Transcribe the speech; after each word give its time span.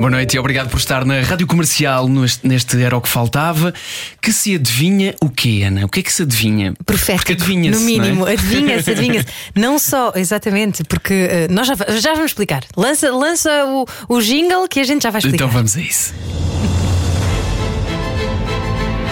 Boa 0.00 0.10
noite 0.10 0.34
e 0.34 0.38
obrigado 0.38 0.70
por 0.70 0.78
estar 0.78 1.04
na 1.04 1.20
Rádio 1.20 1.46
Comercial 1.46 2.08
neste, 2.08 2.48
neste 2.48 2.82
Era 2.82 2.96
o 2.96 3.02
que 3.02 3.08
Faltava. 3.08 3.74
Que 4.18 4.32
se 4.32 4.54
adivinha 4.54 5.14
o 5.20 5.28
quê, 5.28 5.62
Ana? 5.66 5.84
O 5.84 5.90
que 5.90 6.00
é 6.00 6.02
que 6.02 6.10
se 6.10 6.22
adivinha? 6.22 6.72
Profético, 6.86 7.18
Porque 7.26 7.32
adivinha-se. 7.34 7.78
no 7.78 7.84
mínimo, 7.84 8.26
é? 8.26 8.32
adivinha-se, 8.32 8.88
adivinha-se. 8.92 9.26
Não 9.54 9.78
só, 9.78 10.10
exatamente, 10.16 10.84
porque 10.84 11.12
eh, 11.12 11.48
nós 11.50 11.66
já, 11.66 11.74
já 11.98 12.14
vamos 12.14 12.30
explicar. 12.30 12.64
Lança, 12.74 13.12
lança 13.12 13.50
o, 13.66 13.84
o 14.08 14.22
jingle 14.22 14.66
que 14.68 14.80
a 14.80 14.84
gente 14.84 15.02
já 15.02 15.10
vai 15.10 15.18
explicar. 15.18 15.44
Então 15.44 15.48
vamos 15.50 15.76
a 15.76 15.80
isso. 15.82 16.14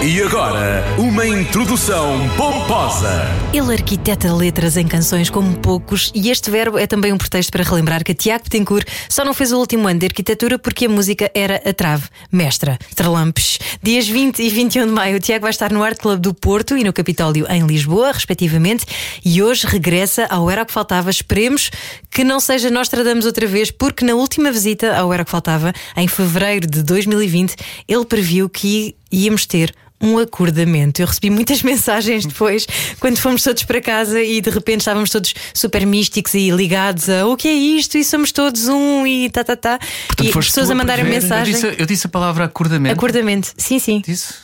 E 0.01 0.23
agora, 0.23 0.85
uma 0.97 1.27
introdução 1.27 2.21
pomposa. 2.37 3.11
Ele 3.53 3.73
arquiteta 3.73 4.33
letras 4.33 4.77
em 4.77 4.87
canções 4.87 5.29
como 5.29 5.59
poucos 5.59 6.13
e 6.15 6.31
este 6.31 6.53
verbo 6.53 6.79
é 6.79 6.87
também 6.87 7.13
um 7.13 7.19
pretexto 7.19 7.51
para 7.51 7.65
relembrar 7.65 8.05
que 8.05 8.15
Tiago 8.15 8.45
Betancourt 8.45 8.87
só 9.09 9.25
não 9.25 9.35
fez 9.35 9.51
o 9.51 9.59
último 9.59 9.89
ano 9.89 9.99
de 9.99 10.07
arquitetura 10.07 10.57
porque 10.57 10.87
a 10.87 10.89
música 10.89 11.29
era 11.35 11.61
a 11.69 11.73
trave. 11.75 12.05
Mestra, 12.31 12.79
Tralampes. 12.95 13.59
Dias 13.83 14.07
20 14.07 14.41
e 14.41 14.49
21 14.49 14.87
de 14.87 14.93
maio, 14.93 15.17
o 15.17 15.21
Tiago 15.21 15.43
vai 15.43 15.51
estar 15.51 15.73
no 15.73 15.83
Art 15.83 15.99
Club 15.99 16.21
do 16.21 16.33
Porto 16.33 16.77
e 16.77 16.85
no 16.85 16.93
Capitólio 16.93 17.45
em 17.51 17.67
Lisboa, 17.67 18.13
respectivamente, 18.13 18.87
e 19.25 19.43
hoje 19.43 19.67
regressa 19.67 20.27
ao 20.27 20.49
Era 20.49 20.63
o 20.63 20.67
que 20.67 20.73
Faltava. 20.73 21.11
Esperemos 21.11 21.73
que 22.09 22.23
não 22.23 22.39
seja 22.39 22.71
nós 22.71 22.89
tradamos 22.89 23.27
outra 23.27 23.49
vez, 23.49 23.73
porque 23.73 24.05
na 24.05 24.15
última 24.15 24.53
visita 24.53 24.97
ao 24.97 25.13
Era 25.13 25.23
o 25.23 25.25
que 25.25 25.31
Faltava, 25.33 25.73
em 25.97 26.07
fevereiro 26.07 26.69
de 26.69 26.85
2020, 26.85 27.57
ele 27.89 28.05
previu 28.05 28.49
que 28.49 28.95
íamos 29.11 29.45
ter 29.45 29.75
um 30.01 30.19
acordamento. 30.19 31.03
Eu 31.03 31.07
recebi 31.07 31.31
muitas 31.31 31.63
mensagens 31.65 32.25
depois, 32.25 32.67
quando 33.01 33.19
fomos 33.19 33.43
todos 33.43 33.63
para 33.65 33.81
casa 33.81 34.23
e 34.23 34.41
de 34.41 34.51
repente 34.51 34.81
estávamos 34.81 35.11
todos 35.11 35.35
super 35.53 35.85
místicos 35.87 36.35
e 36.35 36.51
ligados 36.51 37.09
a 37.09 37.27
o 37.27 37.37
que 37.37 37.49
é 37.49 37.53
isto? 37.53 37.99
E 37.99 38.05
somos 38.05 38.33
todos 38.33 38.69
um 38.69 39.07
e 39.07 39.31
tá, 39.31 39.45
tá, 39.45 39.57
tá. 39.57 39.79
e 40.23 40.33
foste 40.33 40.49
pessoas 40.51 40.71
a 40.71 40.75
mandarem 40.75 41.05
prever. 41.05 41.33
Eu 41.39 41.45
disse, 41.45 41.75
eu 41.79 41.87
disse 41.87 42.07
a 42.07 42.11
palavra 42.11 42.45
acordamento. 42.45 42.93
Acordamento, 42.95 43.53
sim, 43.57 43.79
sim. 43.79 44.03
Disse? 44.07 44.35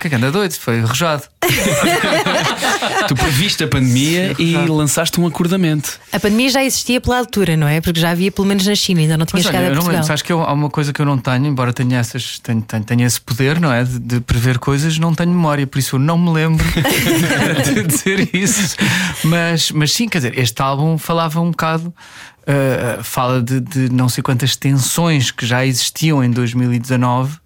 Que 0.00 0.14
anda 0.14 0.30
doido, 0.30 0.52
foi 0.52 0.80
arrojado. 0.80 1.24
Tu 3.08 3.14
previste 3.14 3.64
a 3.64 3.68
pandemia 3.68 4.34
e 4.38 4.54
lançaste 4.68 5.20
um 5.20 5.26
acordamento. 5.26 5.98
A 6.12 6.20
pandemia 6.20 6.50
já 6.50 6.64
existia 6.64 7.00
pela 7.00 7.18
altura, 7.18 7.56
não 7.56 7.66
é? 7.66 7.80
Porque 7.80 8.00
já 8.00 8.10
havia 8.10 8.30
pelo 8.30 8.46
menos 8.46 8.66
na 8.66 8.74
China, 8.74 9.00
ainda 9.00 9.16
não 9.16 9.26
tinha 9.26 9.38
Mas 9.38 9.46
chegado 9.46 9.62
olha, 9.62 9.68
a 9.68 9.70
eu 9.70 9.74
não 9.74 9.82
Portugal. 9.82 9.94
lembro, 10.00 10.06
sabes 10.06 10.22
que 10.22 10.32
eu- 10.32 10.42
há 10.42 10.52
uma 10.52 10.70
coisa 10.70 10.92
que 10.92 11.00
eu 11.00 11.06
não 11.06 11.18
tenho, 11.18 11.46
embora 11.46 11.72
tenha, 11.72 11.98
essas, 11.98 12.38
tenha, 12.38 12.60
tenha, 12.60 12.82
tenha 12.82 13.06
esse 13.06 13.20
poder, 13.20 13.60
não 13.60 13.72
é? 13.72 13.84
De, 13.84 13.98
de 13.98 14.20
prever 14.20 14.58
coisas, 14.58 14.97
não 14.98 15.14
tenho 15.14 15.30
memória, 15.30 15.66
por 15.66 15.78
isso 15.78 15.96
eu 15.96 16.00
não 16.00 16.18
me 16.18 16.30
lembro 16.30 16.64
de 17.64 17.82
dizer 17.84 18.34
isso. 18.34 18.76
Mas, 19.24 19.70
mas 19.70 19.92
sim, 19.92 20.08
quer 20.08 20.18
dizer, 20.18 20.38
este 20.38 20.60
álbum 20.60 20.98
falava 20.98 21.40
um 21.40 21.50
bocado. 21.50 21.88
uh, 21.88 23.02
fala 23.02 23.42
de, 23.42 23.60
de 23.60 23.88
não 23.90 24.08
sei 24.08 24.22
quantas 24.22 24.56
tensões 24.56 25.30
que 25.30 25.46
já 25.46 25.64
existiam 25.64 26.22
em 26.24 26.30
2019 26.30 27.34
uh, 27.34 27.38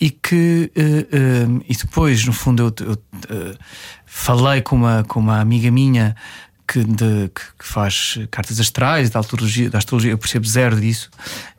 e 0.00 0.10
que 0.10 0.70
uh, 0.76 1.64
e 1.68 1.76
depois 1.76 2.24
no 2.24 2.32
fundo 2.32 2.74
eu, 2.78 2.88
eu, 2.88 3.56
falei 4.06 4.60
com 4.60 4.76
uma, 4.76 5.04
com 5.06 5.20
uma 5.20 5.40
amiga 5.40 5.70
minha 5.70 6.14
que, 6.72 6.84
de- 6.84 7.28
que- 7.34 7.42
faz 7.66 8.18
cartas 8.30 8.60
astrais, 8.60 9.10
da 9.10 9.18
astrologia, 9.20 9.68
da 9.68 9.78
astrologia, 9.78 10.10
eu 10.12 10.18
percebo 10.18 10.46
zero 10.46 10.80
disso, 10.80 11.10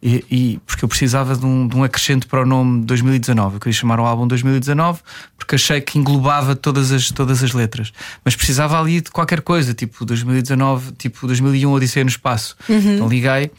e, 0.02 0.24
e- 0.32 0.60
porque 0.66 0.86
eu 0.86 0.88
precisava 0.90 1.36
de 1.36 1.46
um, 1.46 1.68
de 1.68 1.76
um 1.76 1.84
acrescento 1.84 2.28
para 2.28 2.42
o 2.42 2.46
nome 2.46 2.86
2019. 2.86 3.56
Eu 3.56 3.60
queria 3.60 3.74
chamar 3.74 4.00
o 4.00 4.06
álbum 4.06 4.26
2019 4.28 5.02
porque 5.38 5.56
achei 5.56 5.82
que 5.82 5.98
englobava 6.00 6.56
todas 6.56 6.92
as, 6.92 7.12
todas 7.12 7.44
as 7.44 7.52
letras, 7.52 7.92
mas 8.24 8.36
precisava 8.36 8.80
ali 8.80 9.02
de 9.02 9.12
qualquer 9.12 9.42
coisa, 9.42 9.74
tipo 9.74 10.06
2019, 10.06 10.92
tipo 10.94 11.28
2001 11.28 11.72
Odisseia 11.72 12.04
no 12.04 12.10
Espaço. 12.10 12.56
Então 12.96 13.08
liguei 13.10 13.52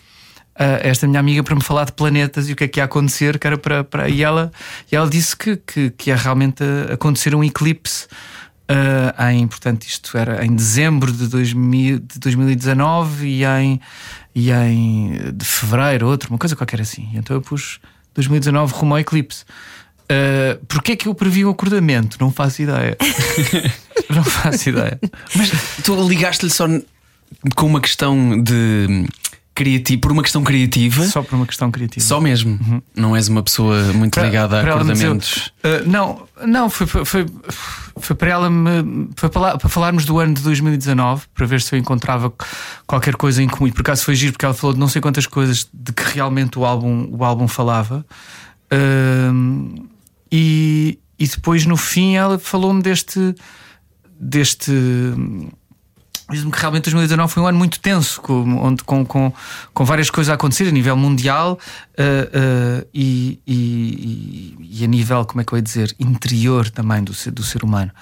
a 0.55 0.65
esta 0.87 1.07
minha 1.07 1.19
amiga 1.19 1.43
para 1.43 1.55
me 1.55 1.63
falar 1.63 1.85
de 1.87 1.93
planetas 1.93 2.49
e 2.49 2.53
o 2.53 2.57
que 2.57 2.65
é 2.65 2.69
que 2.69 2.79
ia 2.79 2.85
acontecer, 2.85 3.39
que 3.39 3.47
era 3.47 3.57
para, 3.57 3.83
para... 3.83 4.09
E, 4.09 4.23
ela, 4.23 4.53
e 4.91 4.95
ela 4.97 5.09
disse 5.09 5.35
que, 5.37 5.57
que, 5.57 5.91
que 5.91 6.11
ia 6.11 6.17
realmente 6.17 6.63
acontecer 6.93 7.35
um 7.35 7.43
eclipse. 7.43 8.07
Ah, 8.69 9.33
em, 9.33 9.47
portanto, 9.47 9.85
isto 9.85 10.17
era 10.17 10.45
em 10.45 10.55
dezembro 10.55 11.13
de, 11.13 11.27
2000, 11.29 11.99
de 11.99 12.19
2019 12.19 13.27
e 13.27 13.45
em, 13.45 13.81
e 14.35 14.51
em 14.51 15.33
de 15.35 15.45
fevereiro, 15.45 16.07
outro, 16.07 16.31
uma 16.31 16.39
coisa 16.39 16.57
qualquer 16.57 16.81
assim. 16.81 17.11
Então 17.15 17.37
eu 17.37 17.43
pus 17.43 17.81
2019 18.15 18.73
rumo 18.75 18.95
ao 18.95 19.01
eclipse. 19.01 19.45
Uh, 20.03 20.65
Porquê 20.67 20.93
é 20.93 20.97
que 20.97 21.09
eu 21.09 21.15
previ 21.15 21.45
o 21.45 21.51
acordamento? 21.51 22.17
Não 22.21 22.31
faço 22.31 22.63
ideia. 22.63 22.97
não 24.11 24.23
faço 24.23 24.69
ideia. 24.69 24.99
Mas 25.35 25.51
tu 25.83 26.09
ligaste-lhe 26.09 26.51
só 26.51 26.67
com 27.57 27.67
uma 27.67 27.81
questão 27.81 28.41
de 28.43 29.07
criativo, 29.55 30.01
por 30.01 30.13
uma 30.13 30.23
questão 30.23 30.43
criativa. 30.43 31.05
Só 31.05 31.23
por 31.23 31.35
uma 31.37 31.47
questão 31.47 31.71
criativa. 31.71 32.05
Só 32.05 32.21
mesmo. 32.21 32.83
Não 32.97 33.15
és 33.15 33.29
uma 33.29 33.43
pessoa 33.43 33.93
muito 33.93 34.15
Para- 34.15 34.25
ligada 34.25 34.61
a 34.61 34.63
me 34.63 34.69
dizer- 34.69 34.75
acordamentos. 35.07 35.53
Uh, 35.63 35.89
não, 35.89 36.29
não, 36.47 36.71
foi, 36.71 36.87
foi, 36.87 37.27
foi, 37.99 38.17
para 38.17 38.31
ela 38.31 38.51
me, 38.51 39.09
foi 39.17 39.29
para, 39.29 39.59
para 39.59 39.69
falarmos 39.69 40.05
do 40.05 40.19
ano 40.19 40.35
de 40.35 40.43
2019 40.43 41.25
para 41.35 41.47
ver 41.47 41.61
se 41.61 41.75
eu 41.75 41.79
encontrava 41.79 42.33
qualquer 42.87 43.15
coisa 43.17 43.43
em 43.43 43.49
comum. 43.49 43.67
E 43.67 43.73
por 43.73 43.83
acaso 43.83 44.05
foi 44.05 44.15
giro 44.15 44.33
porque 44.33 44.45
ela 44.45 44.55
falou 44.55 44.73
de 44.75 44.81
não 44.81 44.89
sei 44.89 45.03
quantas 45.03 45.27
coisas 45.27 45.69
de 45.73 45.93
que 45.93 46.03
realmente 46.15 46.59
o 46.59 46.65
álbum, 46.65 47.09
o 47.11 47.25
álbum 47.25 47.47
falava. 47.47 48.05
Um, 48.73 49.87
e, 50.31 50.99
e 51.19 51.27
depois 51.27 51.67
no 51.67 51.77
fim 51.77 52.15
ela 52.17 52.39
falou-me 52.39 52.83
deste 52.83 53.35
deste 54.19 54.73
Diz-me 56.33 56.51
que 56.51 56.59
realmente 56.59 56.85
2019 56.85 57.33
foi 57.33 57.43
um 57.43 57.47
ano 57.47 57.59
muito 57.59 57.79
tenso, 57.79 58.21
com, 58.21 58.57
onde, 58.59 58.83
com, 58.83 59.05
com, 59.05 59.33
com 59.75 59.85
várias 59.85 60.11
coisas 60.11 60.31
a 60.31 60.35
acontecer 60.35 60.67
a 60.67 60.71
nível 60.71 60.97
mundial 60.97 61.59
uh, 61.99 62.83
uh, 62.83 62.89
e, 62.93 63.39
e, 63.47 64.57
e 64.81 64.85
a 64.85 64.87
nível, 64.87 65.25
como 65.27 65.43
é 65.43 65.45
que 65.45 65.53
eu 65.53 65.59
ia 65.59 65.63
dizer, 65.63 65.95
interior 66.01 66.71
também 66.71 67.05
do 67.05 67.13
ser, 67.13 67.31
do 67.31 67.43
ser 67.43 67.63
humano. 67.63 67.93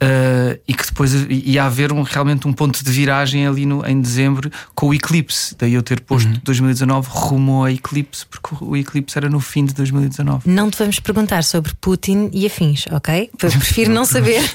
Uh, 0.00 0.56
e 0.68 0.74
que 0.74 0.86
depois 0.86 1.12
ia 1.28 1.64
haver 1.64 1.92
um, 1.92 2.02
realmente 2.02 2.46
um 2.46 2.52
ponto 2.52 2.84
de 2.84 2.90
viragem 2.92 3.48
ali 3.48 3.66
no, 3.66 3.84
em 3.84 4.00
dezembro 4.00 4.48
com 4.72 4.86
o 4.90 4.94
eclipse. 4.94 5.56
Daí 5.58 5.74
eu 5.74 5.82
ter 5.82 6.00
posto 6.00 6.30
2019 6.44 7.08
rumo 7.10 7.52
ao 7.64 7.68
eclipse, 7.68 8.24
porque 8.26 8.64
o 8.64 8.76
eclipse 8.76 9.18
era 9.18 9.28
no 9.28 9.40
fim 9.40 9.64
de 9.64 9.74
2019. 9.74 10.48
Não 10.48 10.70
te 10.70 10.78
vamos 10.78 11.00
perguntar 11.00 11.42
sobre 11.42 11.72
Putin 11.80 12.30
e 12.32 12.46
afins, 12.46 12.86
ok? 12.92 13.28
Eu 13.42 13.50
prefiro 13.50 13.90
não 13.92 14.04
saber. 14.04 14.40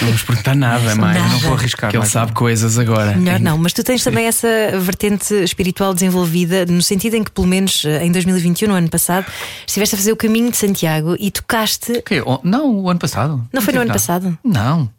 Não 0.00 0.06
vamos 0.08 0.22
perguntar 0.22 0.54
nada 0.56 0.94
mais. 0.96 1.18
Nada. 1.18 1.32
Não 1.32 1.38
vou 1.40 1.54
arriscar. 1.54 1.90
Que 1.90 1.96
ele 1.96 2.06
sabe 2.06 2.32
coisas 2.32 2.78
agora. 2.78 3.14
Melhor 3.16 3.38
não, 3.40 3.56
mas 3.58 3.72
tu 3.72 3.82
tens 3.84 4.02
também 4.02 4.26
essa 4.26 4.48
vertente 4.80 5.32
espiritual 5.34 5.94
desenvolvida, 5.94 6.66
no 6.66 6.82
sentido 6.82 7.14
em 7.14 7.22
que, 7.24 7.30
pelo 7.30 7.46
menos 7.46 7.84
eh, 7.84 8.04
em 8.04 8.10
2021, 8.10 8.68
no 8.68 8.74
ano 8.74 8.88
passado, 8.88 9.26
estiveste 9.66 9.94
a 9.94 9.98
fazer 9.98 10.12
o 10.12 10.16
caminho 10.16 10.50
de 10.50 10.56
Santiago 10.56 11.16
e 11.18 11.30
tocaste. 11.30 11.92
Ok, 11.98 12.20
o- 12.22 12.40
Não, 12.42 12.74
o 12.74 12.90
ano 12.90 12.98
passado. 12.98 13.46
Não 13.52 13.62
foi 13.62 13.72
no 13.72 13.80
ano 13.80 13.88
nada. 13.88 13.98
passado? 13.98 14.15
Não. 14.44 14.90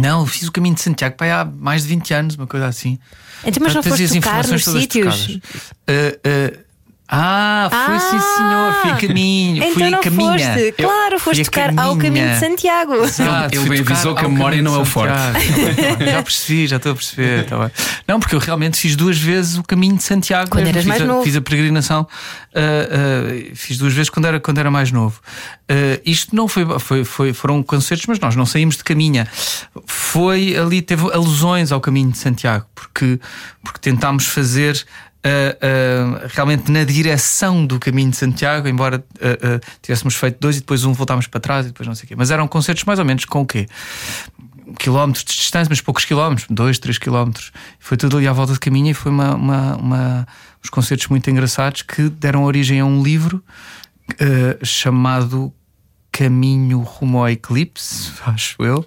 Não, 0.00 0.20
eu 0.20 0.26
fiz 0.26 0.48
o 0.48 0.52
caminho 0.52 0.74
de 0.74 0.80
Santiago 0.80 1.16
para 1.16 1.40
há 1.40 1.44
mais 1.44 1.82
de 1.82 1.88
20 1.88 2.14
anos, 2.14 2.36
uma 2.36 2.46
coisa 2.46 2.66
assim. 2.66 2.98
Então, 3.44 3.62
mas 3.62 3.74
não 3.74 3.82
foste 3.82 4.08
tocar 4.08 4.16
informações 4.16 4.66
nos 4.66 4.82
sítios? 4.82 5.40
trocadas. 5.86 6.63
Ah, 7.06 7.68
ah, 7.70 7.70
ah, 7.70 7.86
foi 7.86 7.98
sim, 8.00 8.18
senhor. 8.18 8.72
Fui 8.80 8.90
a 8.90 8.96
caminho. 9.08 9.56
Então 9.58 9.72
fui 9.74 9.82
a 9.84 9.90
não 9.90 10.00
caminha. 10.00 10.52
foste, 10.54 10.72
claro, 10.72 11.18
foste 11.20 11.36
fui 11.36 11.44
tocar 11.44 11.68
ao 11.68 11.96
caminha. 11.96 11.98
caminho 11.98 12.28
de 12.30 12.40
Santiago. 12.40 12.94
Exato, 13.04 13.54
Ele 13.54 13.66
fui 13.66 13.78
avisou 13.80 14.14
que 14.14 14.20
a 14.20 14.24
ao 14.24 14.30
memória 14.30 14.56
caminho 14.56 14.64
não 14.64 14.74
é 14.74 14.82
o 14.82 14.84
de 14.84 14.90
Santiago. 14.90 16.04
já 16.10 16.22
percebi, 16.22 16.66
já 16.66 16.76
estou 16.76 16.92
a 16.92 16.94
perceber. 16.94 17.44
tá 17.44 17.58
bem. 17.58 17.70
Não, 18.08 18.18
porque 18.18 18.34
eu 18.34 18.38
realmente 18.38 18.78
fiz 18.78 18.96
duas 18.96 19.18
vezes 19.18 19.58
o 19.58 19.62
caminho 19.62 19.96
de 19.98 20.02
Santiago. 20.02 20.50
Quando 20.50 20.66
eras 20.66 20.76
fiz 20.82 20.86
mais 20.86 21.02
a, 21.02 21.04
novo. 21.04 21.24
Fiz 21.24 21.36
a 21.36 21.40
peregrinação, 21.42 22.08
ah, 22.54 22.58
ah, 22.58 23.50
fiz 23.54 23.76
duas 23.76 23.92
vezes 23.92 24.08
quando 24.08 24.24
era, 24.26 24.40
quando 24.40 24.58
era 24.58 24.70
mais 24.70 24.90
novo. 24.90 25.20
Ah, 25.68 26.00
isto 26.06 26.34
não 26.34 26.48
foi, 26.48 26.66
foi, 26.78 27.04
foi- 27.04 27.32
foram 27.34 27.62
concertos, 27.62 28.06
mas 28.06 28.18
nós 28.18 28.34
não 28.34 28.46
saímos 28.46 28.78
de 28.78 28.84
caminha. 28.84 29.28
Foi 29.86 30.56
ali, 30.56 30.80
teve 30.80 31.02
alusões 31.12 31.70
ao 31.70 31.82
caminho 31.82 32.10
de 32.10 32.18
Santiago, 32.18 32.64
porque, 32.74 33.20
porque 33.62 33.78
tentámos 33.78 34.24
fazer. 34.26 34.84
Ah, 35.24 35.56
ah, 35.60 36.26
realmente 36.28 36.70
na 36.70 36.84
direção 36.84 37.64
do 37.64 37.80
caminho 37.80 38.10
de 38.10 38.16
Santiago, 38.16 38.68
embora 38.68 39.04
ah, 39.20 39.60
tivéssemos 39.82 40.14
feito 40.14 40.38
dois 40.40 40.56
e 40.56 40.60
depois 40.60 40.84
um 40.84 40.92
voltámos 40.92 41.26
para 41.26 41.40
trás 41.40 41.66
e 41.66 41.68
depois 41.70 41.86
não 41.86 41.94
sei 41.94 42.04
o 42.04 42.08
quê. 42.08 42.14
Mas 42.16 42.30
eram 42.30 42.46
concertos 42.46 42.84
mais 42.84 42.98
ou 42.98 43.04
menos 43.04 43.24
com 43.24 43.40
o 43.40 43.46
quê? 43.46 43.66
quilómetros 44.78 45.24
de 45.24 45.34
distância, 45.34 45.68
mas 45.68 45.80
poucos 45.80 46.04
quilómetros, 46.04 46.46
dois, 46.50 46.78
três 46.78 46.98
quilómetros. 46.98 47.52
Foi 47.78 47.96
tudo 47.96 48.16
ali 48.16 48.26
à 48.26 48.32
volta 48.32 48.54
de 48.54 48.58
caminho 48.58 48.90
e 48.90 48.94
foi 48.94 49.12
uma, 49.12 49.34
uma, 49.34 49.76
uma- 49.76 50.28
uns 50.62 50.70
concertos 50.70 51.06
muito 51.08 51.28
engraçados 51.30 51.82
que 51.82 52.08
deram 52.08 52.44
origem 52.44 52.80
a 52.80 52.84
um 52.84 53.02
livro 53.02 53.44
eh, 54.18 54.58
chamado 54.64 55.52
caminho 56.10 56.80
rumo 56.80 57.18
ao 57.18 57.28
eclipse, 57.28 58.12
acho 58.26 58.62
eu, 58.62 58.86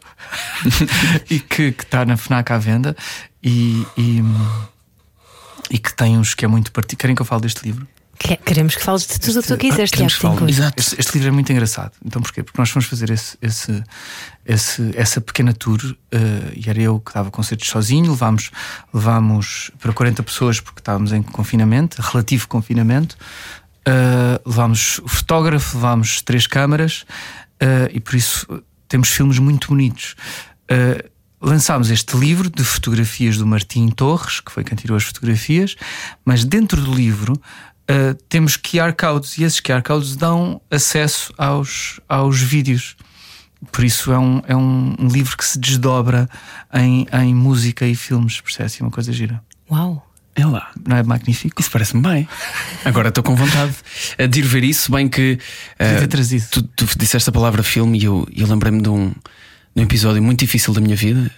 e 1.29 1.39
que 1.39 1.63
está 1.77 2.05
na 2.05 2.17
FNAC 2.17 2.51
à 2.51 2.57
venda 2.57 2.95
e, 3.43 3.85
e, 3.97 4.23
e 5.69 5.77
que 5.77 5.93
tem 5.95 6.17
um 6.17 6.21
esquema 6.21 6.51
muito 6.51 6.71
particular. 6.71 6.99
Querem 7.01 7.15
que 7.15 7.21
eu 7.21 7.25
fale 7.25 7.41
deste 7.41 7.63
livro? 7.65 7.87
Queremos 8.43 8.75
que 8.75 8.81
fales 8.83 9.05
de 9.05 9.19
tudo 9.19 9.39
o 9.39 9.41
que 9.43 9.47
tu 9.47 9.57
quiseres, 9.57 9.91
Tiago. 9.91 10.11
Tencourt. 10.11 10.49
Exato. 10.49 10.73
Este, 10.79 10.95
este 10.99 11.13
livro 11.13 11.27
é 11.27 11.31
muito 11.31 11.51
engraçado. 11.51 11.91
Então 12.03 12.19
porquê? 12.19 12.41
Porque 12.41 12.59
nós 12.59 12.67
fomos 12.71 12.87
fazer 12.87 13.11
esse, 13.11 13.37
esse, 13.41 13.83
esse- 14.43 14.91
essa 14.95 15.21
pequena 15.21 15.53
tour 15.53 15.79
eh, 16.11 16.17
e 16.55 16.67
era 16.67 16.81
eu 16.81 16.99
que 16.99 17.13
dava 17.13 17.29
concertos 17.29 17.67
sozinho. 17.69 18.09
Levámos, 18.09 18.49
levámos 18.91 19.69
para 19.79 19.93
40 19.93 20.23
pessoas 20.23 20.59
porque 20.59 20.79
estávamos 20.81 21.11
em 21.13 21.21
confinamento, 21.21 22.01
relativo 22.01 22.47
confinamento. 22.47 23.15
Eh, 23.85 24.41
levámos 24.45 24.97
o 25.03 25.07
fotógrafo, 25.07 25.77
levámos 25.77 26.21
três 26.23 26.47
câmaras 26.47 27.05
eh, 27.59 27.91
e 27.93 27.99
por 27.99 28.15
isso 28.15 28.47
temos 28.87 29.09
filmes 29.09 29.37
muito 29.37 29.67
bonitos. 29.67 30.15
Eh, 30.67 31.05
lançámos 31.41 31.89
este 31.89 32.17
livro 32.17 32.49
de 32.49 32.63
fotografias 32.63 33.37
do 33.37 33.45
Martim 33.45 33.89
Torres, 33.89 34.39
que 34.39 34.51
foi 34.51 34.63
quem 34.63 34.75
tirou 34.77 34.97
as 34.97 35.03
fotografias, 35.03 35.75
mas 36.25 36.43
dentro 36.43 36.81
do 36.81 36.93
livro 36.93 37.33
uh, 37.33 38.13
temos 38.27 38.57
QR 38.57 38.93
codes 38.97 39.37
e 39.37 39.43
esses 39.43 39.59
QR 39.59 39.81
codes 39.81 40.15
dão 40.15 40.61
acesso 40.69 41.33
aos, 41.37 41.99
aos 42.07 42.39
vídeos. 42.39 42.95
Por 43.71 43.83
isso 43.83 44.11
é 44.11 44.19
um, 44.19 44.41
é 44.47 44.55
um, 44.55 44.95
livro 45.11 45.35
que 45.35 45.45
se 45.45 45.57
desdobra 45.57 46.29
em, 46.73 47.07
em 47.11 47.33
música 47.33 47.85
e 47.87 47.95
filmes, 47.95 48.39
percebe? 48.39 48.71
É 48.79 48.83
uma 48.83 48.91
coisa 48.91 49.11
gira. 49.11 49.41
Uau! 49.69 50.03
É 50.35 50.45
lá. 50.45 50.69
Não 50.87 50.95
é 50.95 51.01
magnífico? 51.01 51.59
Isso 51.59 51.71
parece-me 51.71 52.03
bem. 52.03 52.29
Agora 52.85 53.09
estou 53.09 53.23
com 53.23 53.35
vontade 53.35 53.73
eh, 54.19 54.27
de 54.27 54.39
ir 54.39 54.43
ver 54.43 54.63
isso, 54.63 54.91
bem 54.91 55.09
que 55.09 55.39
Podia 55.75 55.97
ter 55.97 56.07
trazido. 56.07 56.45
tu, 56.51 56.61
tu 56.61 56.85
disseste 56.95 57.27
a 57.31 57.33
palavra 57.33 57.63
filme 57.63 57.99
e 57.99 58.03
eu, 58.03 58.27
eu 58.35 58.45
lembrei-me 58.45 58.79
de 58.79 58.87
um, 58.87 59.11
de 59.77 59.81
um 59.81 59.85
episódio 59.85 60.24
muito 60.24 60.39
difícil 60.39 60.74
da 60.74 60.81
minha 60.81 60.95
vida 60.95 61.31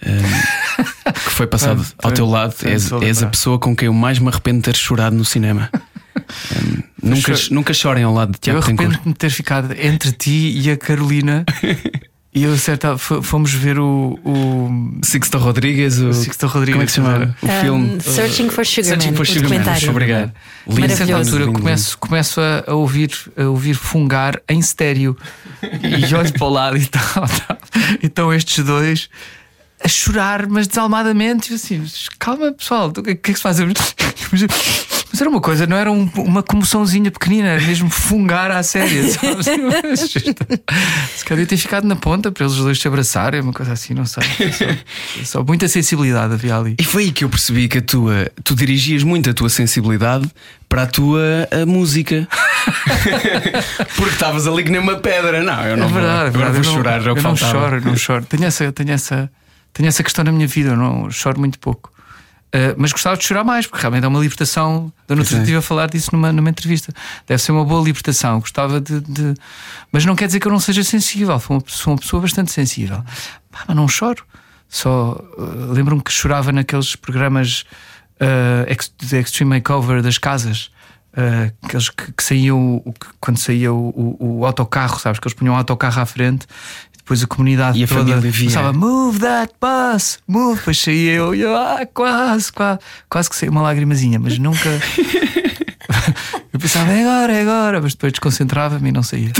que 1.14 1.30
foi 1.30 1.46
passado 1.46 1.84
ao 2.02 2.10
teu 2.10 2.24
lado. 2.26 2.54
És, 2.64 2.90
és 2.90 3.22
a 3.22 3.26
pessoa 3.26 3.58
com 3.58 3.76
quem 3.76 3.86
eu 3.86 3.92
mais 3.92 4.18
me 4.18 4.28
arrependo 4.28 4.58
de 4.58 4.64
ter 4.64 4.76
chorado 4.76 5.14
no 5.14 5.24
cinema. 5.26 5.68
Eh, 6.16 6.82
nunca, 7.02 7.34
chor- 7.34 7.50
nunca 7.54 7.74
chorem 7.74 8.02
ao 8.02 8.14
lado 8.14 8.30
de 8.32 8.36
Eu 8.38 8.40
Tiago 8.40 8.60
Tencourt. 8.66 8.88
arrependo-me 8.88 9.12
de 9.12 9.18
ter 9.18 9.30
ficado 9.30 9.72
entre 9.78 10.12
ti 10.12 10.52
e 10.58 10.70
a 10.70 10.76
Carolina. 10.76 11.44
E 12.32 12.44
eu, 12.44 12.56
certa, 12.56 12.96
fomos 12.96 13.52
ver 13.52 13.78
o, 13.78 14.18
o 14.24 15.00
Sixto 15.04 15.36
Rodrigues, 15.38 15.98
o, 15.98 16.12
Sixto 16.12 16.46
Rodrigues. 16.46 16.74
como 16.74 16.82
é 16.82 16.86
que 16.86 16.92
se 16.92 16.96
chama? 16.96 17.36
O 17.42 17.46
Um, 17.46 17.60
filme 17.60 18.00
Searching 18.00 18.50
for 18.50 18.64
Sugar 18.64 18.90
Searching 18.90 19.10
Man, 19.10 19.16
for 19.16 19.22
o 19.22 19.26
Sugar 19.26 19.50
Man. 19.50 19.90
Obrigado. 19.90 20.32
E 20.68 20.84
a 20.84 20.88
certa 20.88 21.16
altura 21.16 21.38
Lindo, 21.38 21.46
lindo. 21.46 21.58
começo, 21.58 21.98
começo 21.98 22.40
a, 22.40 22.64
a 22.68 22.74
ouvir, 22.74 23.10
a 23.36 23.44
ouvir 23.44 23.74
fungar 23.74 24.40
em 24.48 24.60
estéreo 24.60 25.16
e 25.62 26.14
olho 26.14 26.32
para 26.32 26.46
o 26.46 26.50
lado 26.50 26.76
e 26.76 26.86
tal, 26.86 27.02
tal. 27.46 27.58
Então 28.02 28.32
estes 28.32 28.64
dois 28.64 29.08
a 29.82 29.88
chorar, 29.88 30.46
mas 30.48 30.66
desalmadamente, 30.66 31.52
e 31.52 31.56
assim, 31.56 31.82
calma 32.18 32.52
pessoal, 32.52 32.88
o 32.88 33.02
que, 33.02 33.10
é 33.10 33.14
que 33.14 33.30
é 33.30 33.34
que 33.34 33.36
se 33.36 33.42
faz? 33.42 33.58
Mas, 33.60 35.20
era 35.20 35.28
uma 35.28 35.40
coisa, 35.40 35.66
não 35.66 35.76
era 35.76 35.90
um- 35.90 36.08
uma 36.16 36.42
comoçãozinha 36.42 37.10
pequenina, 37.10 37.48
era 37.48 37.60
mesmo 37.66 37.90
fungar 37.90 38.50
à 38.50 38.62
séria, 38.62 39.02
sabes? 39.12 39.46
Se 41.16 41.24
calhar 41.24 41.46
ter 41.46 41.56
ficado 41.56 41.86
na 41.86 41.96
ponta 41.96 42.30
para 42.32 42.44
eles 42.46 42.56
dois 42.56 42.80
se 42.80 42.86
abraçarem, 42.88 43.40
uma 43.40 43.52
coisa 43.52 43.72
assim, 43.72 43.92
não 43.92 44.06
sei. 44.06 44.22
Só, 44.52 44.64
só 45.40 45.44
muita 45.44 45.68
sensibilidade 45.68 46.32
havia 46.34 46.56
ali. 46.56 46.76
E 46.78 46.84
foi 46.84 47.04
aí 47.04 47.12
que 47.12 47.24
eu 47.24 47.28
percebi 47.28 47.68
que 47.68 47.78
a 47.78 47.82
tua, 47.82 48.30
tu 48.44 48.54
dirigias 48.54 49.02
muito 49.02 49.28
a 49.28 49.34
tua 49.34 49.48
sensibilidade 49.50 50.30
para 50.68 50.82
a 50.84 50.86
tua 50.86 51.20
a 51.50 51.66
música. 51.66 52.26
Porque 53.96 54.12
estavas 54.14 54.46
ali 54.46 54.62
que 54.62 54.70
nem 54.70 54.80
uma 54.80 54.96
pedra. 54.96 55.42
Não, 55.42 55.62
eu 55.64 55.76
não 55.76 55.86
é 55.86 55.88
vou, 55.88 56.00
verdade, 56.00 56.24
é 56.24 56.28
agora 56.28 56.30
verdade. 56.30 56.52
vou 56.52 56.64
não, 56.64 56.72
chorar, 56.72 57.00
o 57.00 57.02
que 57.02 57.08
eu 57.18 57.22
não 57.22 57.36
choro, 57.36 57.80
não 57.84 57.96
choro. 57.96 58.24
Tenho 58.24 58.44
essa, 58.44 58.72
tenho, 58.72 58.92
essa, 58.92 59.30
tenho 59.80 59.88
essa 59.88 60.02
questão 60.02 60.24
na 60.24 60.32
minha 60.32 60.46
vida, 60.46 60.70
eu 60.70 60.76
não 60.76 61.10
choro 61.10 61.38
muito 61.40 61.58
pouco. 61.58 61.90
Uh, 62.52 62.74
mas 62.76 62.90
gostava 62.90 63.16
de 63.16 63.24
chorar 63.24 63.44
mais, 63.44 63.64
porque 63.66 63.80
realmente 63.80 64.04
é 64.04 64.08
uma 64.08 64.18
libertação. 64.18 64.92
Da 65.06 65.14
noite 65.14 65.32
é. 65.34 65.38
estive 65.38 65.56
a 65.58 65.62
falar 65.62 65.88
disso 65.88 66.10
numa, 66.12 66.32
numa 66.32 66.50
entrevista. 66.50 66.92
Deve 67.26 67.40
ser 67.40 67.52
uma 67.52 67.64
boa 67.64 67.80
libertação. 67.84 68.40
Gostava 68.40 68.80
de, 68.80 69.00
de- 69.02 69.34
Mas 69.92 70.04
não 70.04 70.16
quer 70.16 70.26
dizer 70.26 70.40
que 70.40 70.48
eu 70.48 70.52
não 70.52 70.58
seja 70.58 70.82
sensível. 70.82 71.38
Sou 71.38 71.56
uma, 71.56 71.62
sou 71.68 71.92
uma 71.92 71.98
pessoa 72.00 72.20
bastante 72.22 72.50
sensível. 72.50 73.04
Pá, 73.52 73.60
mas 73.68 73.76
não 73.76 73.86
choro. 73.86 74.24
Só 74.68 75.12
uh, 75.38 75.72
lembro-me 75.72 76.02
que 76.02 76.10
chorava 76.10 76.50
naqueles 76.50 76.96
programas 76.96 77.64
uh, 78.20 79.06
de 79.06 79.16
Extreme 79.16 79.50
Makeover 79.58 80.02
das 80.02 80.18
casas. 80.18 80.70
Uh, 81.12 81.52
aqueles 81.64 81.88
que, 81.88 82.12
que 82.12 82.22
saíam 82.22 82.76
o- 82.84 82.94
quando 83.20 83.38
saía 83.38 83.72
o, 83.72 84.16
o, 84.18 84.38
o 84.40 84.44
autocarro, 84.46 84.98
sabes? 84.98 85.20
Que 85.20 85.28
eles 85.28 85.34
punham 85.36 85.54
o 85.54 85.56
autocarro 85.56 86.00
à 86.02 86.06
frente 86.06 86.46
depois 87.10 87.24
a 87.24 87.26
comunidade 87.26 87.78
E 87.78 87.84
a 87.84 87.88
toda 87.88 88.20
começava 88.20 88.72
Move 88.72 89.18
that 89.18 89.52
bus, 89.60 90.18
move. 90.28 90.58
Depois 90.58 90.78
saía 90.78 91.12
eu 91.14 91.34
e 91.34 91.40
eu, 91.40 91.56
ah, 91.56 91.84
quase, 91.92 92.52
quase, 92.52 92.78
quase 93.08 93.28
que 93.30 93.34
saiu 93.36 93.50
uma 93.50 93.62
lagrimazinha, 93.62 94.18
mas 94.20 94.38
nunca. 94.38 94.68
eu 96.52 96.60
pensava, 96.60 96.92
é 96.92 97.02
agora, 97.02 97.32
é 97.32 97.42
agora, 97.42 97.80
mas 97.80 97.94
depois 97.94 98.12
desconcentrava-me 98.12 98.90
e 98.90 98.92
não 98.92 99.02
saía. 99.02 99.32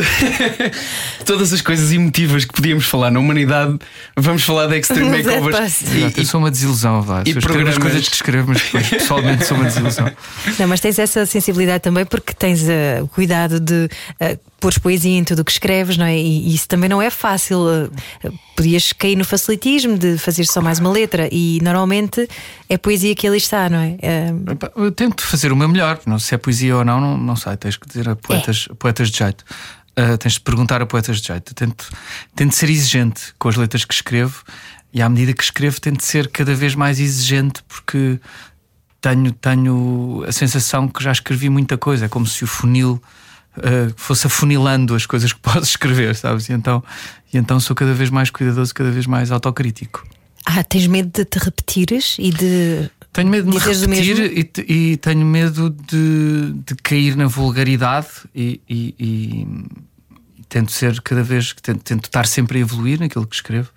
Todas 1.25 1.53
as 1.53 1.61
coisas 1.61 1.93
emotivas 1.93 2.45
que 2.45 2.53
podíamos 2.53 2.87
falar 2.87 3.13
na 3.13 3.21
humanidade, 3.21 3.79
vamos 4.17 4.43
falar 4.43 4.67
de 4.67 4.79
Extreme 4.79 5.21
é 5.21 5.23
Makeovers. 5.23 5.83
E- 5.83 5.97
Exato, 5.99 6.21
eu 6.21 6.25
sou 6.27 6.41
uma 6.41 6.51
desilusão, 6.51 7.03
Vlad. 7.03 7.29
e 7.29 7.31
Eu 7.31 7.39
escrevo 7.39 7.69
as 7.69 7.75
programas- 7.75 7.79
coisas 7.79 8.09
que 8.09 8.15
escrevo, 8.17 8.49
mas 8.49 8.63
depois 8.63 8.89
pessoalmente 8.91 9.47
sou 9.47 9.57
uma 9.57 9.67
desilusão. 9.67 10.11
Não, 10.59 10.67
mas 10.67 10.81
tens 10.81 10.99
essa 10.99 11.25
sensibilidade 11.25 11.83
também 11.85 12.05
porque 12.05 12.33
tens 12.35 12.69
eh, 12.69 13.01
o 13.01 13.07
cuidado 13.07 13.61
de 13.61 13.89
uh, 14.21 14.50
pôr 14.61 14.79
poesia 14.81 15.17
em 15.17 15.25
tudo 15.25 15.41
o 15.41 15.45
que 15.45 15.51
escreves, 15.53 15.97
não 15.97 16.05
é? 16.07 16.17
E, 16.17 16.55
isso 16.55 16.69
também 16.69 16.89
não 16.89 17.01
é 17.03 17.11
fácil. 17.11 17.67
eh, 18.23 18.31
podias 18.55 18.93
cair 18.93 19.17
no 19.17 19.25
facilitismo 19.25 19.97
de 19.97 20.19
fazer 20.19 20.45
só 20.45 20.61
mais 20.61 20.79
uma 20.79 20.91
letra 20.91 21.29
e 21.33 21.59
normalmente 21.63 22.29
é 22.69 22.77
poesia 22.77 23.15
que 23.15 23.27
ali 23.27 23.39
está, 23.39 23.71
não 23.71 23.79
é? 23.79 23.97
Eh, 24.03 24.31
Eu 24.77 24.93
tento 24.93 25.23
fazer 25.25 25.51
o 25.51 25.57
meu 25.57 25.69
melhor, 25.69 25.99
não 26.07 26.19
se 26.19 26.35
é 26.35 26.39
poesia 26.39 26.77
ou 26.77 26.85
não, 26.85 27.01
não, 27.01 27.17
não 27.17 27.37
sei, 27.37 27.57
tens 27.57 27.77
que 27.77 27.89
dizer 27.89 28.09
a 28.09 28.15
poetas, 28.17 28.69
É. 28.71 28.75
poetas 28.75 29.11
de 29.11 29.17
jeito. 29.19 29.45
Ah, 29.97 30.17
tens 30.19 30.35
de 30.35 30.41
perguntar 30.41 30.81
a 30.81 30.87
poetas 30.87 31.21
de 31.21 31.27
jeito. 31.29 31.51
Eu 31.51 31.55
tento, 31.55 31.89
tento 32.37 32.55
ser 32.55 32.71
exigente 32.71 33.35
com 33.39 33.49
as 33.49 33.57
letras 33.57 33.85
que 33.85 33.93
escrevo 33.95 34.43
e 34.93 35.01
à 35.03 35.09
medida 35.09 35.33
que 35.33 35.43
escrevo 35.43 35.81
tento 35.81 36.05
ser 36.05 36.29
cada 36.29 36.55
vez 36.55 36.75
mais 36.75 37.01
exigente 37.01 37.63
porque 37.67 38.21
tenho, 39.01 39.33
tenho 39.33 40.25
a 40.29 40.33
sensação 40.33 40.87
que 40.87 41.03
já 41.03 41.13
escrevi 41.13 41.49
muita 41.49 41.79
coisa, 41.79 42.05
é 42.05 42.09
como 42.09 42.27
se 42.27 42.45
o 42.45 42.47
funil 42.47 43.03
ah, 43.57 43.93
fosse 43.97 44.27
afunilando 44.27 44.95
as 44.95 45.07
coisas 45.07 45.33
que 45.33 45.41
posso 45.43 45.61
escrever, 45.63 46.15
sabes? 46.17 46.49
E 46.49 46.53
então, 46.53 46.83
e 47.33 47.39
então 47.39 47.59
sou 47.61 47.75
cada 47.77 47.93
vez 47.95 48.11
mais 48.11 48.31
cuidadoso, 48.31 48.75
cada 48.75 48.91
vez 48.91 49.07
mais 49.07 49.31
autocrítico. 49.31 50.07
ah, 50.47 50.63
tens 50.65 50.87
medo 50.87 51.11
de 51.13 51.25
te 51.25 51.39
repetires 51.39 52.17
e 52.19 52.31
de. 52.31 52.91
Tenho 53.13 53.29
medo 53.29 53.51
de 53.51 53.57
me 53.57 53.97
repetir 53.97 54.21
e, 54.69 54.73
e 54.93 54.97
tenho 54.99 55.27
medo 55.27 55.69
de, 55.71 56.53
de 56.65 56.75
cair 56.77 57.17
na 57.17 57.27
vulgaridade 57.27 58.07
e, 58.33 58.61
e- 58.69 58.95
e- 59.01 59.47
tento 60.49 60.71
ser 60.71 61.01
cada 61.03 61.23
vez 61.23 61.53
tento, 61.61 61.83
tento 61.83 62.05
estar 62.05 62.25
sempre 62.27 62.59
a 62.59 62.61
evoluir 62.61 63.01
naquilo 63.01 63.27
que 63.27 63.35
escrevo 63.35 63.71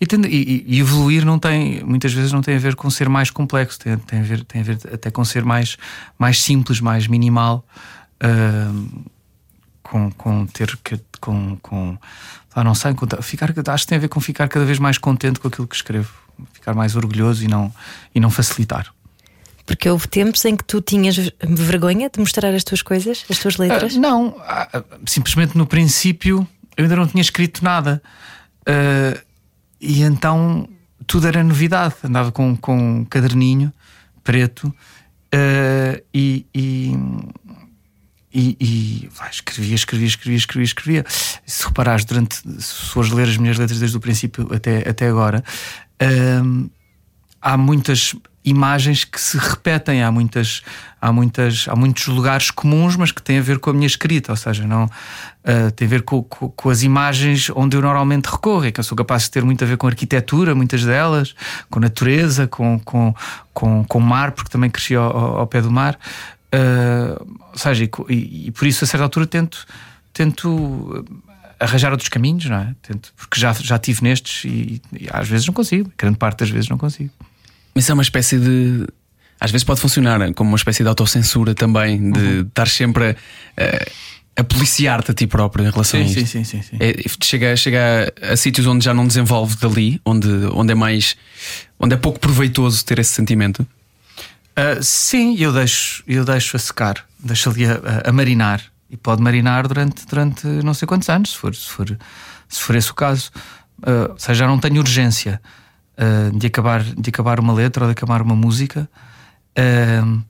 e, 0.00 0.06
tendo- 0.06 0.26
e- 0.26 0.64
e- 0.66 0.78
evoluir 0.80 1.22
não 1.26 1.38
tem 1.38 1.82
muitas 1.84 2.14
vezes 2.14 2.32
não 2.32 2.40
tem 2.40 2.56
a 2.56 2.58
ver 2.58 2.74
com 2.76 2.88
ser 2.88 3.08
mais 3.10 3.30
complexo 3.30 3.78
tem, 3.78 3.96
tem 3.98 4.20
a 4.20 4.22
ver 4.22 4.42
tem 4.44 4.60
a 4.62 4.64
ver 4.64 4.78
até 4.92 5.10
com 5.10 5.22
ser 5.24 5.44
mais 5.44 5.76
mais 6.18 6.40
simples 6.42 6.80
mais 6.80 7.06
minimal 7.06 7.66
ahm, 8.22 8.86
com, 9.90 10.10
com 10.10 10.46
ter 10.46 10.76
que 10.84 11.00
com, 11.20 11.56
com 11.56 11.98
ah, 12.54 12.64
não 12.64 12.74
sei, 12.74 12.94
com- 12.94 13.06
ficar, 13.22 13.52
acho 13.68 13.84
que 13.84 13.88
tem 13.88 13.98
a 13.98 14.00
ver 14.00 14.08
com 14.08 14.20
ficar 14.20 14.48
cada 14.48 14.64
vez 14.64 14.78
mais 14.78 14.98
contente 14.98 15.40
com 15.40 15.48
aquilo 15.48 15.66
que 15.66 15.76
escrevo, 15.76 16.12
ficar 16.52 16.74
mais 16.74 16.96
orgulhoso 16.96 17.44
e 17.44 17.48
não, 17.48 17.72
e 18.14 18.20
não 18.20 18.30
facilitar. 18.30 18.92
Porque 19.64 19.88
houve 19.88 20.08
tempos 20.08 20.44
em 20.44 20.56
que 20.56 20.64
tu 20.64 20.80
tinhas 20.80 21.16
vergonha 21.42 22.08
de 22.08 22.18
mostrar 22.18 22.54
as 22.54 22.64
tuas 22.64 22.82
coisas, 22.82 23.24
as 23.30 23.38
tuas 23.38 23.56
letras. 23.58 23.96
Ah, 23.96 23.98
não, 24.00 24.34
ah, 24.40 24.68
ah, 24.72 24.84
simplesmente 25.06 25.56
no 25.56 25.66
princípio 25.66 26.46
eu 26.76 26.84
ainda 26.84 26.96
não 26.96 27.06
tinha 27.06 27.20
escrito 27.20 27.62
nada 27.64 28.02
Ah, 28.66 29.20
e 29.80 30.02
então 30.02 30.68
tudo 31.06 31.26
era 31.28 31.42
novidade. 31.44 31.94
Andava 32.02 32.32
com, 32.32 32.56
com 32.56 32.76
um 33.00 33.04
caderninho 33.04 33.72
preto 34.24 34.74
e. 36.14 36.46
e 36.54 36.92
e, 38.32 38.56
e 38.60 39.08
vai, 39.14 39.30
escrevia, 39.30 39.74
escrevia, 39.74 40.06
escrevia, 40.06 40.36
escrevia, 40.36 40.64
escrevia. 40.64 41.04
Se 41.46 41.66
reparares, 41.66 42.04
durante 42.04 42.36
se 42.60 42.84
fores 42.90 43.10
ler 43.10 43.28
as 43.28 43.36
minhas 43.36 43.58
letras 43.58 43.78
desde 43.78 43.96
o 43.96 44.00
princípio 44.00 44.48
até, 44.52 44.88
até 44.88 45.08
agora, 45.08 45.42
hum, 46.44 46.68
há 47.40 47.56
muitas 47.56 48.14
imagens 48.44 49.04
que 49.04 49.20
se 49.20 49.36
repetem, 49.36 50.02
há 50.02 50.10
muitas, 50.10 50.62
há 51.00 51.12
muitas, 51.12 51.66
há 51.68 51.76
muitos 51.76 52.06
lugares 52.06 52.50
comuns, 52.50 52.96
mas 52.96 53.12
que 53.12 53.20
têm 53.22 53.38
a 53.38 53.42
ver 53.42 53.58
com 53.58 53.68
a 53.68 53.72
minha 53.74 53.86
escrita, 53.86 54.32
ou 54.32 54.36
seja, 54.36 54.66
não 54.66 54.88
ah, 55.44 55.70
tem 55.74 55.86
a 55.86 55.90
ver 55.90 56.02
com, 56.02 56.22
com, 56.22 56.48
com 56.48 56.70
as 56.70 56.82
imagens 56.82 57.50
onde 57.54 57.76
eu 57.76 57.82
normalmente 57.82 58.26
recorro, 58.26 58.64
é 58.64 58.72
que 58.72 58.80
eu 58.80 58.84
sou 58.84 58.96
capaz 58.96 59.24
de 59.24 59.32
ter 59.32 59.44
muito 59.44 59.62
a 59.62 59.66
ver 59.66 59.76
com 59.76 59.86
arquitetura, 59.86 60.54
muitas 60.54 60.82
delas, 60.82 61.34
com 61.68 61.78
natureza, 61.78 62.46
com, 62.46 62.78
com, 62.78 63.14
com, 63.52 63.84
com 63.84 64.00
mar, 64.00 64.32
porque 64.32 64.50
também 64.50 64.70
cresci 64.70 64.94
ao- 64.94 65.38
ao 65.40 65.46
pé 65.46 65.60
do 65.60 65.70
mar. 65.70 65.98
Ah, 66.52 67.20
ou 67.52 67.58
seja, 67.58 67.84
e, 68.08 68.46
e- 68.46 68.50
por 68.50 68.66
isso 68.66 68.84
a 68.84 68.86
certa 68.86 69.04
altura 69.04 69.26
tento, 69.26 69.66
tento 70.12 71.04
arranjar 71.60 71.90
outros 71.90 72.08
caminhos, 72.08 72.44
não 72.46 72.56
é? 72.56 72.74
Tento, 72.82 73.12
porque 73.16 73.38
já, 73.40 73.52
já 73.52 73.78
tive 73.78 74.02
nestes 74.02 74.44
e, 74.44 74.80
e 74.92 75.08
às 75.12 75.28
vezes 75.28 75.46
não 75.46 75.54
consigo, 75.54 75.92
grande 75.98 76.16
parte 76.18 76.38
das 76.40 76.50
vezes 76.50 76.68
não 76.68 76.78
consigo. 76.78 77.10
Isso 77.74 77.90
é 77.90 77.94
uma 77.94 78.02
espécie 78.02 78.38
de. 78.38 78.86
Às 79.40 79.52
vezes 79.52 79.62
pode 79.64 79.80
funcionar 79.80 80.32
como 80.34 80.50
uma 80.50 80.56
espécie 80.56 80.82
de 80.82 80.88
autocensura 80.88 81.54
também, 81.54 82.10
de 82.12 82.18
Uhum. 82.18 82.40
estar 82.48 82.66
sempre 82.66 83.10
a, 83.10 83.62
a, 83.62 84.40
a 84.40 84.44
policiar-te 84.44 85.12
a 85.12 85.14
ti 85.14 85.28
próprio 85.28 85.64
em 85.64 85.70
relação 85.70 86.00
a 86.00 86.04
Sim, 86.04 86.08
isto. 86.10 86.26
sim, 86.26 86.42
sim, 86.44 86.62
sim, 86.62 86.62
sim. 86.62 86.76
É, 86.80 86.94
chega 87.22 87.54
chega 87.56 88.12
a, 88.22 88.32
a 88.32 88.36
sítios 88.36 88.66
onde 88.66 88.84
já 88.84 88.92
não 88.92 89.06
desenvolve 89.06 89.54
dali, 89.56 90.00
onde, 90.04 90.28
onde 90.52 90.72
é 90.72 90.74
mais. 90.74 91.14
onde 91.78 91.94
é 91.94 91.96
pouco 91.96 92.18
proveitoso 92.18 92.84
ter 92.84 92.98
esse 92.98 93.12
sentimento. 93.12 93.64
Uh, 94.58 94.82
sim, 94.82 95.36
eu 95.38 95.52
deixo, 95.52 96.02
eu 96.06 96.24
deixo 96.24 96.56
a 96.56 96.58
secar, 96.60 97.04
deixo 97.18 97.48
ali 97.50 97.64
a, 97.64 97.78
a- 98.04 98.12
marinar. 98.12 98.60
E 98.90 98.96
pode 98.96 99.22
marinar 99.22 99.68
durante, 99.68 100.04
durante 100.06 100.46
não 100.46 100.74
sei 100.74 100.88
quantos 100.88 101.08
anos, 101.08 101.30
se 101.30 101.36
for, 101.36 101.54
se 101.54 101.68
for, 101.68 101.98
se 102.48 102.60
for 102.60 102.74
esse 102.74 102.90
o 102.90 102.94
caso. 102.94 103.30
Uh, 103.78 104.10
ou 104.12 104.18
seja, 104.18 104.40
já 104.40 104.46
não 104.48 104.58
tenho 104.58 104.78
urgência 104.80 105.40
uh, 105.96 106.36
de, 106.36 106.46
acabar, 106.48 106.82
de 106.82 107.08
acabar 107.10 107.38
uma 107.38 107.52
letra 107.52 107.84
ou 107.84 107.88
de 107.88 107.92
acabar 107.92 108.20
uma 108.22 108.34
música. 108.34 108.88
Uh, 109.56 110.22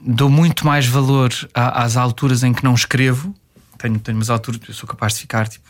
dou 0.00 0.28
muito 0.30 0.66
mais 0.66 0.86
valor 0.86 1.30
a- 1.54 1.84
às 1.84 1.96
alturas 1.96 2.42
em 2.42 2.52
que 2.52 2.64
não 2.64 2.74
escrevo. 2.74 3.34
Tenho, 3.78 4.00
tenho 4.00 4.18
umas 4.18 4.30
alturas, 4.30 4.60
eu 4.66 4.74
sou 4.74 4.88
capaz 4.88 5.14
de 5.14 5.20
ficar 5.20 5.46
tipo 5.46 5.68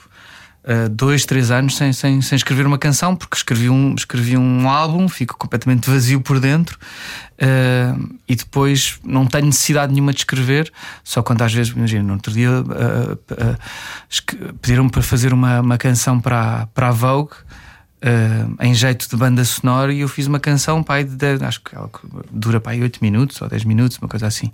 uh, 0.65 0.89
dois, 0.89 1.25
três 1.25 1.51
anos 1.51 1.77
sem, 1.77 1.93
sem, 1.93 2.21
sem 2.21 2.37
escrever 2.37 2.67
uma 2.67 2.79
canção, 2.79 3.15
porque 3.15 3.37
escrevi 3.37 3.69
um, 3.69 3.95
escrevi 3.95 4.37
um 4.37 4.69
álbum, 4.69 5.09
fico 5.09 5.37
completamente 5.37 5.89
vazio 5.89 6.21
por 6.21 6.41
dentro 6.41 6.79
uh, 6.79 8.17
e 8.29 8.35
depois 8.35 8.99
não 9.05 9.27
tenho 9.27 9.47
necessidade 9.47 9.93
nenhuma 9.93 10.13
de 10.13 10.21
escrever. 10.21 10.73
Só 11.03 11.23
quando 11.23 11.43
às 11.43 11.53
vezes, 11.53 11.73
imagina, 11.73 12.03
no 12.03 12.15
outro 12.15 12.33
dia 12.33 12.51
uh, 12.51 13.19
pediram-me 14.61 14.91
para 14.91 15.03
fazer 15.03 15.33
uma, 15.33 15.61
uma 15.61 15.79
canção 15.79 16.21
para, 16.21 16.67
para 16.75 16.89
a 16.89 16.93
Vogue. 16.93 17.35
em 18.61 18.75
jeito 18.75 19.09
de 19.09 19.17
banda 19.17 19.43
sonora, 19.45 19.91
e 19.91 20.01
eu 20.01 20.09
fiz 20.09 20.27
uma 20.27 20.39
canção, 20.39 20.83
pai, 20.83 21.05
de, 21.05 21.43
acho 21.43 21.63
que 21.63 21.75
ela 21.75 21.91
dura 22.31 22.63
aí 22.67 22.83
8 22.83 22.99
minutos 23.01 23.41
ou 23.41 23.49
10 23.49 23.65
minutos, 23.65 23.97
uma 23.97 24.09
coisa 24.09 24.27
assim. 24.27 24.53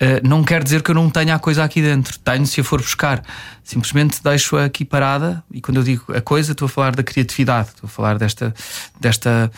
Uh, 0.00 0.26
não 0.26 0.44
quer 0.44 0.62
dizer 0.62 0.82
que 0.82 0.90
eu 0.90 0.94
não 0.94 1.10
tenha 1.10 1.34
a 1.34 1.38
coisa 1.38 1.64
aqui 1.64 1.82
dentro. 1.82 2.18
Tenho 2.20 2.46
se 2.46 2.60
a 2.60 2.64
for 2.64 2.80
buscar. 2.80 3.22
Simplesmente 3.64 4.22
deixo-a 4.22 4.64
aqui 4.66 4.84
parada. 4.84 5.42
E 5.50 5.60
quando 5.60 5.78
eu 5.78 5.82
digo 5.82 6.12
a 6.14 6.20
coisa, 6.20 6.52
estou 6.52 6.66
a 6.66 6.68
falar 6.68 6.94
da 6.94 7.02
criatividade, 7.02 7.70
estou 7.70 7.88
a 7.88 7.90
falar 7.90 8.18
desta. 8.18 8.54
desta 9.00 9.50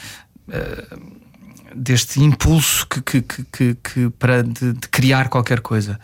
uh, 0.49 1.20
deste 1.75 2.20
impulso 2.20 2.87
que, 2.88 3.00
que, 3.00 3.23
que, 3.23 3.75
que- 3.76 4.11
para 4.18 4.42
de, 4.42 4.73
de 4.73 4.88
criar 4.88 5.28
qualquer 5.28 5.61
coisa. 5.61 6.00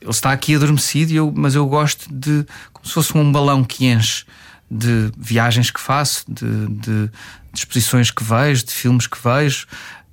Ele 0.00 0.10
está 0.10 0.32
aqui 0.32 0.54
adormecido, 0.54 1.12
eu, 1.12 1.32
mas 1.34 1.54
eu 1.54 1.66
gosto 1.66 2.12
de. 2.12 2.46
como 2.72 2.86
se 2.86 2.92
fosse 2.92 3.16
um 3.16 3.30
balão 3.30 3.64
que 3.64 3.86
enche 3.86 4.24
de 4.70 5.12
viagens 5.16 5.70
que 5.70 5.80
faço, 5.80 6.24
de, 6.28 6.66
de, 6.68 7.06
de 7.06 7.10
exposições 7.54 8.10
que 8.10 8.24
vejo, 8.24 8.64
de 8.64 8.72
filmes 8.72 9.06
que 9.06 9.18
vejo, 9.22 9.66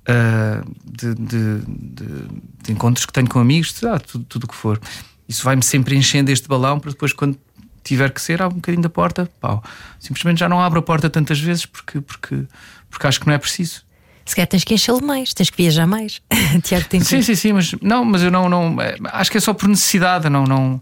ah, 0.06 0.62
de, 0.84 1.14
de- 1.14 1.60
de- 1.66 2.72
encontros 2.72 3.06
que 3.06 3.12
tenho 3.12 3.28
com 3.28 3.38
amigos, 3.38 3.72
de, 3.72 3.86
ah, 3.86 3.98
tudo 3.98 4.44
o 4.44 4.48
que 4.48 4.54
for. 4.54 4.80
Isso 5.28 5.44
vai-me 5.44 5.62
sempre 5.62 5.96
enchendo 5.96 6.30
este 6.30 6.48
balão 6.48 6.78
para 6.78 6.90
depois, 6.90 7.12
quando 7.12 7.38
tiver 7.84 8.10
que 8.10 8.20
ser, 8.20 8.40
abre 8.42 8.54
um 8.54 8.60
bocadinho 8.60 8.82
da 8.82 8.88
porta, 8.90 9.30
pau. 9.40 9.62
Simplesmente 9.98 10.38
já 10.40 10.48
não 10.48 10.60
abro 10.60 10.78
a 10.78 10.82
porta 10.82 11.08
tantas 11.10 11.40
vezes 11.40 11.66
porque, 11.66 12.00
porque, 12.00 12.44
porque 12.90 13.06
acho 13.06 13.20
que 13.20 13.26
não 13.26 13.34
é 13.34 13.38
preciso. 13.38 13.82
Se 14.24 14.36
calhar 14.36 14.46
tens 14.46 14.62
que 14.62 14.72
enchê-lo 14.74 15.02
mais, 15.04 15.34
tens 15.34 15.50
que 15.50 15.56
viajar 15.56 15.86
mais. 15.86 16.22
Tiago 16.62 16.86
tem 16.88 17.00
Sim, 17.00 17.22
sim, 17.22 17.34
sim, 17.34 17.52
mas 17.52 17.72
não, 17.82 18.04
mas 18.04 18.22
eu 18.22 18.30
não, 18.30 18.48
não 18.48 18.80
é, 18.80 18.96
acho 19.12 19.30
que 19.30 19.38
é 19.38 19.40
só 19.40 19.52
por 19.52 19.68
necessidade, 19.68 20.28
não, 20.28 20.44
não 20.44 20.80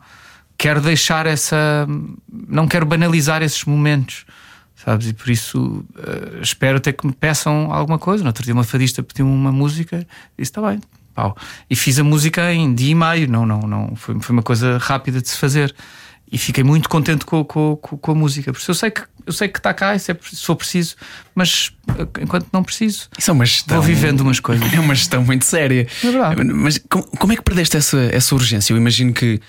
quero 0.58 0.80
deixar 0.82 1.26
essa, 1.26 1.86
não 2.48 2.68
quero 2.68 2.84
banalizar 2.84 3.42
esses 3.42 3.64
momentos, 3.64 4.26
sabes? 4.84 5.08
E 5.08 5.12
por 5.12 5.30
isso 5.30 5.84
eh, 5.98 6.40
espero 6.42 6.78
até 6.78 6.92
que 6.92 7.06
me 7.06 7.12
peçam 7.12 7.72
alguma 7.72 7.98
coisa. 7.98 8.22
No 8.22 8.28
outro 8.28 8.44
dia 8.44 8.54
uma 8.54 8.64
fadista 8.64 9.02
pediu 9.02 9.26
uma 9.26 9.52
música 9.52 9.96
e 9.96 10.42
disse: 10.42 10.50
está 10.50 10.62
bem, 10.62 10.80
pau. 11.14 11.36
E 11.68 11.76
fiz 11.76 11.98
a 11.98 12.04
música 12.04 12.52
em 12.52 12.74
dia 12.74 12.90
e 12.90 12.94
meio, 12.94 13.28
não, 13.28 13.46
não, 13.46 13.60
não, 13.60 13.96
foi, 13.96 14.18
foi 14.20 14.32
uma 14.32 14.42
coisa 14.42 14.78
rápida 14.78 15.20
de 15.20 15.28
se 15.28 15.36
fazer. 15.36 15.74
E 16.32 16.38
fiquei 16.38 16.62
muito 16.62 16.88
contente 16.88 17.24
com, 17.24 17.44
com, 17.44 17.76
com, 17.76 17.96
com 17.96 18.12
a 18.12 18.14
música, 18.14 18.52
porque 18.52 18.70
eu 18.70 18.74
sei 18.74 18.90
que 18.92 19.02
eu 19.26 19.32
sei 19.32 19.48
que 19.48 19.58
está 19.58 19.74
cá, 19.74 19.96
se, 19.98 20.10
é, 20.10 20.16
se 20.22 20.44
for 20.44 20.56
preciso, 20.56 20.96
mas 21.34 21.72
eh, 21.88 22.22
enquanto 22.22 22.48
não 22.52 22.62
preciso, 22.62 23.08
Isso 23.18 23.30
é 23.30 23.34
uma 23.34 23.44
gestão. 23.44 23.76
vou 23.76 23.86
vivendo 23.86 24.20
umas 24.20 24.40
coisas. 24.40 24.60
É 24.72 24.80
uma 24.80 24.94
gestão 24.94 25.22
muito 25.24 25.44
séria. 25.44 25.86
É. 26.04 26.44
Mas 26.44 26.80
como, 26.88 27.04
como 27.04 27.32
é 27.32 27.36
que 27.36 27.42
perdeste 27.42 27.76
essa, 27.76 27.98
essa 28.12 28.34
urgência? 28.34 28.72
Eu 28.72 28.76
imagino 28.76 29.12
que 29.12 29.40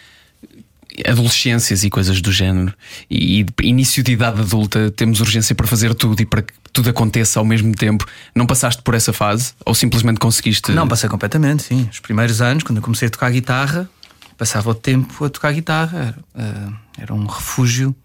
adolescências 1.06 1.84
e 1.84 1.90
coisas 1.90 2.22
do 2.22 2.32
género 2.32 2.74
e, 3.10 3.46
início 3.62 4.04
de 4.04 4.12
idade 4.14 4.42
adulta 4.42 4.92
temos 4.92 5.20
urgência 5.20 5.56
para 5.56 5.68
fazer 5.68 5.94
tudo 5.94 6.22
e 6.22 6.26
para 6.26 6.42
que 6.42 6.54
tudo 6.74 6.90
aconteça 6.90 7.40
ao 7.40 7.46
mesmo 7.46 7.74
tempo. 7.74 8.06
Não 8.34 8.46
passaste 8.46 8.82
por 8.82 8.94
essa 8.94 9.12
fase 9.12 9.54
ou 9.66 9.74
simplesmente 9.74 10.20
conseguiste? 10.20 10.72
Não, 10.72 10.88
passei 10.88 11.10
completamente, 11.10 11.64
sim. 11.64 11.88
Os 11.92 12.00
primeiros 12.00 12.42
anos, 12.42 12.64
quando 12.64 12.78
eu 12.78 12.84
comecei 12.84 13.08
a 13.08 13.12
tocar 13.12 13.30
guitarra, 13.32 13.90
passava 14.38 14.70
o 14.70 14.76
tempo 14.76 15.26
a 15.26 15.30
tocar 15.30 15.52
guitarra. 15.54 16.16
Era, 16.36 16.46
eh, 16.46 17.02
era 17.04 17.14
um 17.14 17.26
refúgio, 17.26 17.96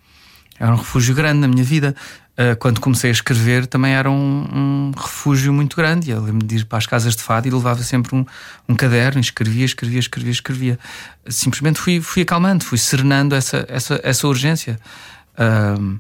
era 0.59 0.73
um 0.73 0.77
refúgio 0.77 1.15
grande 1.15 1.41
na 1.41 1.49
minha 1.49 1.65
vida. 1.65 1.95
Eh, 2.39 2.55
quando 2.55 2.81
comecei 2.81 3.09
a 3.11 3.13
escrever, 3.13 3.67
também 3.67 3.95
era 3.95 4.11
um, 4.11 4.47
um 4.53 4.93
refúgio 4.95 5.53
muito 5.55 5.75
grande. 5.75 6.11
Eu 6.11 6.21
lembro 6.21 6.47
de 6.47 6.57
ir 6.57 6.65
para 6.67 6.77
as 6.79 6.87
casas 6.87 7.17
de 7.17 7.23
fado 7.23 7.49
e 7.49 7.51
levava 7.51 7.83
sempre 7.83 8.15
um, 8.15 8.27
um 8.69 8.75
caderno, 8.75 9.19
e 9.19 9.23
escrevia, 9.23 9.65
escrevia, 9.65 9.99
escrevia, 10.01 10.33
escrevia. 10.33 10.79
Simplesmente 11.29 11.81
fui, 11.81 12.01
fui 12.01 12.23
acalmando, 12.23 12.63
fui 12.65 12.77
serenando 12.77 13.35
essa, 13.35 13.65
essa, 13.69 13.99
essa 14.03 14.29
urgência. 14.29 14.79
Ahm, 15.39 15.99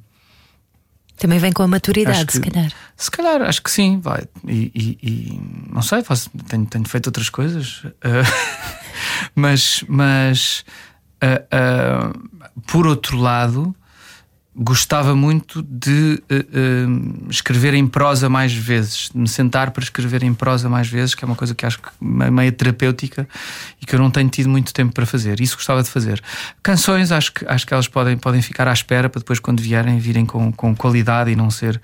Também 1.18 1.38
vem 1.38 1.52
com 1.52 1.62
a 1.62 1.66
maturidade, 1.68 2.26
que- 2.26 2.34
se 2.34 2.40
calhar. 2.42 2.70
se 2.94 3.10
calhar, 3.10 3.40
acho 3.40 3.62
que 3.62 3.70
sim, 3.70 3.98
vai. 3.98 4.24
E, 4.46 4.70
e- 4.74 4.98
e 5.02 5.40
não 5.72 5.80
sei, 5.80 6.04
faço, 6.04 6.28
tenho, 6.48 6.66
tenho 6.66 6.86
feito 6.86 7.06
outras 7.06 7.30
coisas. 7.30 7.82
eh, 8.02 8.22
mas, 9.34 9.82
mas 9.88 10.64
eh, 11.22 11.42
eh, 11.50 12.10
por 12.66 12.86
outro 12.86 13.16
lado, 13.16 13.74
gostava 14.58 15.14
muito 15.14 15.62
de 15.62 16.22
eh, 16.30 16.36
eh, 16.38 16.86
escrever 17.28 17.74
em 17.74 17.86
prosa 17.86 18.26
mais 18.26 18.54
vezes, 18.54 19.10
de 19.12 19.18
me 19.18 19.28
sentar 19.28 19.70
para 19.70 19.84
escrever 19.84 20.22
em 20.22 20.32
prosa 20.32 20.66
mais 20.66 20.88
vezes, 20.88 21.14
que 21.14 21.22
é 21.22 21.26
uma 21.26 21.36
coisa 21.36 21.54
que 21.54 21.66
acho 21.66 21.78
que 21.78 21.88
é 22.22 22.30
meio 22.30 22.50
terapêutica 22.52 23.28
e 23.82 23.84
que 23.84 23.94
eu 23.94 23.98
não 23.98 24.10
tenho 24.10 24.30
tido 24.30 24.48
muito 24.48 24.72
tempo 24.72 24.94
para 24.94 25.04
fazer. 25.04 25.40
Isso 25.40 25.56
gostava 25.56 25.82
de 25.82 25.90
fazer. 25.90 26.22
Canções, 26.62 27.12
acho 27.12 27.34
que, 27.34 27.44
acho 27.46 27.66
que 27.66 27.74
elas 27.74 27.86
podem, 27.86 28.16
podem 28.16 28.40
ficar 28.40 28.66
à 28.66 28.72
espera 28.72 29.10
para 29.10 29.18
depois, 29.18 29.38
quando 29.38 29.60
vierem, 29.60 29.98
virem 29.98 30.24
com, 30.24 30.50
com 30.50 30.74
qualidade 30.74 31.30
e 31.30 31.36
não 31.36 31.50
ser. 31.50 31.78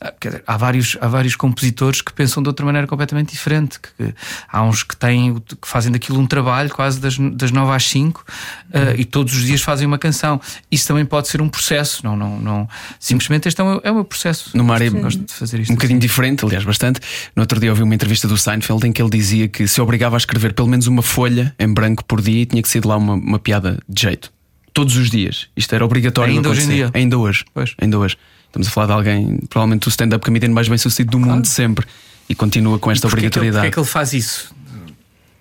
Ah, 0.00 0.14
quer 0.18 0.28
dizer, 0.28 0.44
há, 0.46 0.56
vários, 0.56 0.96
há 1.02 1.08
vários 1.08 1.36
compositores 1.36 2.00
que 2.00 2.14
pensam 2.14 2.42
de 2.42 2.48
outra 2.48 2.64
maneira 2.64 2.86
completamente 2.86 3.32
diferente. 3.32 3.78
Que, 3.78 4.14
há 4.50 4.62
uns 4.62 4.82
que 4.82 4.96
têm 4.96 5.34
que 5.34 5.68
fazem 5.68 5.92
daquilo 5.92 6.18
um 6.18 6.26
trabalho 6.26 6.70
quase 6.70 6.98
das, 6.98 7.18
das 7.18 7.50
9 7.50 7.72
às 7.72 7.86
5 7.88 8.24
ah, 8.72 8.94
e 8.96 9.04
todos 9.04 9.34
os 9.34 9.44
dias 9.44 9.60
fazem 9.60 9.86
uma 9.86 9.98
canção. 9.98 10.40
Isso 10.70 10.88
também 10.88 11.04
pode 11.04 11.28
ser 11.28 11.42
um 11.42 11.48
processo, 11.48 12.05
não, 12.06 12.16
não, 12.16 12.38
não. 12.40 12.68
Simplesmente 13.00 13.48
este 13.48 13.60
é 13.60 13.64
o 13.64 13.66
meu, 13.68 13.80
é 13.84 13.90
o 13.90 13.94
meu 13.96 14.04
processo. 14.04 14.56
Numa 14.56 14.74
área 14.74 14.88
Gosto 14.90 15.24
de 15.24 15.32
fazer 15.32 15.60
isto. 15.60 15.70
um 15.72 15.74
bocadinho 15.74 15.98
diferente, 15.98 16.44
aliás, 16.44 16.64
bastante. 16.64 17.00
No 17.34 17.42
outro 17.42 17.58
dia 17.58 17.70
ouvi 17.70 17.82
uma 17.82 17.94
entrevista 17.94 18.28
do 18.28 18.36
Seinfeld 18.36 18.86
em 18.86 18.92
que 18.92 19.02
ele 19.02 19.10
dizia 19.10 19.48
que 19.48 19.66
se 19.66 19.80
obrigava 19.80 20.16
a 20.16 20.18
escrever 20.18 20.52
pelo 20.54 20.68
menos 20.68 20.86
uma 20.86 21.02
folha 21.02 21.54
em 21.58 21.72
branco 21.72 22.04
por 22.04 22.20
dia 22.22 22.42
e 22.42 22.46
tinha 22.46 22.62
que 22.62 22.68
sair 22.68 22.80
de 22.80 22.88
lá 22.88 22.96
uma, 22.96 23.14
uma 23.14 23.38
piada 23.38 23.78
de 23.88 24.02
jeito. 24.02 24.32
Todos 24.72 24.96
os 24.96 25.10
dias. 25.10 25.48
Isto 25.56 25.74
era 25.74 25.84
obrigatório. 25.84 26.34
Ainda 26.34 26.48
hoje 26.50 26.62
em 26.62 26.68
dia? 26.68 26.90
Ainda 26.94 27.18
hoje. 27.18 27.44
Pois. 27.52 27.74
Ainda 27.80 27.98
hoje. 27.98 28.16
Estamos 28.46 28.68
a 28.68 28.70
falar 28.70 28.86
de 28.86 28.92
alguém, 28.92 29.38
provavelmente 29.48 29.88
o 29.88 29.90
stand-up 29.90 30.24
comedian 30.24 30.50
mais 30.50 30.68
bem 30.68 30.78
sucedido 30.78 31.12
do 31.12 31.20
mundo 31.20 31.42
de 31.42 31.48
sempre. 31.48 31.86
E 32.28 32.34
continua 32.34 32.78
com 32.78 32.90
esta 32.90 33.06
obrigatoriedade. 33.06 33.62
porquê 33.66 33.74
que 33.74 33.78
ele 33.78 33.86
faz 33.86 34.12
isso? 34.12 34.54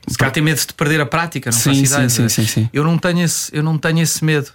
Se 0.08 0.18
calhar 0.18 0.32
tem 0.32 0.44
medo 0.44 0.60
de 0.60 0.74
perder 0.74 1.02
a 1.02 1.06
prática, 1.06 1.50
não 1.50 1.58
Sim, 1.58 1.70
faço 1.72 1.86
sim, 1.86 1.94
ideia. 1.96 2.10
sim, 2.10 2.30
sim, 2.30 2.46
sim. 2.46 2.70
Eu 2.72 2.84
não 2.84 2.98
tenho 2.98 3.22
esse, 3.22 3.50
eu 3.56 3.64
não 3.64 3.78
tenho 3.78 4.00
esse 4.02 4.24
medo, 4.24 4.52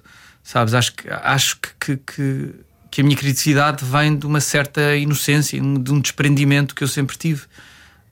sabes? 0.50 0.75
Acho 0.75 0.92
que, 0.95 1.09
acho 1.09 1.59
que, 1.61 1.97
que, 1.97 2.54
que, 2.90 3.00
a 3.00 3.04
minha 3.04 3.16
criatividade 3.16 3.85
vem 3.85 4.16
de 4.16 4.26
uma 4.26 4.40
certa 4.40 4.97
inocência, 4.97 5.61
de 5.61 5.92
um 5.92 6.00
desprendimento 6.00 6.75
que 6.75 6.83
eu 6.83 6.88
sempre 6.88 7.16
tive. 7.16 7.42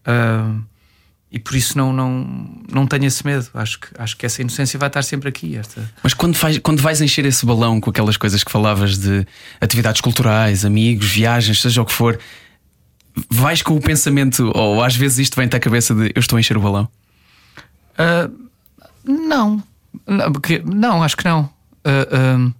Ah, 0.06 0.54
e 1.32 1.38
por 1.40 1.56
isso 1.56 1.76
não, 1.76 1.92
não, 1.92 2.62
não 2.72 2.86
tenho 2.86 3.06
esse 3.06 3.26
medo. 3.26 3.48
Acho 3.52 3.80
que, 3.80 3.88
acho 3.98 4.16
que 4.16 4.24
essa 4.24 4.40
inocência 4.40 4.78
vai 4.78 4.86
estar 4.86 5.02
sempre 5.02 5.28
aqui. 5.28 5.56
Esta... 5.56 5.82
Mas 6.00 6.14
quando, 6.14 6.36
faz, 6.36 6.58
quando 6.58 6.80
vais 6.80 7.00
encher 7.00 7.26
esse 7.26 7.44
balão 7.44 7.80
com 7.80 7.90
aquelas 7.90 8.16
coisas 8.16 8.44
que 8.44 8.52
falavas 8.52 8.96
de 8.96 9.26
atividades 9.60 10.00
culturais, 10.00 10.64
amigos, 10.64 11.08
viagens, 11.08 11.60
seja 11.60 11.82
o 11.82 11.84
que 11.84 11.92
for, 11.92 12.20
vais 13.28 13.62
com 13.62 13.74
o 13.74 13.80
pensamento, 13.80 14.52
ou 14.54 14.82
às 14.82 14.94
vezes 14.94 15.18
isto 15.18 15.34
vem-te 15.34 15.56
à 15.56 15.60
cabeça 15.60 15.92
de 15.92 16.12
eu 16.14 16.20
estou 16.20 16.36
a 16.36 16.40
encher 16.40 16.56
o 16.56 16.60
balão? 16.60 16.88
Ah, 17.98 18.30
não. 19.04 19.60
Não, 20.06 20.32
porque- 20.32 20.62
não, 20.64 21.02
acho 21.02 21.16
que 21.16 21.24
não. 21.24 21.57
Ah, 21.88 22.52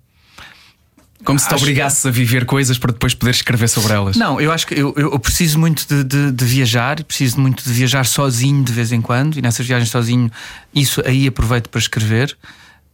Como 1.25 1.39
se 1.39 1.49
te 1.49 1.55
obrigasses 1.55 2.07
a 2.07 2.11
viver 2.11 2.47
coisas 2.47 2.79
para 2.79 2.93
depois 2.93 3.13
poderes 3.13 3.39
escrever 3.41 3.69
sobre 3.69 3.93
elas. 3.93 4.17
Não, 4.17 4.41
eu 4.41 4.51
acho 4.53 4.67
que 4.67 4.75
eu, 4.75 4.95
eu- 4.97 5.19
preciso 5.19 5.59
muito 5.59 5.87
de, 5.87 6.05
de- 6.05 6.33
de 6.33 6.45
viajar, 6.45 7.03
preciso 7.05 7.41
muito 7.41 7.63
de 7.65 7.73
viajar 7.73 8.07
sozinho 8.07 8.63
de 8.65 8.73
vez 8.73 8.93
em 8.93 9.01
quando, 9.03 9.37
e 9.37 9.43
nessas 9.43 9.67
viagens 9.67 9.91
sozinho, 9.91 10.31
isso 10.75 11.03
aí 11.05 11.27
aproveito 11.27 11.69
para 11.69 11.81
escrever. 11.81 12.37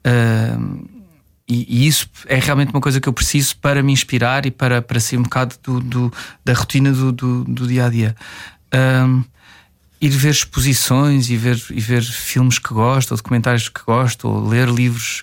Ahm, 0.04 0.84
e, 1.46 1.84
e, 1.84 1.86
isso 1.86 2.08
é 2.26 2.38
realmente 2.38 2.70
uma 2.72 2.80
coisa 2.80 2.98
que 3.00 3.08
eu 3.08 3.12
preciso 3.12 3.56
para 3.58 3.82
me 3.82 3.92
inspirar 3.92 4.46
e 4.46 4.50
para, 4.50 4.80
para 4.80 4.98
ser 4.98 5.18
um 5.18 5.22
bocado 5.22 5.54
do, 5.62 5.78
do 5.80 6.12
da 6.42 6.54
rotina 6.54 6.90
do, 6.90 7.12
do, 7.12 7.44
do, 7.44 7.66
dia 7.66 7.84
a 7.84 7.90
dia. 7.90 8.16
Um, 8.74 9.22
ir 10.00 10.08
ver 10.08 10.30
exposições 10.30 11.28
e 11.28 11.36
ver, 11.36 11.62
e 11.70 11.80
ver 11.80 12.02
filmes 12.02 12.58
que 12.58 12.72
gosto, 12.72 13.10
ou 13.12 13.16
documentários 13.18 13.68
que 13.68 13.82
gosto, 13.86 14.26
ou 14.26 14.48
ler 14.48 14.68
livros 14.68 15.22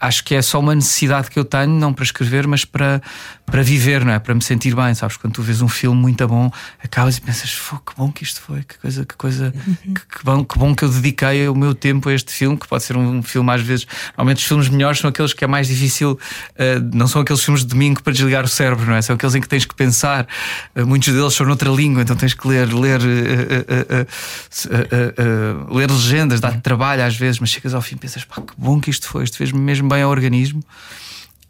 acho 0.00 0.24
que 0.24 0.34
é 0.34 0.42
só 0.42 0.60
uma 0.60 0.74
necessidade 0.74 1.30
que 1.30 1.38
eu 1.38 1.44
tenho, 1.44 1.72
não 1.72 1.92
para 1.92 2.04
escrever, 2.04 2.46
mas 2.46 2.64
para, 2.64 3.02
para 3.46 3.62
viver, 3.62 4.04
não 4.04 4.12
é? 4.12 4.18
Para 4.18 4.34
me 4.34 4.42
sentir 4.42 4.74
bem, 4.74 4.94
sabes? 4.94 5.16
Quando 5.16 5.34
tu 5.34 5.42
vês 5.42 5.60
um 5.60 5.68
filme 5.68 6.00
muito 6.00 6.26
bom, 6.28 6.50
acabas 6.82 7.16
e 7.16 7.20
pensas, 7.20 7.50
que 7.50 7.94
bom 7.96 8.12
que 8.12 8.22
isto 8.22 8.40
foi, 8.40 8.62
que 8.62 8.78
coisa, 8.78 9.04
que 9.04 9.16
coisa, 9.16 9.52
uhum. 9.66 9.94
que, 9.94 10.18
que, 10.18 10.24
bom, 10.24 10.44
que 10.44 10.58
bom 10.58 10.74
que 10.74 10.84
eu 10.84 10.88
dediquei 10.88 11.48
o 11.48 11.54
meu 11.54 11.74
tempo 11.74 12.08
a 12.08 12.14
este 12.14 12.32
filme, 12.32 12.56
que 12.56 12.68
pode 12.68 12.84
ser 12.84 12.96
um, 12.96 13.22
filme 13.22 13.50
às 13.50 13.60
vezes. 13.60 13.86
Normalmente 14.08 14.38
os 14.38 14.44
filmes 14.44 14.68
melhores 14.68 14.98
são 15.00 15.10
aqueles 15.10 15.32
que 15.32 15.44
é 15.44 15.46
mais 15.46 15.66
difícil, 15.66 16.12
uh, 16.12 16.18
não 16.94 17.08
são 17.08 17.22
aqueles 17.22 17.42
filmes 17.42 17.62
de 17.62 17.68
domingo 17.68 18.02
para 18.02 18.12
desligar 18.12 18.44
o 18.44 18.48
cérebro, 18.48 18.86
não 18.86 18.94
é? 18.94 19.02
São 19.02 19.16
aqueles 19.16 19.34
em 19.34 19.40
que 19.40 19.48
tens 19.48 19.64
que 19.64 19.74
pensar. 19.74 20.26
Uh, 20.76 20.86
muitos 20.86 21.12
deles 21.12 21.34
são 21.34 21.44
noutra 21.46 21.70
língua, 21.70 22.02
então 22.02 22.14
tens 22.14 22.34
que 22.34 22.46
ler, 22.46 22.72
ler, 22.72 23.00
uh, 23.00 24.06
ler 25.74 25.90
legendas, 25.90 26.40
dá-te 26.40 26.60
trabalho 26.60 27.02
às 27.02 27.16
vezes, 27.16 27.40
mas 27.40 27.50
chegas 27.50 27.74
ao 27.74 27.82
fim 27.82 27.96
e 27.96 27.98
pensas, 27.98 28.24
pá, 28.24 28.36
que 28.36 28.52
bom 28.56 28.80
que 28.80 28.90
isto 28.90 29.08
foi, 29.08 29.24
isto 29.24 29.36
fez-me 29.36 29.58
mesmo 29.58 29.87
bem 29.88 30.02
ao 30.02 30.10
organismo 30.10 30.62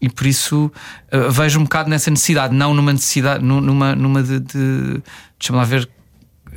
e 0.00 0.08
por 0.08 0.26
isso 0.26 0.70
uh, 1.12 1.30
vejo 1.30 1.58
um 1.58 1.64
bocado 1.64 1.90
nessa 1.90 2.10
necessidade, 2.10 2.54
não 2.54 2.72
numa 2.72 2.92
necessidade, 2.92 3.44
numa, 3.44 3.94
numa 3.94 4.22
de, 4.22 4.38
de 4.40 5.02
deixa-me 5.38 5.58
lá 5.58 5.64
ver 5.64 5.88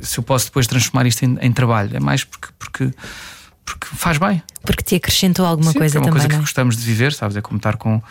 se 0.00 0.18
eu 0.18 0.22
posso 0.22 0.46
depois 0.46 0.66
transformar 0.66 1.06
isto 1.06 1.24
em, 1.24 1.38
em, 1.40 1.52
trabalho. 1.52 1.96
É 1.96 2.00
mais 2.00 2.24
porque, 2.24 2.48
porque, 2.58 2.90
porque 3.64 3.86
faz 3.94 4.18
bem. 4.18 4.42
Porque 4.62 4.82
te 4.82 4.94
acrescentou 4.94 5.44
alguma 5.44 5.72
Sim, 5.72 5.78
coisa 5.78 5.98
é 5.98 6.00
uma 6.00 6.04
também. 6.04 6.20
coisa 6.20 6.28
que 6.28 6.34
é? 6.36 6.38
gostamos 6.38 6.76
de 6.76 6.84
viver, 6.84 7.12
sabes? 7.12 7.36
É 7.36 7.40
como 7.40 7.56
estar 7.56 7.76
com. 7.76 8.02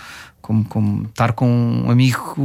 Como, 0.42 0.66
como 0.66 1.06
estar 1.06 1.34
com 1.34 1.48
um 1.48 1.92
amigo 1.92 2.36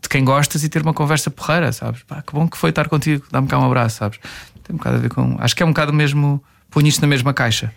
de 0.00 0.08
quem 0.08 0.24
gostas 0.24 0.62
e 0.62 0.68
ter 0.68 0.80
uma 0.80 0.94
conversa 0.94 1.28
porreira, 1.28 1.72
sabes? 1.72 2.04
Pá, 2.04 2.22
que 2.22 2.32
bom 2.32 2.46
que 2.46 2.56
foi 2.56 2.70
estar 2.70 2.88
contigo, 2.88 3.26
dá-me 3.32 3.48
cá 3.48 3.58
um 3.58 3.64
abraço, 3.64 3.96
sabes? 3.96 4.20
Tem 4.62 4.72
um 4.72 4.78
bocado 4.78 4.96
a 4.96 5.00
ver 5.00 5.08
com. 5.10 5.36
Acho 5.40 5.56
que 5.56 5.62
é 5.62 5.66
um 5.66 5.70
bocado 5.70 5.92
mesmo. 5.92 6.42
Põe 6.70 6.86
isto 6.86 7.00
na 7.00 7.08
mesma 7.08 7.34
caixa 7.34 7.72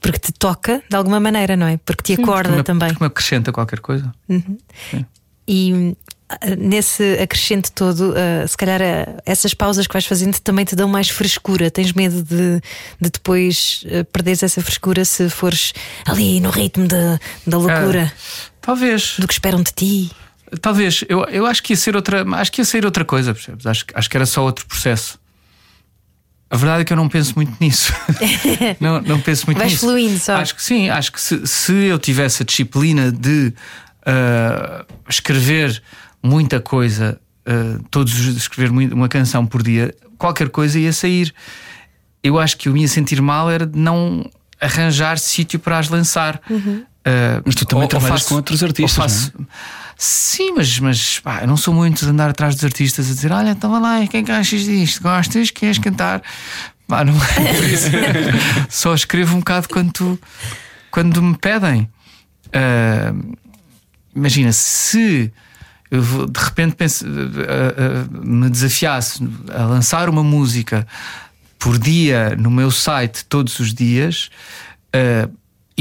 porque 0.00 0.18
te 0.18 0.32
toca 0.32 0.82
de 0.88 0.96
alguma 0.96 1.20
maneira, 1.20 1.56
não 1.56 1.66
é? 1.66 1.76
Porque 1.78 2.02
te 2.02 2.16
Sim, 2.16 2.22
acorda 2.22 2.48
porque 2.48 2.58
me, 2.58 2.64
também. 2.64 2.88
Porque 2.88 3.04
me 3.04 3.08
acrescenta 3.08 3.52
qualquer 3.52 3.80
coisa. 3.80 4.12
Uhum. 4.28 4.58
E 5.46 5.96
ah, 6.30 6.54
nesse 6.56 7.18
acrescente 7.20 7.72
todo, 7.72 8.12
uh, 8.12 8.46
se 8.46 8.56
calhar 8.56 8.80
uh, 8.80 9.20
essas 9.26 9.52
pausas 9.52 9.86
que 9.88 9.92
vais 9.92 10.06
fazendo 10.06 10.38
também 10.38 10.64
te 10.64 10.76
dão 10.76 10.88
mais 10.88 11.08
frescura. 11.08 11.70
Tens 11.70 11.92
medo 11.92 12.22
de, 12.22 12.60
de 13.00 13.10
depois 13.10 13.84
uh, 13.86 14.04
perderes 14.06 14.42
essa 14.44 14.62
frescura 14.62 15.04
se 15.04 15.28
fores 15.28 15.72
ali 16.06 16.40
no 16.40 16.50
ritmo 16.50 16.86
de, 16.86 17.18
da 17.46 17.58
loucura? 17.58 18.12
talvez. 18.60 19.16
Do 19.18 19.26
que 19.26 19.32
esperam 19.32 19.60
de 19.62 19.72
ti. 19.72 20.10
Talvez. 20.60 21.04
Eu, 21.08 21.24
eu 21.24 21.46
acho 21.46 21.62
que 21.62 21.72
ia 21.72 21.76
ser 21.76 21.96
outra, 21.96 22.24
acho 22.36 22.52
que 22.52 22.60
ia 22.60 22.64
ser 22.64 22.84
outra 22.84 23.04
coisa, 23.04 23.34
percebes? 23.34 23.66
Acho, 23.66 23.84
acho 23.94 24.10
que 24.10 24.16
era 24.16 24.26
só 24.26 24.44
outro 24.44 24.66
processo. 24.66 25.18
A 26.50 26.56
verdade 26.56 26.82
é 26.82 26.84
que 26.84 26.92
eu 26.92 26.96
não 26.96 27.08
penso 27.08 27.34
muito 27.36 27.56
nisso. 27.60 27.92
não, 28.80 29.00
não 29.00 29.20
penso 29.20 29.46
muito 29.46 29.58
Vais 29.58 29.70
nisso. 29.70 29.86
fluindo 29.86 30.18
só. 30.18 30.34
Acho 30.34 30.56
que 30.56 30.62
sim, 30.62 30.90
acho 30.90 31.12
que 31.12 31.20
se, 31.20 31.46
se 31.46 31.72
eu 31.72 31.96
tivesse 31.96 32.42
a 32.42 32.46
disciplina 32.46 33.12
de 33.12 33.54
uh, 34.00 34.84
escrever 35.08 35.80
muita 36.20 36.60
coisa, 36.60 37.20
uh, 37.46 37.82
todos 37.88 38.18
os 38.18 38.36
escrever 38.36 38.70
uma 38.70 39.08
canção 39.08 39.46
por 39.46 39.62
dia, 39.62 39.94
qualquer 40.18 40.48
coisa 40.48 40.76
ia 40.76 40.92
sair. 40.92 41.32
Eu 42.22 42.36
acho 42.36 42.56
que 42.56 42.68
eu 42.68 42.76
ia 42.76 42.88
sentir 42.88 43.22
mal 43.22 43.48
era 43.48 43.64
de 43.64 43.78
não 43.78 44.28
arranjar 44.60 45.18
sítio 45.18 45.58
para 45.60 45.78
as 45.78 45.88
lançar. 45.88 46.40
Uhum. 46.50 46.84
Uh, 47.00 47.42
mas 47.46 47.54
tu 47.54 47.64
também 47.64 47.84
ou, 47.84 47.88
trabalhas 47.88 48.12
ou 48.12 48.18
faço, 48.18 48.28
com 48.28 48.34
outros 48.34 48.62
artistas. 48.62 48.92
Faço, 48.92 49.32
é? 49.38 49.44
Sim, 50.02 50.54
mas, 50.56 50.78
mas 50.80 51.18
pá, 51.18 51.42
eu 51.42 51.46
não 51.46 51.58
sou 51.58 51.74
muito 51.74 52.06
de 52.06 52.10
andar 52.10 52.30
atrás 52.30 52.54
dos 52.54 52.64
artistas 52.64 53.10
a 53.10 53.12
dizer: 53.12 53.30
Olha, 53.32 53.50
então 53.50 53.70
vai 53.70 53.80
lá, 53.82 54.06
quem 54.06 54.24
que 54.24 54.32
achas 54.32 54.62
disto? 54.62 55.02
Gostas? 55.02 55.50
Queres 55.50 55.76
cantar? 55.76 56.22
Pá, 56.88 57.04
não 57.04 57.12
é. 57.12 58.32
Só 58.70 58.94
escrevo 58.94 59.36
um 59.36 59.40
bocado 59.40 59.68
quando, 59.68 60.18
quando 60.90 61.22
me 61.22 61.36
pedem. 61.36 61.82
Uh, 62.46 63.36
imagina, 64.16 64.52
se 64.52 65.30
eu 65.90 66.26
de 66.26 66.40
repente 66.40 66.76
penso, 66.76 67.04
uh, 67.04 67.10
uh, 67.10 68.26
me 68.26 68.48
desafiasse 68.48 69.22
a 69.52 69.66
lançar 69.66 70.08
uma 70.08 70.24
música 70.24 70.86
por 71.58 71.78
dia 71.78 72.34
no 72.38 72.50
meu 72.50 72.70
site 72.70 73.26
todos 73.26 73.60
os 73.60 73.74
dias. 73.74 74.30
Uh, 74.96 75.30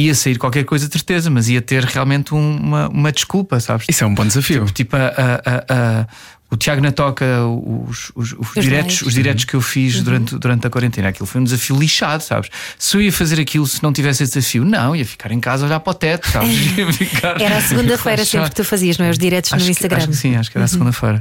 ia 0.05 0.15
sair 0.15 0.37
qualquer 0.37 0.63
coisa 0.63 0.87
de 0.87 0.93
certeza, 0.93 1.29
mas 1.29 1.49
ia 1.49 1.61
ter 1.61 1.83
realmente 1.83 2.33
uma, 2.33 2.89
uma 2.89 3.11
desculpa, 3.11 3.59
sabes? 3.59 3.85
Isso 3.89 4.03
é 4.03 4.07
um 4.07 4.13
bom 4.13 4.25
desafio. 4.25 4.65
Tipo, 4.65 4.73
tipo 4.73 4.95
a, 4.95 4.99
a, 4.99 6.01
a, 6.01 6.07
o 6.51 6.57
Tiago 6.57 6.81
na 6.81 6.91
toca, 6.91 7.25
os, 7.45 8.11
os, 8.15 8.33
os, 8.33 8.49
os 8.55 8.63
diretos, 8.63 9.01
os 9.03 9.13
diretos 9.13 9.45
que 9.45 9.53
eu 9.53 9.61
fiz 9.61 9.97
uhum. 9.97 10.03
durante, 10.03 10.37
durante 10.37 10.67
a 10.67 10.69
quarentena, 10.69 11.09
aquilo 11.09 11.27
foi 11.27 11.41
um 11.41 11.43
desafio 11.43 11.77
lixado, 11.77 12.23
sabes? 12.23 12.49
Se 12.77 12.97
eu 12.97 13.01
ia 13.01 13.11
fazer 13.11 13.39
aquilo 13.39 13.67
se 13.67 13.83
não 13.83 13.93
tivesse 13.93 14.23
esse 14.23 14.33
desafio, 14.33 14.65
não, 14.65 14.95
ia 14.95 15.05
ficar 15.05 15.31
em 15.31 15.39
casa 15.39 15.65
a 15.65 15.67
olhar 15.67 15.79
para 15.79 15.91
o 15.91 15.93
teto, 15.93 16.27
sabes? 16.29 16.57
Ficar... 16.97 17.39
Era 17.39 17.57
a 17.57 17.61
segunda-feira 17.61 18.25
sempre 18.25 18.49
que 18.49 18.55
tu 18.55 18.63
fazias, 18.63 18.97
não 18.97 19.05
é? 19.05 19.09
Os 19.11 19.17
diretos 19.17 19.53
acho 19.53 19.63
no 19.63 19.69
Instagram. 19.69 19.97
Que, 19.97 20.03
acho 20.03 20.11
que 20.11 20.17
sim, 20.17 20.35
acho 20.35 20.49
que 20.49 20.57
era 20.57 20.63
a 20.63 20.65
uhum. 20.65 20.71
segunda-feira. 20.71 21.19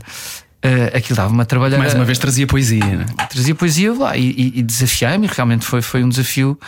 Uh, 0.64 0.97
aquilo 0.97 1.17
dava-me 1.17 1.43
a 1.43 1.45
trabalhar. 1.45 1.79
Mais 1.79 1.95
uma 1.95 2.05
vez 2.05 2.19
trazia 2.19 2.47
poesia, 2.47 2.85
né? 2.85 3.07
Trazia 3.31 3.55
poesia 3.55 3.93
lá 3.93 4.17
e, 4.17 4.31
e, 4.31 4.59
e 4.59 4.62
desafiei-me, 4.62 5.29
realmente 5.29 5.64
foi, 5.64 5.83
foi 5.83 6.03
um 6.03 6.09
desafio 6.09 6.59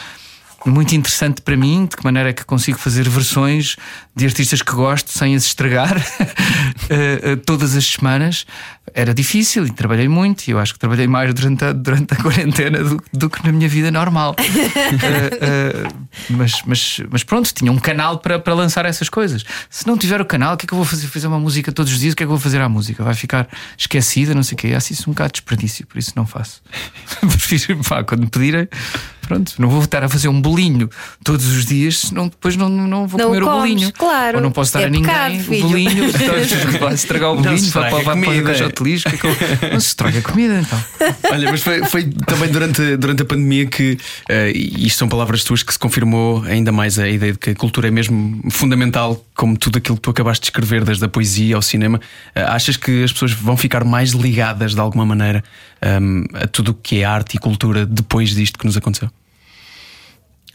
muito 0.69 0.95
interessante 0.95 1.41
para 1.41 1.57
mim, 1.57 1.87
de 1.87 1.97
que 1.97 2.05
maneira 2.05 2.31
é 2.31 2.33
que 2.33 2.45
consigo 2.45 2.79
fazer 2.79 3.09
versões 3.09 3.77
de 4.15 4.27
artistas 4.27 4.61
que 4.61 4.73
gosto 4.73 5.11
sem 5.11 5.35
as 5.35 5.45
estragar 5.45 5.97
uh, 5.97 7.33
uh, 7.33 7.37
todas 7.39 7.75
as 7.75 7.87
semanas. 7.87 8.45
Era 8.95 9.15
difícil 9.15 9.67
e 9.67 9.71
trabalhei 9.71 10.09
muito, 10.09 10.47
e 10.49 10.51
eu 10.51 10.59
acho 10.59 10.73
que 10.73 10.79
trabalhei 10.79 11.07
mais 11.07 11.33
durante 11.33 11.65
a, 11.65 11.73
durante 11.73 12.15
a 12.15 12.17
quarentena 12.17 12.83
do, 12.83 13.03
do 13.13 13.31
que 13.31 13.45
na 13.45 13.53
minha 13.53 13.69
vida 13.69 13.91
normal. 13.91 14.35
uh, 14.39 15.95
mas, 16.31 16.63
mas, 16.67 17.01
mas 17.11 17.25
pronto, 17.25 17.53
tinha 17.53 17.71
um 17.71 17.79
canal 17.79 18.19
para, 18.19 18.39
para 18.39 18.55
lançar 18.55 18.85
essas 18.87 19.09
coisas. 19.09 19.45
Se 19.69 19.87
não 19.87 19.97
tiver 19.97 20.21
o 20.21 20.25
canal, 20.25 20.55
o 20.55 20.57
que 20.57 20.67
é 20.67 20.69
que 20.69 20.75
eu 20.75 20.79
vou 20.79 20.87
fazer? 20.87 21.07
Fazer 21.07 21.27
uma 21.27 21.41
música 21.41 21.73
todos 21.73 21.93
os 21.93 21.99
dias, 21.99 22.13
o 22.13 22.17
que 22.17 22.23
é 22.23 22.27
que 22.27 22.29
eu 22.29 22.37
vou 22.37 22.41
fazer 22.41 22.61
à 22.61 22.69
música? 22.69 23.03
Vai 23.03 23.15
ficar 23.15 23.49
esquecida, 23.77 24.35
não 24.35 24.43
sei 24.43 24.55
o 24.55 24.59
quê. 24.59 24.73
Acho 24.75 24.93
isso 24.93 25.09
um 25.09 25.13
bocado 25.13 25.29
de 25.29 25.41
desperdício, 25.41 25.87
por 25.87 25.99
isso 25.99 26.13
não 26.17 26.27
faço. 26.27 26.63
Prefiro, 27.21 27.79
pá, 27.85 28.05
quando 28.05 28.21
me 28.21 28.29
pedirem 28.29 28.69
pronto, 29.31 29.55
não 29.59 29.69
vou 29.69 29.85
estar 29.85 30.03
a 30.03 30.09
fazer 30.09 30.27
um 30.27 30.41
bolinho 30.41 30.91
todos 31.23 31.47
os 31.47 31.65
dias, 31.65 31.99
senão 31.99 32.27
depois 32.27 32.57
não, 32.57 32.69
não 32.69 33.07
vou 33.07 33.19
não 33.19 33.29
comer 33.29 33.43
comes, 33.43 33.55
o 33.55 33.61
bolinho. 33.61 33.93
Claro. 33.93 34.39
Ou 34.39 34.43
não 34.43 34.51
posso 34.51 34.73
dar 34.73 34.83
é 34.83 34.85
a 34.87 34.91
ninguém 34.91 35.05
pecado, 35.05 35.55
o 35.55 35.69
bolinho, 35.69 36.05
então, 36.09 36.81
vai 36.81 36.95
estragar 36.95 37.31
o 37.31 37.37
bolinho, 37.37 37.71
vai, 37.71 37.91
vai, 37.91 38.03
vai 38.03 38.21
para 38.21 38.31
o 38.31 38.80
caixote 38.81 38.85
de 38.85 38.91
lixo. 38.91 39.09
Não 39.73 39.81
se 39.81 39.89
estraga 39.89 40.19
a 40.19 40.23
comida 40.23 40.61
então. 40.61 40.85
Olha, 41.33 41.51
mas 41.51 41.63
foi, 41.63 41.85
foi 41.87 42.05
também 42.27 42.51
durante, 42.51 42.97
durante 42.97 43.23
a 43.23 43.25
pandemia 43.25 43.67
que, 43.67 43.93
uh, 43.93 44.51
e 44.55 44.87
isto 44.87 44.99
são 44.99 45.09
palavras 45.09 45.45
tuas, 45.45 45.63
que 45.63 45.73
se 45.73 45.79
confirmou 45.79 46.43
ainda 46.45 46.73
mais 46.73 46.99
a 46.99 47.09
ideia 47.09 47.33
de 47.33 47.39
que 47.39 47.51
a 47.51 47.55
cultura 47.55 47.89
é 47.89 47.91
mesmo 47.91 48.43
fundamental, 48.51 49.25
como 49.35 49.57
tudo 49.57 49.79
aquilo 49.79 49.97
que 49.97 50.03
tu 50.03 50.11
acabaste 50.11 50.43
de 50.43 50.47
escrever, 50.49 50.85
desde 50.85 51.05
a 51.05 51.09
poesia 51.09 51.57
ao 51.57 51.63
cinema. 51.63 51.99
Uh, 51.99 52.41
achas 52.49 52.77
que 52.77 53.05
as 53.05 53.13
pessoas 53.13 53.33
vão 53.33 53.57
ficar 53.57 53.85
mais 53.85 54.11
ligadas 54.11 54.75
de 54.75 54.81
alguma 54.81 55.05
maneira 55.05 55.43
um, 56.01 56.25
a 56.35 56.47
tudo 56.47 56.73
o 56.73 56.75
que 56.75 57.01
é 57.01 57.05
arte 57.05 57.37
e 57.37 57.39
cultura 57.39 57.87
depois 57.87 58.31
disto 58.31 58.59
que 58.59 58.67
nos 58.67 58.77
aconteceu? 58.77 59.11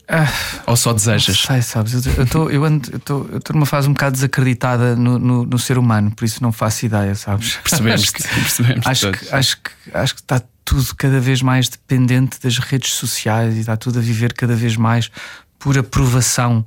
Ah, 0.07 0.27
Ou 0.67 0.75
só 0.75 0.93
desejas? 0.93 1.39
Sei, 1.39 1.61
sabes, 1.61 2.05
eu 2.05 2.23
estou 2.23 2.51
eu 2.51 2.63
eu 2.63 2.79
eu 3.09 3.41
numa 3.53 3.65
fase 3.65 3.89
um 3.89 3.93
bocado 3.93 4.13
desacreditada 4.13 4.95
no, 4.95 5.17
no, 5.17 5.45
no, 5.45 5.57
ser 5.57 5.79
humano, 5.79 6.11
por 6.11 6.25
isso 6.25 6.43
não 6.43 6.51
faço 6.51 6.85
ideia, 6.85 7.15
sabes? 7.15 7.55
Percebemos 7.57 8.09
que, 8.11 8.21
percebemos 8.21 8.85
acho, 8.85 9.11
que, 9.11 9.33
acho, 9.33 9.57
que, 9.61 9.71
acho 9.93 10.15
que 10.15 10.21
está 10.21 10.41
tudo 10.63 10.95
cada 10.95 11.19
vez 11.19 11.41
mais 11.41 11.69
dependente 11.69 12.39
das 12.39 12.59
redes 12.59 12.91
sociais 12.91 13.55
e 13.55 13.61
está 13.61 13.75
tudo 13.75 13.97
a 13.97 14.01
viver 14.01 14.33
cada 14.33 14.55
vez 14.55 14.77
mais 14.77 15.09
por 15.57 15.77
aprovação. 15.77 16.63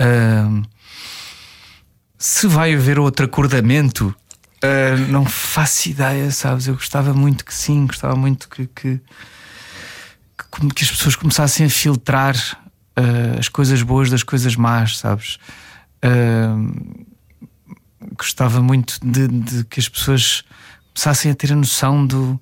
Uh, 0.00 0.62
se 2.18 2.46
vai 2.46 2.74
haver 2.74 2.98
outro 2.98 3.26
acordamento, 3.26 4.14
uh, 4.64 4.98
não 5.08 5.26
faço 5.26 5.90
ideia, 5.90 6.30
sabes? 6.30 6.66
Eu 6.66 6.74
gostava 6.74 7.12
muito 7.12 7.44
que 7.44 7.52
sim, 7.52 7.86
gostava 7.86 8.16
muito 8.16 8.48
que, 8.48 8.66
que, 8.68 9.00
que, 10.38 10.68
que 10.74 10.84
as 10.84 10.90
pessoas 10.90 11.14
começassem 11.14 11.66
a 11.66 11.70
filtrar 11.70 12.34
uh, 13.00 13.38
as 13.38 13.48
coisas 13.48 13.82
boas 13.82 14.10
das 14.10 14.22
coisas 14.22 14.56
más, 14.56 14.98
sabes? 14.98 15.38
Uh, 16.04 17.06
gostava 18.16 18.62
muito 18.62 18.98
de, 19.02 19.28
de, 19.28 19.64
que 19.64 19.80
as 19.80 19.88
pessoas 19.88 20.44
começassem 20.94 21.30
a 21.30 21.34
ter 21.34 21.52
a 21.52 21.56
noção 21.56 22.06
do, 22.06 22.40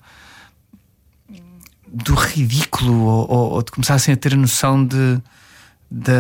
do 1.87 2.15
ridículo 2.15 3.03
ou, 3.03 3.53
ou, 3.53 3.63
de 3.63 3.71
começassem 3.71 4.13
a 4.15 4.17
ter 4.17 4.35
a 4.35 4.37
noção 4.37 4.85
de, 4.85 5.21
de 5.91 6.13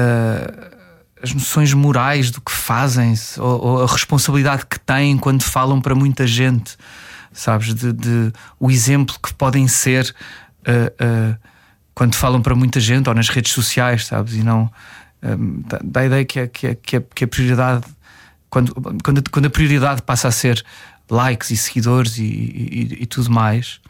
as 1.22 1.33
noções 1.33 1.72
morais 1.72 2.31
do 2.31 2.40
que 2.40 2.53
fazem 2.53 3.14
ou, 3.38 3.64
ou, 3.64 3.83
a 3.83 3.87
responsabilidade 3.87 4.66
que 4.66 4.79
têm 4.79 5.16
quando 5.16 5.42
falam 5.42 5.81
para 5.81 5.94
muita 5.94 6.27
gente, 6.27 6.77
sabes? 7.33 7.74
De, 7.74 7.92
de 7.92 8.33
o 8.59 8.70
exemplo 8.70 9.16
que 9.22 9.33
podem 9.35 9.66
ser. 9.66 10.14
Uh, 10.61 11.35
uh, 11.35 11.58
quando 11.99 12.15
falam 12.15 12.41
para 12.41 12.55
muita 12.55 12.79
gente 12.79 13.09
ou 13.09 13.15
nas 13.15 13.29
redes 13.29 13.51
sociais, 13.51 14.07
sabes? 14.07 14.37
E 14.37 14.45
não. 14.45 14.71
um, 15.21 15.63
da, 15.63 15.81
da, 15.83 16.07
ideia 16.07 16.25
que, 16.25 16.39
é, 16.39 16.47
que, 16.47 16.67
é, 16.69 16.75
que, 16.77 16.97
é, 16.97 17.25
a 17.25 17.29
prioridade, 17.29 17.85
quando, 18.49 18.73
quando, 19.03 19.31
quando 19.33 19.47
a 19.47 19.51
prioridade 19.51 20.03
passa 20.03 20.29
a 20.29 20.31
ser 20.31 20.65
likes 21.11 21.51
e 21.51 21.57
seguidores 21.57 22.17
e, 22.19 22.23
e, 22.23 22.99
e 23.01 23.07
tudo 23.07 23.29
mais, 23.33 23.81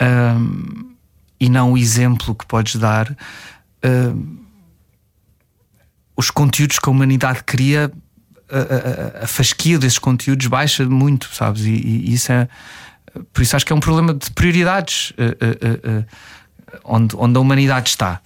um, 0.00 0.94
e 1.38 1.50
não 1.50 1.72
o 1.72 1.76
exemplo 1.76 2.34
que 2.34 2.46
podes 2.46 2.76
dar, 2.76 3.14
um, 3.84 4.38
os 6.16 6.30
conteúdos 6.30 6.78
que 6.78 6.88
a 6.88 6.90
humanidade 6.90 7.44
cria, 7.44 7.92
a, 8.50 9.20
a, 9.20 9.24
a, 9.24 9.26
fasquia 9.26 9.78
desses 9.78 9.98
conteúdos 9.98 10.46
baixa 10.46 10.86
muito, 10.86 11.28
sabes? 11.34 11.66
E, 11.66 11.70
e, 11.70 12.14
isso 12.14 12.32
é. 12.32 12.48
Por 13.30 13.42
isso 13.42 13.56
acho 13.56 13.66
que 13.66 13.74
é 13.74 13.76
um 13.76 13.80
problema 13.80 14.14
de 14.14 14.30
prioridades 14.30 15.10
uh, 15.10 15.14
uh, 15.14 16.00
uh, 16.00 16.06
onde, 16.84 17.16
onde 17.16 17.36
a 17.36 17.40
humanidade 17.40 17.90
está. 17.90 18.20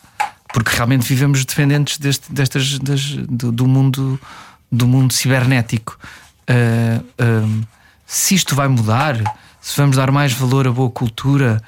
Porque 0.53 0.75
realmente 0.75 1.03
vivemos 1.03 1.45
dependentes 1.45 1.99
deste, 1.99 2.33
destas, 2.33 2.79
das, 2.79 3.03
do, 3.29 3.51
do, 3.51 3.67
mundo, 3.67 4.21
do 4.71 4.87
mundo 4.87 5.13
cibernético. 5.13 5.99
se 8.07 8.35
isto 8.35 8.55
vai 8.55 8.69
mudar, 8.69 9.17
se 9.61 9.77
vamos 9.77 9.97
dar 9.97 10.13
mais 10.13 10.33
valor 10.33 10.69
à 10.69 10.71
boa 10.71 10.91
cultura, 10.91 11.61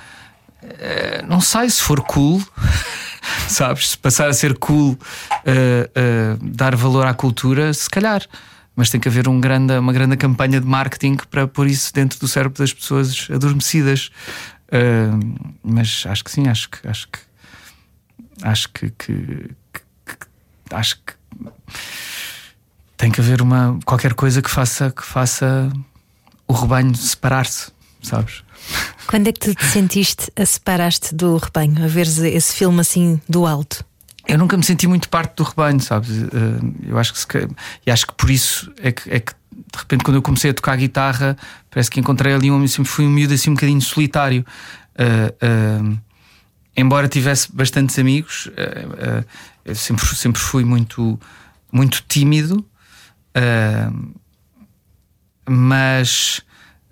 não 1.26 1.40
sei 1.40 1.68
se 1.68 1.82
for 1.82 2.00
cool. 2.02 2.40
sabes? 3.48 3.90
Se 3.90 3.98
passar 3.98 4.28
a 4.28 4.32
ser 4.32 4.56
cool, 4.58 4.92
uh, 4.92 4.96
uh, 4.96 6.38
dar 6.42 6.74
valor 6.76 7.06
à 7.06 7.14
cultura, 7.14 7.72
se 7.72 7.88
calhar. 7.88 8.22
Mas 8.74 8.90
tem 8.90 9.00
que 9.00 9.08
haver 9.08 9.26
um 9.26 9.40
grande, 9.40 9.76
uma 9.78 9.92
grande 9.92 10.16
campanha 10.16 10.60
de 10.60 10.66
marketing 10.66 11.16
para 11.30 11.46
pôr 11.46 11.66
isso 11.66 11.92
dentro 11.94 12.18
do 12.18 12.28
cérebro 12.28 12.58
das 12.58 12.72
pessoas 12.74 13.26
adormecidas. 13.32 14.10
Uh, 14.66 15.56
mas 15.62 16.04
acho 16.06 16.24
que 16.24 16.30
sim, 16.30 16.48
acho 16.48 16.68
que 16.68 16.86
acho 16.88 17.08
que 17.08 17.18
acho 18.42 18.68
que, 18.70 18.90
que, 18.90 19.54
que, 19.72 19.80
que, 20.04 20.26
acho 20.74 20.96
que 20.96 21.14
tem 22.96 23.10
que 23.10 23.20
haver 23.20 23.40
uma 23.40 23.78
qualquer 23.84 24.14
coisa 24.14 24.42
que 24.42 24.50
faça 24.50 24.90
que 24.90 25.04
faça 25.04 25.70
o 26.48 26.52
rebanho 26.52 26.94
separar-se, 26.94 27.70
sabes? 28.02 28.42
Quando 29.06 29.28
é 29.28 29.32
que 29.32 29.40
tu 29.40 29.54
te 29.54 29.64
sentiste 29.64 30.32
a 30.34 30.44
separar-te 30.44 31.14
do 31.14 31.36
rebanho, 31.36 31.84
a 31.84 31.86
ver 31.86 32.06
esse 32.06 32.54
filme 32.54 32.80
assim 32.80 33.20
do 33.28 33.46
alto? 33.46 33.84
Eu 34.26 34.38
nunca 34.38 34.56
me 34.56 34.64
senti 34.64 34.88
muito 34.88 35.08
parte 35.08 35.36
do 35.36 35.44
rebanho, 35.44 35.80
sabes? 35.80 36.10
Eh, 36.10 36.88
eu 36.88 36.98
acho 36.98 37.12
que, 37.12 37.18
se, 37.20 37.48
e 37.86 37.90
acho 37.90 38.06
que 38.08 38.14
por 38.14 38.28
isso 38.28 38.72
é 38.78 38.90
que, 38.90 39.08
é 39.08 39.20
que 39.20 39.32
de 39.76 39.82
repente 39.82 40.04
quando 40.04 40.16
eu 40.16 40.22
comecei 40.22 40.50
a 40.50 40.54
tocar 40.54 40.76
guitarra 40.76 41.36
parece 41.70 41.90
que 41.90 42.00
encontrei 42.00 42.34
ali 42.34 42.50
um 42.50 42.66
sempre 42.66 42.90
fui 42.90 43.06
um 43.06 43.10
miúdo 43.10 43.34
assim 43.34 43.50
um 43.50 43.54
bocadinho 43.54 43.80
solitário. 43.80 44.44
Uh, 44.98 45.92
uh, 45.92 45.98
embora 46.74 47.08
tivesse 47.08 47.54
bastantes 47.54 47.98
amigos, 47.98 48.46
uh, 48.46 49.74
sempre, 49.74 50.06
sempre 50.16 50.40
fui 50.40 50.64
muito, 50.64 51.20
muito 51.70 52.02
tímido, 52.08 52.64
mas 55.46 56.40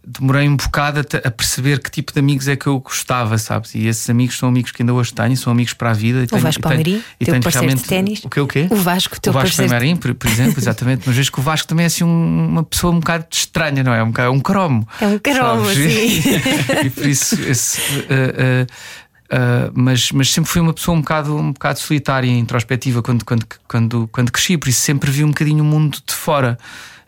demorei 0.07 0.49
um 0.49 0.57
bocado 0.57 1.01
a, 1.01 1.29
a, 1.29 1.31
perceber 1.31 1.81
que 1.81 1.91
tipo 1.91 2.13
de 2.13 2.19
amigos 2.19 2.49
é 2.49 2.57
que 2.57 2.67
eu 2.67 2.79
gostava, 2.81 3.39
sabes? 3.39 3.75
E 3.75 3.87
esses 3.87 4.09
amigos 4.11 4.37
são 4.37 4.49
amigos 4.49 4.71
que 4.71 4.83
ainda 4.83 4.93
hoje 4.93 5.13
tenho, 5.13 5.37
são 5.37 5.53
amigos 5.53 5.73
para 5.73 5.91
a 5.91 5.93
vida. 5.93 6.23
o 6.23 6.27
tenho, 6.27 6.43
Vasco 6.43 6.63
Palmeirim, 6.63 7.03
teu 7.19 7.41
parceiro 7.41 7.75
de 7.75 7.83
ténis. 7.83 8.25
O 8.25 8.29
que 8.29 8.41
o 8.41 8.47
quê? 8.47 8.67
O 8.71 8.77
Vasco, 8.77 9.21
teu 9.21 9.31
o 9.31 9.35
Vasco 9.35 9.49
parceiro. 9.49 9.71
Palmeirim, 9.71 9.97
por, 9.97 10.15
por 10.15 10.31
exemplo, 10.31 10.59
exatamente. 10.59 11.05
Mas 11.07 11.17
vejo 11.17 11.33
que 11.33 11.41
o 11.41 11.43
Vasco 11.43 11.67
também 11.67 11.85
é 11.85 11.87
assim 11.87 12.05
um, 12.05 12.49
uma 12.49 12.63
pessoa 12.63 12.93
um 12.93 13.01
bocado 13.01 13.27
estranha, 13.31 13.83
não 13.83 13.95
é? 13.95 14.03
Um, 14.03 14.13
um 14.33 14.41
cromo. 14.41 14.87
É 15.01 15.07
um 15.07 15.19
cromo, 15.19 15.69
sim. 15.71 16.23
e, 16.85 16.91
por 16.91 17.07
isso, 17.07 17.41
esse, 17.43 17.81
uh, 17.81 18.63
uh, 18.63 18.67
Uh, 19.25 19.73
mas, 19.75 20.13
mas 20.13 20.31
sempre 20.31 20.51
fui 20.51 20.61
uma 20.61 20.73
pessoa 20.73 20.97
um 20.97 21.01
bocado, 21.01 21.35
um 21.35 21.53
bocado 21.53 21.81
solitária 21.81 22.27
e 22.27 22.39
introspectiva 22.39 23.03
quando, 23.03 23.25
quando, 23.25 23.47
quando, 23.67 24.09
quando 24.13 24.31
cresci, 24.31 24.57
por 24.57 24.69
isso 24.69 24.83
sempre 24.83 25.11
vi 25.11 25.25
um 25.25 25.29
bocadinho 25.29 25.65
o 25.65 25.67
mundo 25.67 25.99
de 26.07 26.15
fora. 26.15 26.59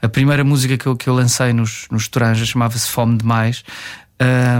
A 0.06 0.08
primeira 0.08 0.44
música 0.44 0.78
que 0.78 0.86
eu, 0.86 0.96
que 0.96 1.08
eu 1.08 1.14
lancei 1.14 1.52
nos, 1.52 1.88
nos 1.90 2.06
Toranjas 2.06 2.46
chamava-se 2.46 2.88
Fome 2.88 3.18
Demais. 3.18 3.64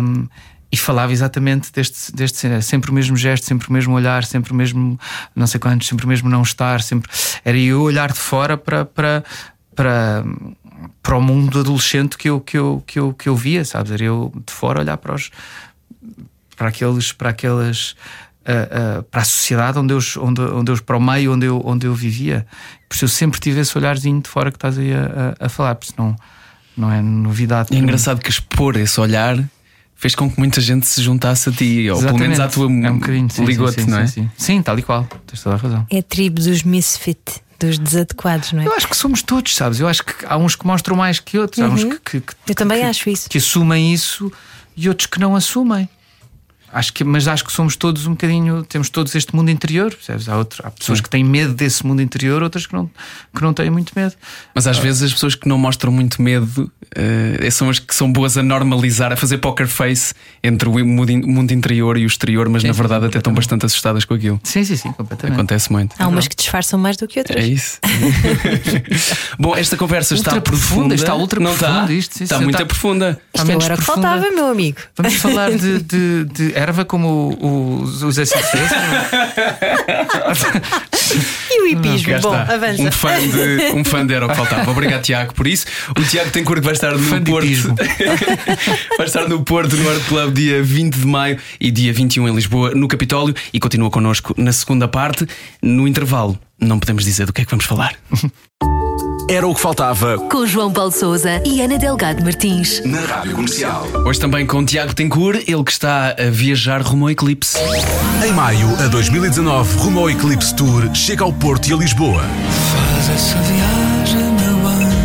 Um, 0.03 0.27
e 0.73 0.77
falava 0.77 1.13
exatamente 1.13 1.73
deste, 1.73 2.13
deste 2.13 2.61
sempre 2.63 2.91
o 2.91 2.95
mesmo 2.95 3.17
gesto, 3.17 3.47
sempre 3.47 3.69
o 3.69 3.73
mesmo 3.73 3.95
olhar, 3.95 4.25
sempre 4.25 4.53
o 4.53 4.55
mesmo 4.57 4.99
não 5.35 5.47
sei 5.47 5.61
quantos, 5.61 5.87
sempre 5.87 6.05
o 6.05 6.09
mesmo 6.09 6.29
não 6.29 6.43
estar, 6.43 6.83
sempre 6.83 7.09
era 7.45 7.57
eu 7.57 7.81
olhar 7.83 8.13
de 8.13 8.19
fora 8.19 8.57
para, 8.57 8.85
para, 8.85 9.25
para, 9.77 10.25
para 11.01 11.17
o 11.17 11.23
mundo 11.23 11.61
adolescente 11.61 12.19
que 12.19 12.29
eu, 12.29 12.41
que 12.41 12.59
eu, 12.59 12.83
que 12.85 12.99
eu, 12.99 13.15
que 13.15 13.29
eu 13.29 13.37
via, 13.37 13.65
sabes? 13.65 13.93
Era 13.93 14.03
eu 14.03 14.33
de 14.45 14.53
fora 14.53 14.81
olhar 14.81 14.97
para 14.97 15.15
os 15.15 15.31
para 16.57 16.69
aqueles 16.69 17.13
para 17.13 17.31
aquelas 17.31 17.95
uh, 18.47 19.01
uh, 19.01 19.03
para 19.05 19.23
a 19.23 19.25
sociedade 19.25 19.79
onde 19.79 19.93
eu, 19.93 19.99
onde, 20.19 20.41
onde 20.41 20.73
eu 20.73 20.83
para 20.83 20.97
o 20.97 21.01
meio 21.01 21.33
onde 21.33 21.47
eu, 21.47 21.61
onde 21.65 21.87
eu 21.87 21.95
vivia 21.95 22.47
por 22.89 22.95
isso 22.95 23.05
eu 23.05 23.09
sempre 23.09 23.41
tive 23.41 23.61
esse 23.61 23.77
olharzinho 23.77 24.21
de 24.21 24.29
fora 24.29 24.51
que 24.51 24.57
estás 24.57 24.79
aí 24.79 24.93
a, 24.93 25.35
a, 25.41 25.47
a 25.47 25.49
falar, 25.49 25.75
porque 25.75 25.93
senão 25.93 26.17
não 26.77 26.93
é 26.93 27.01
novidade. 27.01 27.75
É 27.75 27.79
engraçado 27.79 28.21
que 28.21 28.31
expor 28.31 28.77
esse 28.77 29.01
olhar 29.01 29.43
fez 29.95 30.15
com 30.15 30.31
que 30.31 30.39
muita 30.39 30.61
gente 30.61 30.87
se 30.87 31.03
juntasse 31.03 31.49
a 31.49 31.53
ti, 31.53 31.89
ou 31.91 31.99
pelo 32.01 32.19
menos 32.19 32.39
à 32.39 32.49
tua 32.49 32.67
é 32.67 32.69
um 32.69 33.45
ligote, 33.45 33.89
não 33.89 33.99
é? 33.99 34.07
Sim, 34.07 34.23
sim. 34.23 34.31
sim, 34.37 34.63
tal 34.63 34.79
e 34.79 34.83
qual, 34.83 35.05
tens 35.27 35.43
toda 35.43 35.57
a 35.57 35.59
razão. 35.59 35.87
É 35.91 35.99
a 35.99 36.03
tribo 36.03 36.41
dos 36.41 36.63
misfit. 36.63 37.47
Dos 37.59 37.79
desadequados, 37.79 38.53
não 38.53 38.61
é? 38.61 38.67
Eu 38.67 38.75
acho 38.75 38.87
que 38.87 38.95
somos 38.95 39.23
todos, 39.23 39.57
sabes? 39.57 39.81
Eu 39.81 39.89
acho 39.89 40.05
que 40.05 40.27
há 40.27 40.37
uns 40.37 40.55
que 40.55 40.67
mostram 40.67 40.95
mais 40.95 41.19
que 41.19 41.39
outros. 41.39 41.59
Uhum. 41.59 41.65
Há 41.65 41.69
uns 41.71 41.85
uhum. 41.85 41.91
que, 41.93 41.99
que, 42.01 42.21
que, 42.21 42.35
Eu 42.47 42.55
também 42.55 42.85
acho 42.85 43.09
isso. 43.09 43.31
Que 43.31 43.39
assumem 43.39 43.95
isso 43.95 44.31
e 44.77 44.91
outros 44.91 45.07
que 45.07 45.19
não 45.19 45.35
assumem. 45.35 45.89
Acho 46.77 46.93
que, 46.93 47.03
mas 47.05 47.27
acho 47.27 47.43
que 47.43 47.51
somos 47.51 47.75
todos 47.75 48.07
um 48.07 48.11
bocadinho, 48.11 48.63
temos 48.63 48.91
todos 48.91 49.15
este 49.15 49.35
mundo 49.35 49.51
interior, 49.51 49.95
percebes? 49.95 50.29
Há, 50.29 50.37
outro, 50.37 50.63
há 50.63 50.71
pessoas 50.71 50.99
Sim. 50.99 51.05
que 51.05 51.09
têm 51.09 51.25
medo 51.25 51.55
desse 51.55 51.87
mundo 51.87 52.03
interior, 52.03 52.43
outras 52.43 52.67
que 52.67 52.75
não, 52.75 52.91
que 53.35 53.41
não 53.41 53.55
têm 53.55 53.71
muito 53.71 53.95
medo. 53.97 54.15
Mas 54.55 54.67
às 54.67 54.77
ah. 54.77 54.81
vezes 54.83 55.05
as 55.05 55.13
pessoas 55.15 55.35
que 55.35 55.49
não 55.49 55.57
mostram 55.57 55.91
muito 55.91 56.21
medo 56.21 56.71
uh, 56.95 57.51
são 57.51 57.71
as 57.71 57.79
que 57.79 57.95
são 57.95 58.13
boas 58.13 58.37
a 58.37 58.43
normalizar, 58.43 59.11
a 59.11 59.17
fazer 59.17 59.39
poker 59.39 59.67
face 59.67 60.13
entre 60.45 60.69
o 60.69 60.85
mundo, 60.85 61.51
interior 61.51 61.97
e 61.97 62.05
o 62.05 62.07
exterior, 62.07 62.47
mas 62.51 62.61
sim, 62.61 62.69
na 62.69 62.75
verdade 62.75 63.05
sim, 63.05 63.09
até 63.09 63.19
estão 63.19 63.33
bastante 63.33 63.65
assustadas 63.65 64.05
com 64.05 64.13
aquilo. 64.13 64.39
Sim, 64.45 64.63
sim, 64.63 64.77
sim, 64.77 64.93
completamente. 64.93 65.35
Acontece 65.35 65.73
muito. 65.73 65.97
Há 65.99 66.07
umas 66.07 66.29
que 66.29 66.37
disfarçam 66.37 66.79
mais 66.79 66.99
do 66.99 67.09
que 67.09 67.21
outras. 67.21 67.43
É 67.43 67.49
isso. 67.49 67.81
Bom, 69.41 69.57
esta 69.57 69.79
conversa 69.79 70.15
ultra 70.15 70.33
está 70.33 70.43
profunda, 70.43 70.95
está 70.95 71.15
ultra 71.15 71.41
não 71.41 71.57
profunda. 71.57 71.85
Está, 71.85 71.93
isto, 71.95 72.23
está 72.23 72.39
muito 72.39 72.57
está, 72.57 72.67
profunda. 72.67 73.19
Isto 73.35 73.51
o 73.51 73.77
que 73.79 73.83
faltava, 73.83 74.31
meu 74.31 74.49
amigo. 74.49 74.77
Vamos 74.95 75.15
falar 75.15 75.53
de, 75.53 75.81
de, 75.81 76.25
de 76.27 76.53
como 76.87 77.83
os, 77.83 78.03
os 78.03 78.17
e 81.51 81.63
o 81.63 81.67
hipismo? 81.67 82.21
Bom, 82.21 82.35
avança. 82.35 82.83
Um 82.83 82.93
fã, 82.93 83.19
de, 83.19 83.73
um 83.75 83.85
fã 83.85 84.07
de 84.07 84.15
era 84.15 84.27
o 84.27 84.29
que 84.29 84.35
faltava. 84.35 84.71
Obrigado, 84.71 85.03
Tiago, 85.03 85.35
por 85.35 85.47
isso. 85.47 85.67
O 85.91 86.03
Tiago 86.03 86.31
tem 86.31 86.45
cor 86.45 86.57
que 86.57 86.65
vai 86.65 86.75
estar 86.75 86.93
no 86.93 86.99
fã 86.99 87.23
Porto. 87.23 87.47
vai 88.99 89.07
estar 89.07 89.29
no 89.29 89.43
Porto, 89.43 89.77
no 89.77 89.91
Art 89.91 90.03
Club, 90.09 90.35
dia 90.35 90.63
20 90.63 90.95
de 90.95 91.07
maio 91.07 91.39
e 91.61 91.71
dia 91.71 91.93
21 91.93 92.29
em 92.29 92.35
Lisboa, 92.35 92.73
no 92.75 92.89
Capitólio. 92.89 93.35
E 93.53 93.61
continua 93.61 93.91
connosco 93.91 94.35
na 94.37 94.53
segunda 94.53 94.89
parte. 94.89 95.27
No 95.63 95.87
intervalo, 95.87 96.39
não 96.61 96.79
podemos 96.79 97.05
dizer 97.05 97.27
do 97.27 97.33
que 97.33 97.43
é 97.43 97.45
que 97.45 97.51
vamos 97.51 97.65
falar. 97.65 97.95
Era 99.29 99.45
o 99.49 99.53
que 99.53 99.61
faltava. 99.61 100.19
Com 100.31 100.47
João 100.47 100.73
Paulo 100.73 100.93
Souza 100.93 101.43
e 101.45 101.61
Ana 101.61 101.77
Delgado 101.79 102.23
Martins. 102.23 102.81
Na 102.85 103.01
Rádio 103.01 103.35
Comercial. 103.35 103.85
Hoje 104.07 104.21
também 104.21 104.47
com 104.47 104.65
Tiago 104.65 104.95
Tencourt, 104.95 105.43
ele 105.49 105.65
que 105.65 105.73
está 105.73 106.11
a 106.11 106.31
viajar 106.31 106.81
rumo 106.81 107.07
ao 107.07 107.11
Eclipse. 107.11 107.59
Em 108.25 108.33
maio 108.33 108.69
a 108.79 108.87
2019, 108.87 109.79
rumo 109.79 109.99
ao 109.99 110.11
Eclipse 110.11 110.55
Tour, 110.55 110.95
chega 110.95 111.25
ao 111.25 111.33
Porto 111.33 111.69
e 111.69 111.73
a 111.73 111.77
Lisboa. 111.77 112.23
Faz 112.23 113.11
essa 113.11 113.39
viagem, 113.41 114.26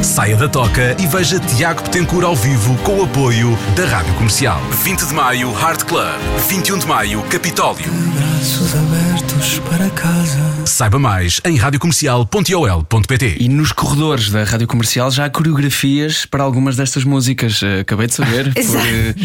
Saia 0.04 0.36
da 0.36 0.50
toca 0.50 0.96
e 1.00 1.06
veja 1.06 1.40
Tiago 1.40 1.84
Petencourt 1.84 2.26
ao 2.26 2.36
vivo 2.36 2.76
com 2.78 3.00
o 3.00 3.04
apoio 3.04 3.58
da 3.76 3.86
Rádio 3.86 4.14
Comercial. 4.16 4.60
20 4.84 5.06
de 5.06 5.14
maio, 5.14 5.52
Hard 5.54 5.84
Club. 5.84 6.20
21 6.50 6.80
de 6.80 6.88
maio, 6.88 7.22
Capitólio. 7.24 7.92
Braços 8.16 8.74
abertos 8.76 9.60
para 9.60 9.90
casa. 9.92 10.52
Saiba 10.66 10.98
mais 10.98 11.40
em 11.46 11.56
radiocomercial.ol.pt. 11.56 13.38
E 13.40 13.48
nos 13.48 13.72
corredores 13.72 14.32
da 14.32 14.44
Rádio 14.44 14.68
Comercial 14.68 15.12
já 15.12 15.26
há 15.26 15.30
coreografias 15.30 16.26
para 16.26 16.44
algumas 16.44 16.76
destas 16.76 17.04
músicas. 17.04 17.62
Eh, 17.62 17.82
acabei 17.82 18.08
de 18.08 18.16
saber 18.16 18.52
por, 18.54 18.78
eh, 18.78 19.16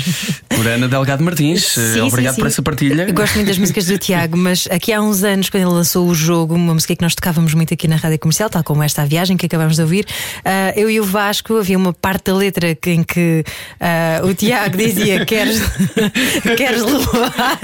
por, 0.49 0.67
Ana 0.67 0.89
Delgado 0.89 1.25
Martins. 1.25 1.79
Eh, 1.79 1.95
sim, 1.95 2.01
Obrigado 2.03 2.33
sim, 2.33 2.37
sim. 2.37 2.41
por 2.43 2.47
essa 2.49 2.63
partilha. 2.63 3.07
Eu 3.09 3.15
gosto 3.15 3.35
muito 3.37 3.49
das 3.49 3.59
músicas 3.59 3.87
do 3.87 3.97
Tiago, 3.97 4.37
mas 4.37 4.69
aqui 4.71 4.93
há 4.93 5.01
uns 5.01 5.25
anos, 5.25 5.49
quando 5.49 5.63
ele 5.63 5.73
lançou 5.73 6.07
o 6.07 6.15
jogo, 6.15 6.55
uma 6.55 6.75
música 6.75 6.95
que 6.95 7.03
nós 7.03 7.15
tocávamos 7.15 7.55
muito 7.55 7.73
aqui 7.73 7.89
na 7.89 7.97
Rádio 7.97 8.19
Comercial, 8.19 8.51
tal 8.51 8.63
como 8.63 8.83
esta 8.83 9.03
a 9.03 9.07
viagem 9.07 9.37
que 9.37 9.47
acabamos 9.47 9.77
de 9.77 9.83
ouvir, 9.83 10.07
eu 10.75 10.91
e 10.91 10.99
o 11.01 11.05
Vasco 11.05 11.57
havia 11.59 11.77
uma 11.77 11.93
parte 11.93 12.31
da 12.31 12.35
letra 12.37 12.77
em 12.87 13.03
que 13.05 13.45
o 14.25 14.35
Tiago 14.35 14.77
dizia: 14.77 15.25
Queres, 15.27 15.61
queres 16.57 16.83
levar? 16.83 17.59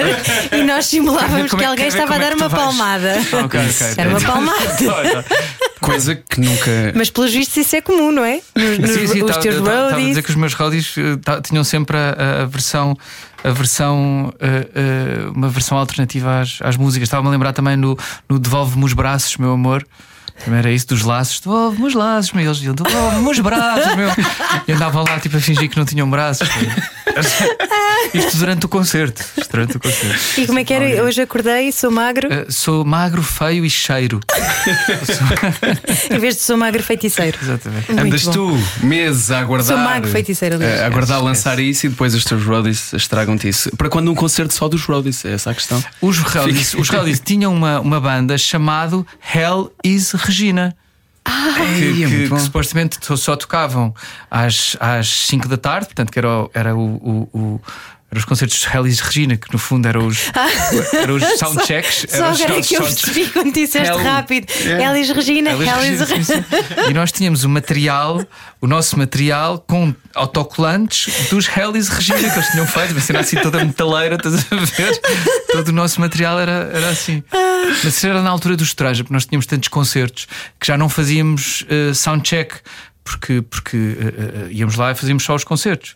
E 0.53 0.62
nós 0.62 0.87
simulávamos 0.87 1.53
que 1.53 1.65
alguém 1.65 1.88
estava 1.88 2.15
a 2.15 2.19
dar 2.19 2.35
uma 2.35 2.49
palmada. 2.51 3.15
Okay, 3.45 3.61
okay. 3.61 3.95
Era 3.97 4.11
uma 4.11 4.21
palmada. 4.21 5.25
Coisa 5.81 6.15
que 6.15 6.41
nunca. 6.41 6.93
Mas 6.95 7.11
pelos 7.11 7.33
vistos 7.33 7.57
isso 7.57 7.75
é 7.75 7.81
comum, 7.81 8.12
não 8.12 8.25
é? 8.25 8.41
Nos, 8.55 8.79
nos, 8.79 8.91
Sim, 8.93 9.07
sim, 9.09 9.23
os 9.25 9.37
teus 9.38 9.57
eu 9.57 9.65
tava- 9.65 9.71
tava 9.77 9.79
a 9.79 9.91
roadies. 9.91 10.09
dizer 10.11 10.23
que 10.23 10.31
os 10.31 10.37
meus 10.37 10.55
roadies 10.55 10.95
ta- 11.25 11.41
tinham 11.41 11.65
sempre 11.65 11.97
a, 11.97 12.11
a- 12.17 12.43
a 12.43 12.47
versão, 12.47 12.97
a 13.43 13.51
versão 13.51 14.33
eh, 14.38 14.69
eh, 14.77 15.29
uma 15.35 15.49
versão 15.49 15.77
alternativa 15.77 16.41
às, 16.41 16.59
às 16.62 16.77
músicas. 16.77 17.09
Estava-me 17.09 17.29
a 17.29 17.33
lembrar 17.33 17.53
também 17.53 17.77
no, 17.77 17.99
no 18.29 18.38
Devolve-me 18.38 18.85
os 18.85 18.93
braços, 18.93 19.37
meu 19.38 19.51
amor. 19.53 19.85
Também 20.45 20.59
era 20.59 20.71
isso 20.73 20.89
dos 20.89 21.03
laços, 21.03 21.41
devolve-me 21.41 21.87
os 21.87 21.95
laços, 21.95 22.33
mas 22.33 22.45
eles 22.45 22.57
diziam, 22.57 22.75
devolve-me 22.75 23.31
os 23.31 23.39
braços, 23.41 23.95
meu. 23.95 24.09
E 24.67 24.73
andavam 24.73 25.05
lá 25.09 25.19
tipo 25.21 25.37
a 25.37 25.41
fingir 25.41 25.69
que 25.71 25.77
não 25.77 25.85
tinhham 25.85 26.09
braços. 26.11 26.49
Isto 28.15 28.37
durante 28.39 28.67
o 28.67 28.69
concerto. 28.69 29.23
Durante 29.51 29.77
o 29.77 29.81
concerto. 29.81 30.41
E 30.41 30.47
como 30.47 30.59
é 30.59 30.65
que 30.65 30.73
era? 30.73 31.05
Hoje 31.05 31.23
acordei, 31.23 31.71
sou 31.73 31.91
magro, 31.91 32.33
Eh, 32.33 32.47
sou 32.49 32.85
magro, 32.85 33.23
feio 33.23 33.65
e 33.65 33.71
cheiro. 33.71 34.21
em 36.11 36.19
vez 36.19 36.37
de 36.37 36.43
sou 36.43 36.57
magro 36.57 36.83
feiticeiro. 36.83 37.39
Exatamente. 37.41 37.93
Muito 37.93 38.07
Andas 38.07 38.25
bom. 38.25 38.33
tu 38.33 38.59
meses 38.87 39.31
a 39.31 39.41
aguardar. 39.41 39.67
Sou 39.77 39.77
mago 39.79 40.07
feiticeiro, 40.09 40.57
aliás. 40.57 40.81
a 40.81 40.87
aguardar 40.87 41.19
Esquece, 41.19 41.25
lançar 41.25 41.59
isso 41.61 41.87
e 41.87 41.89
depois 41.91 42.15
os 42.15 42.25
teus 42.25 42.43
roadies 42.45 42.93
estragam-te 42.93 43.49
isso. 43.49 43.71
Para 43.77 43.89
quando 43.89 44.11
um 44.11 44.15
concerto 44.15 44.53
só 44.55 44.69
dos 44.69 44.85
roadies? 44.85 45.25
É 45.25 45.33
essa 45.35 45.51
a 45.51 45.55
questão. 45.55 45.83
Os 46.01 46.19
Hellies, 46.35 46.75
os 46.75 46.91
Hellies 46.91 47.21
tinham 47.25 47.55
uma, 47.55 47.81
uma 47.81 48.01
banda 48.01 48.37
chamado 48.39 49.07
Hell 49.35 49.73
is 49.85 50.13
Regina. 50.33 50.75
que, 51.25 51.61
Ei, 51.85 52.05
é 52.05 52.09
que- 52.09 52.29
que 52.31 52.40
supostamente 52.40 52.99
só- 53.16 53.37
tocavam 53.37 53.95
às, 54.31 54.77
às 54.81 55.09
5 55.09 55.47
da 55.47 55.57
tarde, 55.57 55.87
portanto, 55.87 56.11
que 56.11 56.18
era, 56.18 56.29
o- 56.29 56.51
era 56.53 56.75
o- 56.77 57.29
o- 57.33 57.61
eram 58.12 58.18
os 58.18 58.27
concertos 58.27 58.59
de 58.59 58.66
Hellis 58.77 59.01
Regina, 59.01 59.38
que 59.38 59.51
no 59.51 59.59
fundo 59.59 59.88
eram 59.88 60.07
os, 60.07 60.31
eram 60.92 61.14
os 61.14 61.25
soundchecks. 61.40 62.05
Só 62.11 62.16
eram 62.16 62.31
os 62.33 62.42
agora 62.42 62.59
é 62.59 62.62
que 62.62 62.75
eu 62.75 62.83
sound- 62.83 63.01
percebi 63.01 63.27
quando 63.31 63.53
disseste 63.55 63.88
Hell- 63.88 64.03
rápido. 64.05 64.46
Regina, 64.53 64.85
Elis 64.90 65.09
Elis 65.09 65.16
Regina, 65.16 65.53
sim, 65.57 66.14
Regina. 66.14 66.25
sim. 66.25 66.90
E 66.90 66.92
nós 66.94 67.11
tínhamos 67.11 67.42
o 67.44 67.48
material, 67.48 68.22
o 68.61 68.66
nosso 68.66 68.98
material 68.98 69.64
com 69.66 69.94
autocolantes 70.14 71.29
dos 71.31 71.48
Hellis 71.57 71.88
Regina 71.88 72.18
que 72.18 72.27
eles 72.38 72.48
tinham 72.51 72.66
feito, 72.66 72.90
uma 72.92 73.01
cena 73.01 73.20
assim 73.20 73.37
toda 73.37 73.64
metaleira, 73.64 74.16
estás 74.16 74.35
a 74.53 74.57
ver? 74.57 75.01
Todo 75.51 75.68
o 75.68 75.72
nosso 75.72 75.98
material 75.98 76.38
era, 76.38 76.70
era 76.75 76.90
assim. 76.90 77.22
Mas 77.83 78.05
era 78.05 78.20
na 78.20 78.29
altura 78.29 78.59
dos 78.59 78.75
trajes, 78.75 79.01
porque 79.03 79.14
nós 79.14 79.25
tínhamos 79.25 79.46
tantos 79.46 79.68
concertos 79.68 80.27
que 80.61 80.66
já 80.66 80.77
não 80.77 80.90
fazíamos 80.90 81.64
eh, 81.70 81.94
soundcheck, 81.94 82.57
porque, 83.03 83.40
porque 83.40 83.77
eh, 83.77 84.48
eh, 84.48 84.48
íamos 84.51 84.77
lá 84.77 84.90
e 84.90 84.94
fazíamos 84.94 85.22
só 85.25 85.35
os 85.35 85.44
concertos. 85.44 85.94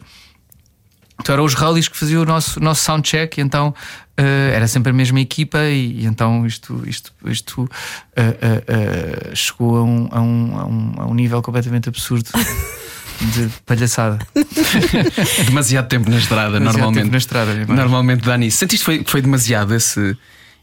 Então 1.21 1.33
eram 1.33 1.45
os 1.45 1.55
rallies 1.55 1.89
que 1.89 1.97
faziam 1.97 2.23
o 2.23 2.25
nosso, 2.25 2.61
nosso 2.61 2.85
soundcheck, 2.85 3.39
e 3.39 3.43
então 3.43 3.75
eh, 4.17 4.53
era 4.55 4.67
sempre 4.69 4.91
a 4.91 4.93
mesma 4.93 5.21
equipa, 5.21 5.59
e, 5.65 6.03
e 6.03 6.07
então 6.07 6.47
isto, 6.47 6.83
isto, 6.87 7.13
isto 7.27 7.69
eh, 8.15 8.63
eh, 8.67 9.35
chegou 9.35 9.77
a 9.79 9.83
um, 9.83 10.09
a, 10.11 10.21
um, 10.21 10.59
a, 10.59 10.65
um, 10.67 10.95
a 10.99 11.07
um 11.07 11.15
nível 11.15 11.41
completamente 11.43 11.89
absurdo 11.89 12.29
de 13.35 13.49
palhaçada. 13.65 14.19
Demasiado 15.47 15.89
tempo 15.89 16.11
na 16.11 16.19
estrada, 16.19 16.59
Demasiado 16.59 16.83
normalmente. 16.83 17.11
na 17.11 17.19
estrada, 17.19 17.53
é 17.53 17.65
normalmente 17.67 18.25
dá 18.25 18.37
nisso. 18.37 18.59
Sentiste 18.59 18.85
que 18.85 18.85
foi, 18.85 19.05
foi 19.07 19.23
demasiado 19.23 19.75
esse, 19.75 20.17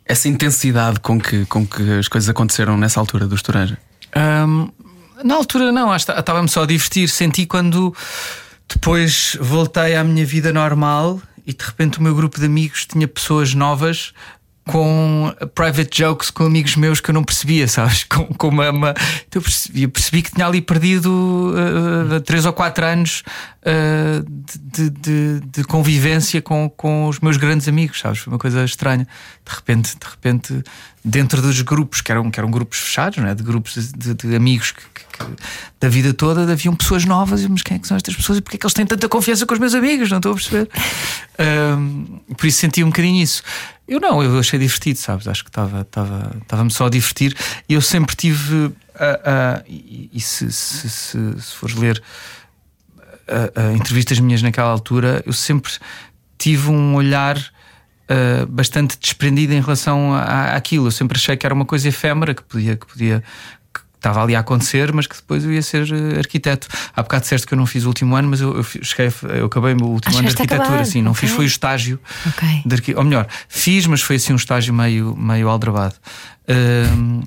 essa 0.06 0.28
intensidade 0.28 1.00
com 1.00 1.20
que, 1.20 1.46
com 1.46 1.66
que 1.66 2.00
as 2.00 2.08
coisas 2.08 2.30
aconteceram 2.30 2.78
nessa 2.78 3.00
altura 3.00 3.28
do 3.28 3.36
Estoranja? 3.36 3.78
Ahm, 4.16 4.70
na 5.24 5.36
altura, 5.36 5.72
não, 5.72 5.96
estava-me 5.96 6.50
só 6.50 6.64
a 6.64 6.66
divertir. 6.66 7.10
Senti 7.10 7.46
quando 7.46 7.96
depois 8.68 9.38
voltei 9.40 9.96
à 9.96 10.04
minha 10.04 10.26
vida 10.26 10.52
normal 10.52 11.22
e 11.46 11.54
de 11.54 11.64
repente 11.64 12.00
o 12.00 12.02
meu 12.02 12.16
grupo 12.16 12.40
de 12.40 12.46
amigos 12.46 12.86
tinha 12.86 13.08
pessoas 13.08 13.54
novas 13.54 14.14
com 14.66 15.34
private 15.54 15.90
jokes 16.02 16.30
com 16.32 16.46
amigos 16.46 16.76
meus 16.78 17.02
que 17.02 17.10
eu 17.10 17.14
não 17.14 17.24
percebia, 17.24 17.68
sabes? 17.68 18.04
Com, 18.10 18.26
com 18.28 18.48
uma, 18.48 18.70
uma- 18.70 18.94
eu 19.34 19.42
percebi, 19.42 19.88
percebi 19.88 20.22
que 20.22 20.32
tinha 20.32 20.48
ali 20.48 20.62
perdido 20.62 21.54
uh, 21.54 22.22
três 22.22 22.46
ou 22.46 22.54
quatro 22.54 22.86
anos 22.86 23.24
uh, 23.66 24.24
de, 24.72 24.90
de- 24.90 25.40
de 25.42 25.64
convivência 25.66 26.42
com, 26.42 26.70
com 26.70 27.08
os 27.08 27.20
meus 27.20 27.36
grandes 27.36 27.68
amigos, 27.68 28.00
sabes? 28.00 28.20
Foi 28.20 28.32
uma 28.32 28.40
coisa 28.40 28.64
estranha. 28.64 29.06
De 29.46 29.54
repente, 29.54 29.96
de 30.00 30.06
repente, 30.10 30.64
dentro 31.04 31.42
dos 31.42 31.60
grupos, 31.62 32.00
que 32.00 32.12
eram, 32.12 32.32
que 32.32 32.40
eram 32.40 32.50
grupos 32.50 32.80
fechados, 32.80 33.18
não 33.18 33.28
é? 33.28 33.36
de 33.36 33.44
grupos 33.44 33.74
de, 33.92 34.14
de 34.14 34.36
amigos 34.36 34.72
que, 34.72 34.82
que- 34.82 35.04
que- 35.26 35.44
da 35.82 35.90
vida 35.90 36.14
toda, 36.14 36.50
haviam 36.50 36.74
pessoas 36.74 37.04
novas, 37.04 37.46
mas 37.48 37.62
quem 37.62 37.76
é 37.76 37.80
que 37.80 37.88
são 37.88 37.98
estas 37.98 38.16
pessoas 38.16 38.38
e 38.38 38.42
porque 38.42 38.56
é 38.56 38.60
que 38.60 38.66
eles 38.66 38.74
têm 38.74 38.86
tanta 38.86 39.10
confiança 39.10 39.46
com 39.46 39.54
os 39.54 39.60
meus 39.60 39.74
amigos? 39.74 40.10
Não 40.10 40.18
estou 40.18 40.32
a 40.32 40.36
perceber. 40.36 40.70
Por 42.38 42.48
isso 42.48 42.60
senti 42.60 42.84
um 42.84 42.88
bocadinho 42.88 43.22
isso. 43.22 43.44
Eu 43.88 44.00
não, 44.00 44.24
eu 44.24 44.40
achei 44.40 44.58
divertido, 44.58 44.98
sabes? 44.98 45.28
Acho 45.28 45.44
que 45.44 45.50
estava 45.50 45.82
estava 45.82 46.36
estava-me 46.42 46.72
só 46.72 46.86
a 46.86 46.90
divertir 46.90 47.36
e 47.68 47.74
eu 47.74 47.82
sempre 47.82 48.16
tive. 48.16 48.72
ah, 48.96 49.20
ah, 49.26 49.64
e 49.68 50.10
e 50.14 50.22
se, 50.22 50.52
se, 50.52 50.90
se, 50.90 51.42
se 51.42 51.56
fores 51.56 51.76
ler 51.76 52.02
ah, 53.28 53.74
entrevistas 53.74 54.20
minhas 54.20 54.42
naquela 54.42 54.70
altura, 54.70 55.22
eu 55.26 55.34
sempre 55.34 55.72
tive 56.38 56.70
um 56.70 56.96
olhar 56.96 57.38
ah, 58.08 58.46
bastante 58.48 58.98
desprendido 59.00 59.54
em 59.54 59.62
relação 59.62 60.14
à- 60.14 60.56
àquilo. 60.56 60.88
Eu 60.88 60.92
sempre 60.92 61.18
achei 61.18 61.36
que 61.36 61.46
era 61.46 61.54
uma 61.54 61.66
coisa 61.66 61.88
efêmera 61.88 62.34
que 62.34 62.44
podia. 62.44 62.78
Que 62.78 62.86
podia 62.86 63.24
Estava 64.04 64.22
ali 64.22 64.36
a 64.36 64.40
acontecer, 64.40 64.92
mas 64.92 65.08
que 65.08 65.16
depois 65.16 65.46
eu 65.46 65.54
ia 65.54 65.62
ser 65.62 65.88
eh, 65.94 66.20
arquiteto. 66.20 66.68
Há 66.94 67.02
bocado 67.04 67.22
disseste 67.22 67.48
que 67.48 67.54
eu 67.54 67.58
não 67.58 67.66
fiz 67.66 67.86
o 67.86 67.88
último 67.88 68.18
ano, 68.18 68.28
mas 68.28 68.42
eu, 68.42 68.54
eu, 68.58 68.62
cheguei, 68.64 69.10
eu 69.40 69.46
acabei 69.46 69.74
o 69.74 69.86
último 69.86 70.14
Ah, 70.14 70.20
ano 70.20 70.28
de 70.28 70.34
arquitetura. 70.34 70.64
acabar. 70.68 70.86
Sim, 70.86 71.02
não 71.02 71.14
fiz, 71.14 71.30
Ok. 71.30 71.36
foi 71.38 71.46
o 71.46 71.48
estágio 71.48 71.98
Ok. 72.28 72.64
de 72.66 72.76
arqui... 72.76 72.94
Ou 72.96 73.04
melhor, 73.06 73.28
fiz, 73.48 73.88
mas 73.88 74.02
foi 74.02 74.18
assim 74.18 74.34
um 74.34 74.36
estágio 74.36 74.74
meio, 74.74 75.16
meio 75.16 75.48
aldrabado. 75.48 75.96
Ahm, 76.50 77.22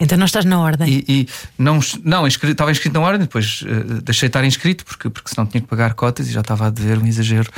Então 0.00 0.16
não 0.16 0.24
estás 0.24 0.46
na 0.46 0.58
ordem. 0.58 0.88
e, 0.88 1.04
e 1.06 1.28
não, 1.58 1.78
não 2.02 2.26
estava 2.26 2.70
inscrito 2.70 2.98
na 2.98 3.04
ordem, 3.04 3.20
depois 3.26 3.62
eh, 3.66 4.00
deixei 4.02 4.28
de 4.28 4.30
estar 4.30 4.44
inscrito 4.46 4.86
porque, 4.86 5.10
porque 5.10 5.28
senão 5.28 5.46
tinha 5.46 5.60
que 5.60 5.68
pagar 5.68 5.92
cotas 5.92 6.26
e 6.26 6.32
já 6.32 6.40
estava 6.40 6.68
a 6.68 6.70
dever 6.70 6.96
um 6.98 7.06
exagero 7.06 7.50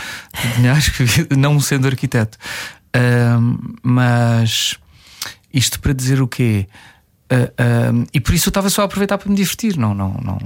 de 0.43 0.55
dinheiro, 0.57 0.81
não 1.39 1.61
sendo 1.61 1.87
arquiteto. 1.87 2.37
Ahm, 2.93 3.77
mas 3.81 4.75
isto 5.53 5.79
para 5.79 5.93
dizer 5.93 6.21
o 6.21 6.27
quê? 6.27 6.67
Ahm, 7.59 8.05
e 8.13 8.21
por 8.21 8.35
isso 8.35 8.49
eu 8.49 8.51
estava 8.51 8.69
só 8.71 8.83
a 8.83 8.85
aproveitar 8.85 9.19
para 9.19 9.29
me 9.31 9.37
divertir, 9.37 9.77
não, 9.77 9.95
não, 9.95 10.15
não, 10.23 10.39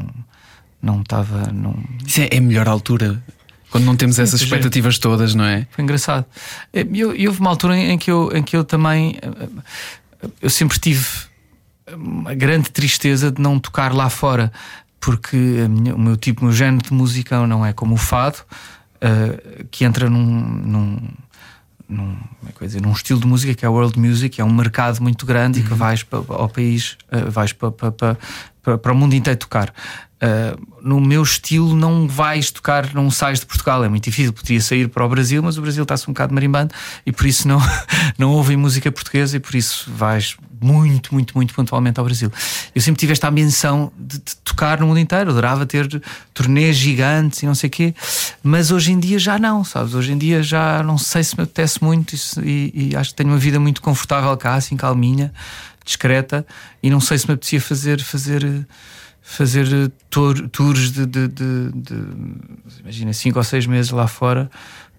não 0.82 1.00
estava. 1.02 1.50
Não... 1.52 1.74
Isso 2.06 2.20
é, 2.20 2.28
é 2.32 2.38
a 2.38 2.40
melhor 2.40 2.68
altura. 2.68 3.22
Quando 3.70 3.84
não 3.84 3.96
temos 3.96 4.18
essas 4.18 4.40
é. 4.40 4.44
expectativas 4.44 4.98
todas, 4.98 5.34
não 5.34 5.44
é? 5.44 5.66
Foi 5.70 5.84
engraçado. 5.84 6.24
Eh, 6.72 6.86
Eu, 6.94 7.14
eu 7.14 7.30
houve 7.30 7.40
uma 7.40 7.50
altura 7.50 7.76
em 7.76 7.98
que 7.98 8.10
eu, 8.10 8.30
em 8.34 8.42
que 8.42 8.56
eu 8.56 8.64
também 8.64 9.18
eh, 9.20 9.48
eu 10.40 10.48
sempre 10.50 10.78
tive 10.78 11.06
uma 11.92 12.34
grande 12.34 12.70
tristeza 12.70 13.30
de 13.30 13.40
não 13.42 13.58
tocar 13.58 13.92
lá 13.94 14.08
fora, 14.10 14.50
porque 15.00 15.36
minha- 15.36 15.94
o 15.94 15.98
meu 15.98 16.16
tipo, 16.16 16.40
o 16.42 16.44
meu 16.44 16.52
género 16.52 16.82
de 16.82 16.92
música 16.92 17.46
não 17.46 17.64
é 17.64 17.72
como 17.72 17.94
o 17.94 17.98
fado, 17.98 18.38
eh, 19.00 19.64
que 19.70 19.84
entra 19.84 20.08
num, 20.08 20.24
num, 20.24 20.98
num, 21.88 22.14
como 22.14 22.50
é 22.60 22.66
dizer, 22.66 22.82
num 22.82 22.92
estilo 22.92 23.18
de 23.20 23.26
música 23.26 23.54
que 23.54 23.64
é 23.64 23.68
world 23.68 23.98
music, 23.98 24.40
é 24.40 24.44
um 24.44 24.52
mercado 24.52 25.00
muito 25.02 25.24
grande 25.24 25.60
e 25.60 25.62
que 25.62 25.72
vais 25.74 26.02
pa- 26.02 26.22
ao 26.28 26.48
país, 26.48 26.96
eh, 27.10 27.22
vais 27.30 27.52
pa- 27.52 27.70
pa- 27.70 27.90
pa- 27.90 28.14
pa- 28.14 28.18
para 28.76 28.92
o 28.92 28.94
mundo 28.94 29.14
inteiro 29.14 29.38
tocar. 29.38 29.72
Uh, 30.20 30.60
no 30.82 31.00
meu 31.00 31.22
estilo 31.22 31.76
não 31.76 32.08
vais 32.08 32.50
tocar, 32.50 32.92
não 32.92 33.08
sais 33.08 33.38
de 33.38 33.46
Portugal, 33.46 33.84
é 33.84 33.88
muito 33.88 34.04
difícil. 34.04 34.32
Podia 34.32 34.60
sair 34.60 34.88
para 34.88 35.04
o 35.04 35.08
Brasil, 35.08 35.40
mas 35.42 35.56
o 35.56 35.62
Brasil 35.62 35.84
está-se 35.84 36.10
um 36.10 36.12
bocado 36.12 36.34
marimbando 36.34 36.74
e 37.06 37.12
por 37.12 37.24
isso 37.24 37.46
não, 37.46 37.60
não 38.18 38.32
ouvem 38.32 38.56
música 38.56 38.90
portuguesa 38.90 39.36
e 39.36 39.40
por 39.40 39.54
isso 39.54 39.88
vais 39.94 40.36
muito, 40.60 41.14
muito, 41.14 41.36
muito 41.36 41.54
pontualmente 41.54 42.00
ao 42.00 42.04
Brasil. 42.04 42.32
Eu 42.74 42.80
sempre 42.80 42.98
tive 42.98 43.12
esta 43.12 43.28
ambição 43.28 43.92
de, 43.96 44.18
de 44.18 44.36
tocar 44.44 44.80
no 44.80 44.88
mundo 44.88 44.98
inteiro, 44.98 45.30
adorava 45.30 45.64
ter 45.64 45.86
turnês 46.34 46.76
gigantes 46.76 47.42
e 47.42 47.46
não 47.46 47.54
sei 47.54 47.68
o 47.68 47.70
quê, 47.70 47.94
mas 48.42 48.70
hoje 48.70 48.92
em 48.92 48.98
dia 48.98 49.18
já 49.18 49.38
não, 49.38 49.62
sabes? 49.62 49.94
Hoje 49.94 50.12
em 50.12 50.18
dia 50.18 50.42
já 50.42 50.82
não 50.82 50.98
sei 50.98 51.22
se 51.22 51.36
me 51.36 51.44
apetece 51.44 51.82
muito 51.82 52.16
e, 52.42 52.90
e 52.90 52.96
acho 52.96 53.10
que 53.10 53.16
tenho 53.16 53.30
uma 53.30 53.38
vida 53.38 53.60
muito 53.60 53.80
confortável 53.80 54.36
cá, 54.36 54.54
assim 54.54 54.76
calminha, 54.76 55.32
discreta, 55.88 56.46
e 56.82 56.88
não 56.90 57.00
sei 57.00 57.18
se 57.18 57.26
me 57.26 57.34
apetecia 57.34 57.60
fazer. 57.60 58.00
fazer 58.00 58.66
fazer 59.20 59.66
eh, 59.70 59.90
tour- 60.08 60.48
tours 60.48 60.90
de, 60.90 61.04
de, 61.04 61.28
de- 61.28 61.70
de, 61.74 61.94
imagina 62.80 63.12
cinco 63.12 63.36
ou 63.38 63.44
seis 63.44 63.66
meses 63.66 63.90
lá 63.90 64.08
fora 64.08 64.50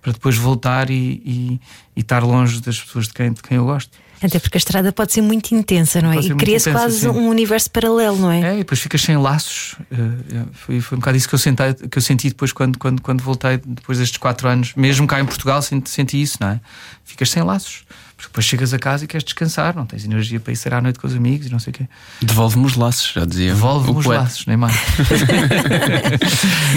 para 0.04 0.12
depois 0.12 0.38
voltar 0.38 0.92
e, 0.92 1.20
e, 1.26 1.60
e 1.96 2.02
estar 2.02 2.24
longe 2.24 2.62
das 2.62 2.80
pessoas 2.80 3.08
de 3.08 3.14
quem, 3.14 3.34
de 3.34 3.42
quem 3.42 3.58
eu 3.58 3.66
gosto. 3.66 3.90
Até 4.22 4.38
porque 4.38 4.56
a 4.58 4.60
estrada 4.60 4.92
pode 4.94 5.14
ser 5.14 5.22
muito 5.22 5.52
intensa, 5.56 6.00
não 6.00 6.12
é? 6.12 6.20
E 6.20 6.36
cria-se 6.36 6.72
quase 6.72 7.00
sim. 7.00 7.08
um 7.08 7.28
universo 7.28 7.72
paralelo, 7.72 8.18
não 8.18 8.30
é? 8.32 8.42
É, 8.52 8.54
e 8.54 8.58
depois 8.60 8.80
ficas 8.80 9.02
sem 9.02 9.18
laços. 9.18 9.76
Eh, 9.92 9.96
é, 9.96 10.46
Foi, 10.54 10.80
foi 10.80 10.98
um 10.98 11.00
bocado 11.00 11.18
isso 11.18 11.28
que 11.28 11.34
eu, 11.34 11.40
sentei, 11.40 11.74
que 11.74 11.98
eu 11.98 12.02
senti 12.02 12.30
depois 12.30 12.52
quando, 12.54 12.78
quando, 12.78 13.02
quando 13.02 13.24
voltei, 13.24 13.58
depois 13.58 13.98
destes 13.98 14.18
quatro 14.20 14.48
anos, 14.48 14.74
mesmo 14.76 15.08
cá 15.08 15.20
em 15.20 15.26
Portugal, 15.26 15.60
senti, 15.64 15.90
senti 15.90 16.22
isso, 16.22 16.38
não 16.40 16.50
é? 16.50 16.62
Ficas 17.04 17.32
sem 17.32 17.42
laços. 17.42 17.84
Porque 18.20 18.32
depois 18.32 18.46
chegas 18.46 18.74
a 18.74 18.80
casa 18.80 19.06
e 19.06 19.08
queres 19.08 19.24
descansar, 19.24 19.74
não 19.74 19.86
tens 19.86 20.04
energia 20.04 20.42
para 20.42 20.52
ir 20.52 20.58
sair 20.58 20.74
à 20.74 20.82
noite 20.82 21.00
com 21.00 21.08
os 21.08 21.16
amigos 21.16 21.48
e 21.48 21.50
não 21.50 21.58
sei 21.58 21.72
o 21.72 21.74
quê. 21.74 21.88
Devolve-me 22.22 22.66
os 22.66 22.76
laços, 22.76 23.14
já 23.14 23.24
dizia. 23.24 23.54
Devolve-me 23.54 23.98
os 24.00 24.04
poeta. 24.04 24.24
laços, 24.24 24.46
nem 24.46 24.58
mais. 24.58 24.76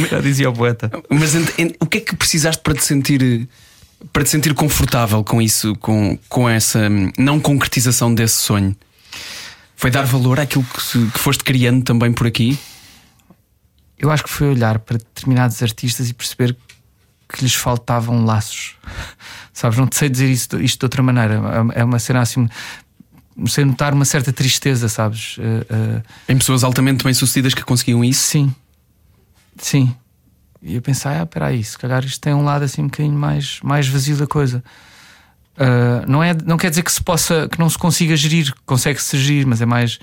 Já 0.08 0.20
dizia 0.20 0.48
o 0.50 0.52
poeta. 0.52 0.88
Mas 1.10 1.34
ent- 1.34 1.52
ent- 1.58 1.74
o 1.80 1.86
que 1.86 1.98
é 1.98 2.00
que 2.00 2.14
precisaste 2.14 2.62
para 2.62 2.74
te 2.74 2.84
sentir 2.84 3.48
para 4.12 4.22
te 4.24 4.30
sentir 4.30 4.54
confortável 4.54 5.22
com 5.24 5.40
isso, 5.42 5.74
com, 5.76 6.16
com 6.28 6.48
essa 6.48 6.88
hum, 6.88 7.10
não 7.18 7.40
concretização 7.40 8.14
desse 8.14 8.36
sonho? 8.36 8.76
Foi 9.76 9.90
dar 9.90 10.04
valor 10.04 10.38
àquilo 10.40 10.64
que, 10.64 10.80
se, 10.82 10.98
que 11.06 11.18
foste 11.18 11.42
criando 11.44 11.82
também 11.84 12.12
por 12.12 12.24
aqui? 12.26 12.56
Eu 13.98 14.10
acho 14.12 14.22
que 14.24 14.30
foi 14.30 14.48
olhar 14.48 14.78
para 14.78 14.98
determinados 14.98 15.60
artistas 15.62 16.08
e 16.08 16.14
perceber 16.14 16.56
que 17.28 17.42
lhes 17.42 17.54
faltavam 17.54 18.24
laços. 18.24 18.74
Sabes, 19.52 19.78
não 19.78 19.86
te 19.86 19.96
sei 19.96 20.08
dizer 20.08 20.30
isto, 20.30 20.60
isto 20.60 20.78
de 20.78 20.84
outra 20.86 21.02
maneira. 21.02 21.40
É 21.74 21.84
uma 21.84 21.98
cena 21.98 22.20
assim. 22.20 22.48
Sei 23.46 23.64
notar 23.64 23.92
uma 23.92 24.04
certa 24.04 24.32
tristeza, 24.32 24.88
sabes? 24.88 25.36
Uh, 25.38 25.40
uh... 25.40 26.02
Em 26.28 26.36
pessoas 26.36 26.64
altamente 26.64 27.04
bem-sucedidas 27.04 27.54
que 27.54 27.62
conseguiam 27.62 28.04
isso? 28.04 28.22
Sim, 28.22 28.54
sim. 29.56 29.94
E 30.62 30.76
eu 30.76 30.82
pensei, 30.82 31.12
ah, 31.12 31.26
peraí, 31.26 31.62
se 31.64 31.76
calhar 31.76 32.04
isto 32.04 32.20
tem 32.20 32.32
um 32.32 32.44
lado 32.44 32.64
assim 32.64 32.82
um 32.82 32.86
bocadinho 32.86 33.18
mais, 33.18 33.58
mais 33.62 33.88
vazio 33.88 34.16
da 34.16 34.26
coisa. 34.26 34.62
Uh, 35.56 36.08
não, 36.08 36.22
é, 36.22 36.34
não 36.34 36.56
quer 36.56 36.70
dizer 36.70 36.82
que 36.82 36.92
se 36.92 37.02
possa, 37.02 37.48
que 37.48 37.58
não 37.58 37.68
se 37.68 37.76
consiga 37.76 38.16
gerir, 38.16 38.54
consegue-se 38.64 39.18
gerir, 39.18 39.46
mas 39.46 39.60
é 39.60 39.66
mais, 39.66 39.98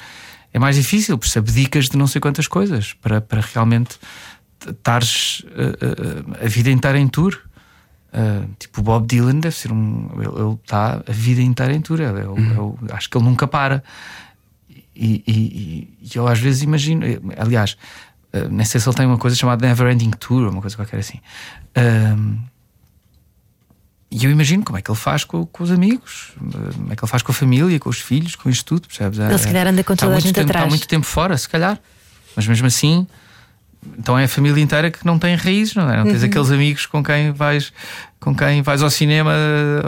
é 0.53 0.59
mais 0.59 0.75
difícil, 0.75 1.17
porque 1.17 1.31
se 1.31 1.39
abdicas 1.39 1.88
de 1.88 1.97
não 1.97 2.07
sei 2.07 2.19
quantas 2.19 2.47
coisas 2.47 2.93
para, 2.93 3.21
para 3.21 3.41
realmente 3.41 3.97
estares 4.67 5.43
a 6.43 6.47
vida 6.47 6.69
inteira 6.69 6.99
em 6.99 7.07
tour. 7.07 7.39
Tipo, 8.57 8.81
o 8.81 8.83
Bob 8.83 9.07
Dylan 9.07 9.39
deve 9.39 9.55
ser 9.55 9.71
um. 9.71 10.09
Ele 10.15 10.59
está 10.63 11.01
a 11.07 11.11
vida 11.11 11.41
inteira 11.41 11.73
em 11.73 11.81
tour. 11.81 11.99
Ele, 11.99 12.23
uhum. 12.23 12.77
ele, 12.81 12.91
acho 12.91 13.09
que 13.09 13.17
ele 13.17 13.25
nunca 13.25 13.47
para. 13.47 13.83
E, 14.95 15.23
e, 15.25 15.97
e, 16.01 16.17
eu 16.17 16.27
às 16.27 16.39
vezes 16.39 16.61
imagino, 16.61 17.05
aliás, 17.37 17.77
Uh, 18.31 18.47
nem 18.47 18.63
sei 18.63 18.79
se 18.79 18.87
ele 18.87 18.95
tem 18.95 19.05
uma 19.07 19.17
coisa 19.17 19.35
chamada 19.35 19.65
Never 19.67 19.91
Ending 19.91 20.11
Tour, 20.11 20.49
uma 20.49 20.61
coisa 20.61 20.75
qualquer 20.75 20.99
assim. 20.99 21.19
Uh, 21.75 22.37
e 24.11 24.23
eu 24.23 24.31
imagino 24.31 24.63
como 24.63 24.77
é 24.77 24.81
que 24.81 24.89
ele 24.89 24.97
faz 24.97 25.23
com, 25.23 25.45
com, 25.45 25.63
os 25.63 25.71
amigos, 25.71 26.33
como 26.37 26.91
é 26.91 26.95
que 26.95 27.03
ele 27.03 27.09
faz 27.09 27.23
com 27.23 27.31
a 27.31 27.35
família, 27.35 27.79
com 27.79 27.89
os 27.89 27.99
filhos, 27.99 28.35
com 28.35 28.49
isto 28.49 28.65
tudo, 28.65 28.87
percebes? 28.87 29.19
Ele 29.19 29.37
se 29.37 29.47
calhar 29.47 29.67
anda 29.67 29.83
com 29.83 29.95
toda 29.95 30.15
a 30.15 30.19
gente 30.19 30.33
tempo, 30.33 30.47
atrás. 30.47 30.65
Está 30.65 30.69
muito 30.69 30.87
tempo 30.87 31.05
fora, 31.05 31.37
se 31.37 31.49
calhar. 31.49 31.79
Mas 32.35 32.47
mesmo 32.47 32.67
assim, 32.67 33.07
então 33.97 34.17
é 34.17 34.25
a 34.25 34.27
família 34.27 34.61
inteira 34.61 34.91
que 34.91 35.05
não 35.05 35.17
tem 35.17 35.35
raízes, 35.35 35.75
não 35.75 35.89
é? 35.89 35.97
Não 35.97 36.03
tens 36.03 36.21
uhum. 36.21 36.27
aqueles 36.27 36.51
amigos 36.51 36.85
com 36.85 37.03
quem 37.03 37.31
vais 37.31 37.71
com 38.19 38.35
quem 38.35 38.61
vais 38.61 38.83
ao 38.83 38.89
cinema 38.89 39.33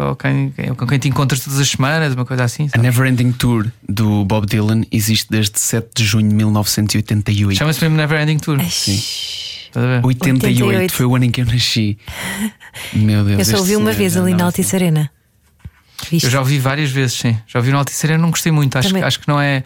ou 0.08 0.16
quem, 0.16 0.54
com 0.78 0.88
quem 0.88 0.98
te 0.98 1.10
encontras 1.10 1.42
todas 1.42 1.60
as 1.60 1.70
semanas, 1.70 2.14
uma 2.14 2.26
coisa 2.26 2.46
assim. 2.46 2.70
Sabe? 2.70 2.80
A 2.80 2.82
Never 2.82 3.06
Ending 3.08 3.34
Tour 3.34 3.68
do 3.88 4.24
Bob 4.24 4.48
Dylan 4.48 4.84
existe 4.92 5.28
desde 5.30 5.60
7 5.60 5.90
de 5.96 6.06
junho 6.06 6.30
de 6.30 6.36
1988. 6.36 7.58
Chama-se 7.58 7.82
mesmo 7.82 7.98
Never 7.98 8.22
Ending 8.22 8.40
Tour. 8.40 8.64
Sim. 8.70 9.02
88, 10.04 10.46
88 10.46 10.94
foi 10.94 11.06
o 11.06 11.16
ano 11.16 11.26
em 11.26 11.32
que 11.32 11.42
eu 11.42 11.46
nasci. 11.46 11.98
Meu 12.94 13.24
Deus. 13.24 13.40
Eu 13.40 13.46
só 13.46 13.58
ouvi 13.58 13.76
uma 13.76 13.92
vez 13.92 14.16
ali 14.18 14.34
na 14.34 14.46
Altice 14.46 14.76
Arena. 14.76 15.12
Eu 16.12 16.30
já 16.30 16.40
ouvi 16.40 16.58
várias 16.58 16.90
vezes, 16.90 17.18
sim. 17.18 17.38
Já 17.48 17.60
ouvi 17.60 17.72
na 17.72 17.78
Altice 17.78 18.06
Arena, 18.06 18.22
não 18.22 18.32
gostei 18.32 18.52
muito. 18.52 18.78
Acho, 18.78 18.96
acho 18.98 19.20
que 19.20 19.28
não 19.28 19.40
é. 19.40 19.64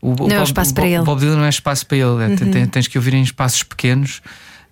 O, 0.00 0.14
não 0.14 0.26
o 0.26 0.32
é 0.32 0.42
espaço 0.42 0.74
para 0.74 0.86
ele. 0.86 0.98
O 0.98 1.04
Bob 1.04 1.20
Dylan 1.20 1.36
não 1.36 1.44
é 1.44 1.48
espaço 1.48 1.86
para 1.86 1.96
ele. 1.96 2.24
É, 2.24 2.26
uhum. 2.28 2.66
tens, 2.68 2.86
que 2.86 2.98
ouvir 2.98 3.14
em 3.14 3.22
espaços 3.22 3.62
pequenos 3.62 4.18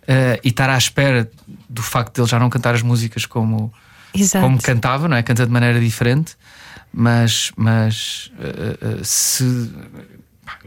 uh, 0.03 0.39
e 0.43 0.49
estar 0.49 0.69
à 0.69 0.77
espera 0.77 1.29
do 1.69 1.81
facto 1.81 2.15
de 2.15 2.21
ele 2.21 2.27
já 2.27 2.39
não 2.39 2.49
cantar 2.49 2.73
as 2.75 2.81
músicas 2.81 3.25
como, 3.25 3.71
como 4.41 4.61
cantava, 4.61 5.07
não 5.07 5.17
é? 5.17 5.23
Canta 5.23 5.45
de 5.45 5.51
maneira 5.51 5.79
diferente, 5.79 6.35
mas, 6.93 7.51
mas 7.55 8.31
uh, 8.39 8.99
uh, 9.01 9.05
se. 9.05 9.71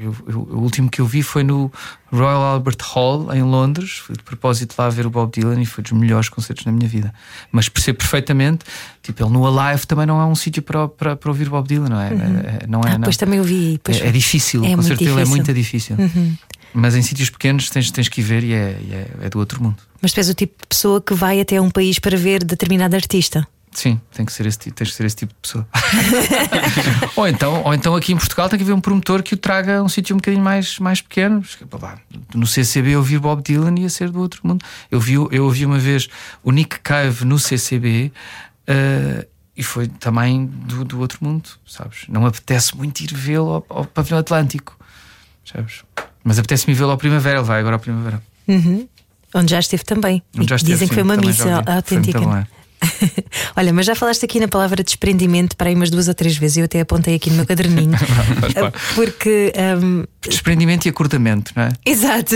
Eu, 0.00 0.16
eu, 0.26 0.38
o 0.40 0.60
último 0.60 0.88
que 0.88 1.00
eu 1.00 1.06
vi 1.06 1.22
foi 1.22 1.44
no 1.44 1.70
Royal 2.10 2.42
Albert 2.42 2.78
Hall 2.82 3.32
em 3.34 3.42
Londres. 3.42 3.98
Fui 3.98 4.16
de 4.16 4.22
propósito 4.22 4.74
lá 4.78 4.88
ver 4.88 5.06
o 5.06 5.10
Bob 5.10 5.30
Dylan 5.30 5.60
e 5.60 5.66
foi 5.66 5.84
dos 5.84 5.92
melhores 5.92 6.28
concertos 6.28 6.64
da 6.64 6.72
minha 6.72 6.88
vida. 6.88 7.12
Mas 7.52 7.68
percebo 7.68 7.98
perfeitamente, 7.98 8.64
tipo, 9.02 9.22
ele 9.22 9.30
no 9.30 9.46
Alive 9.46 9.86
também 9.86 10.06
não 10.06 10.20
é 10.20 10.24
um 10.24 10.34
sítio 10.34 10.62
para, 10.62 10.88
para, 10.88 11.16
para 11.16 11.30
ouvir 11.30 11.50
Bob 11.50 11.68
Dylan, 11.68 11.88
não 11.90 12.00
é? 12.00 12.10
Uhum. 12.10 12.20
é 12.20 12.66
não 12.66 12.80
é 12.80 12.92
ah, 12.92 12.98
não. 12.98 13.10
também 13.10 13.38
eu 13.38 13.44
vi. 13.44 13.78
É, 13.88 14.08
é, 14.08 14.10
difícil, 14.10 14.64
é 14.64 14.72
o 14.72 14.76
concerto 14.76 15.04
dele 15.04 15.20
é 15.20 15.24
muito 15.26 15.52
difícil. 15.52 15.96
Uhum. 15.98 16.36
Mas 16.72 16.94
em 16.94 17.02
sítios 17.02 17.30
pequenos 17.30 17.68
tens, 17.68 17.90
tens 17.90 18.08
que 18.08 18.20
ir 18.20 18.24
ver 18.24 18.44
e, 18.44 18.52
é, 18.52 18.56
é, 18.56 19.06
é, 19.22 19.28
do 19.28 19.38
outro 19.38 19.62
mundo. 19.62 19.76
Mas 20.00 20.12
tu 20.12 20.18
és 20.18 20.28
o 20.28 20.34
tipo 20.34 20.54
de 20.62 20.68
pessoa 20.68 21.00
que 21.00 21.12
vai 21.14 21.40
até 21.40 21.60
um 21.60 21.70
país 21.70 21.98
para 21.98 22.16
ver 22.16 22.44
determinado 22.44 22.94
artista. 22.96 23.46
Sim, 23.72 24.00
tem 24.12 24.26
que 24.26 24.32
ser 24.32 24.46
esse, 24.46 24.58
tens 24.58 24.90
que 24.90 24.96
ser 24.96 25.04
esse 25.04 25.16
tipo 25.16 25.32
de 25.32 25.38
pessoa. 25.40 25.66
ou, 27.14 27.28
então, 27.28 27.62
ou 27.62 27.72
então 27.72 27.94
aqui 27.94 28.12
em 28.12 28.16
Portugal 28.16 28.48
tem 28.48 28.58
que 28.58 28.64
haver 28.64 28.72
um 28.72 28.80
promotor 28.80 29.22
que 29.22 29.34
o 29.34 29.36
traga 29.36 29.78
a 29.78 29.82
um 29.82 29.88
sítio 29.88 30.14
um 30.14 30.18
bocadinho 30.18 30.42
mais, 30.42 30.78
mais 30.80 31.00
pequeno. 31.00 31.42
No 32.34 32.46
CCB 32.46 32.90
eu 32.90 33.02
vi 33.02 33.18
Bob 33.18 33.42
Dylan 33.42 33.78
ia 33.78 33.88
ser 33.88 34.10
do 34.10 34.20
outro 34.20 34.40
mundo. 34.44 34.64
Eu 34.90 34.98
vi, 34.98 35.14
eu 35.14 35.44
ouvi 35.44 35.64
uma 35.64 35.78
vez 35.78 36.08
o 36.42 36.50
Nick 36.50 36.80
Cave 36.80 37.24
no 37.24 37.38
CCB 37.38 38.12
uh, 38.12 38.62
eh, 38.66 39.28
e 39.56 39.62
foi 39.62 39.86
também 39.86 40.46
do, 40.46 40.84
do 40.84 40.98
outro 40.98 41.18
mundo, 41.22 41.48
sabes? 41.64 42.06
Não 42.08 42.26
apetece 42.26 42.76
muito 42.76 43.00
ir 43.00 43.14
vê-lo 43.14 43.50
ao, 43.50 43.66
ao 43.68 43.84
Pavilhão 43.84 44.18
Atlântico, 44.18 44.76
sabes? 45.44 45.84
Mas 46.24 46.38
apetece-me 46.38 46.74
vê-lo 46.74 46.90
ao 46.90 46.98
Primavera, 46.98 47.38
ele 47.38 47.46
vai 47.46 47.60
agora 47.60 47.76
ao 47.76 47.80
Primavera. 47.80 48.22
Uhum. 48.48 48.88
Onde 49.32 49.52
já 49.52 49.60
esteve 49.60 49.84
também. 49.84 50.22
Já 50.34 50.56
esteve, 50.56 50.72
Dizem 50.72 50.78
sim, 50.78 50.88
que 50.88 50.94
foi 50.94 51.02
uma 51.04 51.16
missa 51.16 51.62
autêntica. 51.64 52.48
Olha, 53.56 53.72
mas 53.72 53.86
já 53.86 53.94
falaste 53.94 54.24
aqui 54.24 54.40
na 54.40 54.48
palavra 54.48 54.82
desprendimento 54.82 55.56
para 55.56 55.68
aí 55.68 55.74
umas 55.74 55.90
duas 55.90 56.08
ou 56.08 56.14
três 56.14 56.36
vezes. 56.36 56.58
Eu 56.58 56.64
até 56.64 56.80
apontei 56.80 57.14
aqui 57.14 57.30
no 57.30 57.36
meu 57.36 57.46
caderninho. 57.46 57.92
Porque. 58.94 59.52
Um... 59.82 60.04
Desprendimento 60.28 60.86
e 60.86 60.90
acordamento, 60.90 61.52
não 61.56 61.64
é? 61.64 61.68
Exato. 61.84 62.34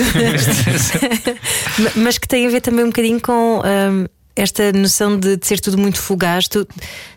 mas 1.96 2.18
que 2.18 2.28
tem 2.28 2.46
a 2.46 2.50
ver 2.50 2.61
também 2.61 2.85
um 2.85 2.88
bocadinho 2.88 3.20
com. 3.20 3.61
Um 3.61 4.07
esta 4.36 4.72
noção 4.72 5.18
de, 5.18 5.36
de, 5.36 5.46
ser 5.46 5.60
tudo 5.60 5.78
muito 5.78 5.98
fugaz, 5.98 6.48
tu 6.48 6.66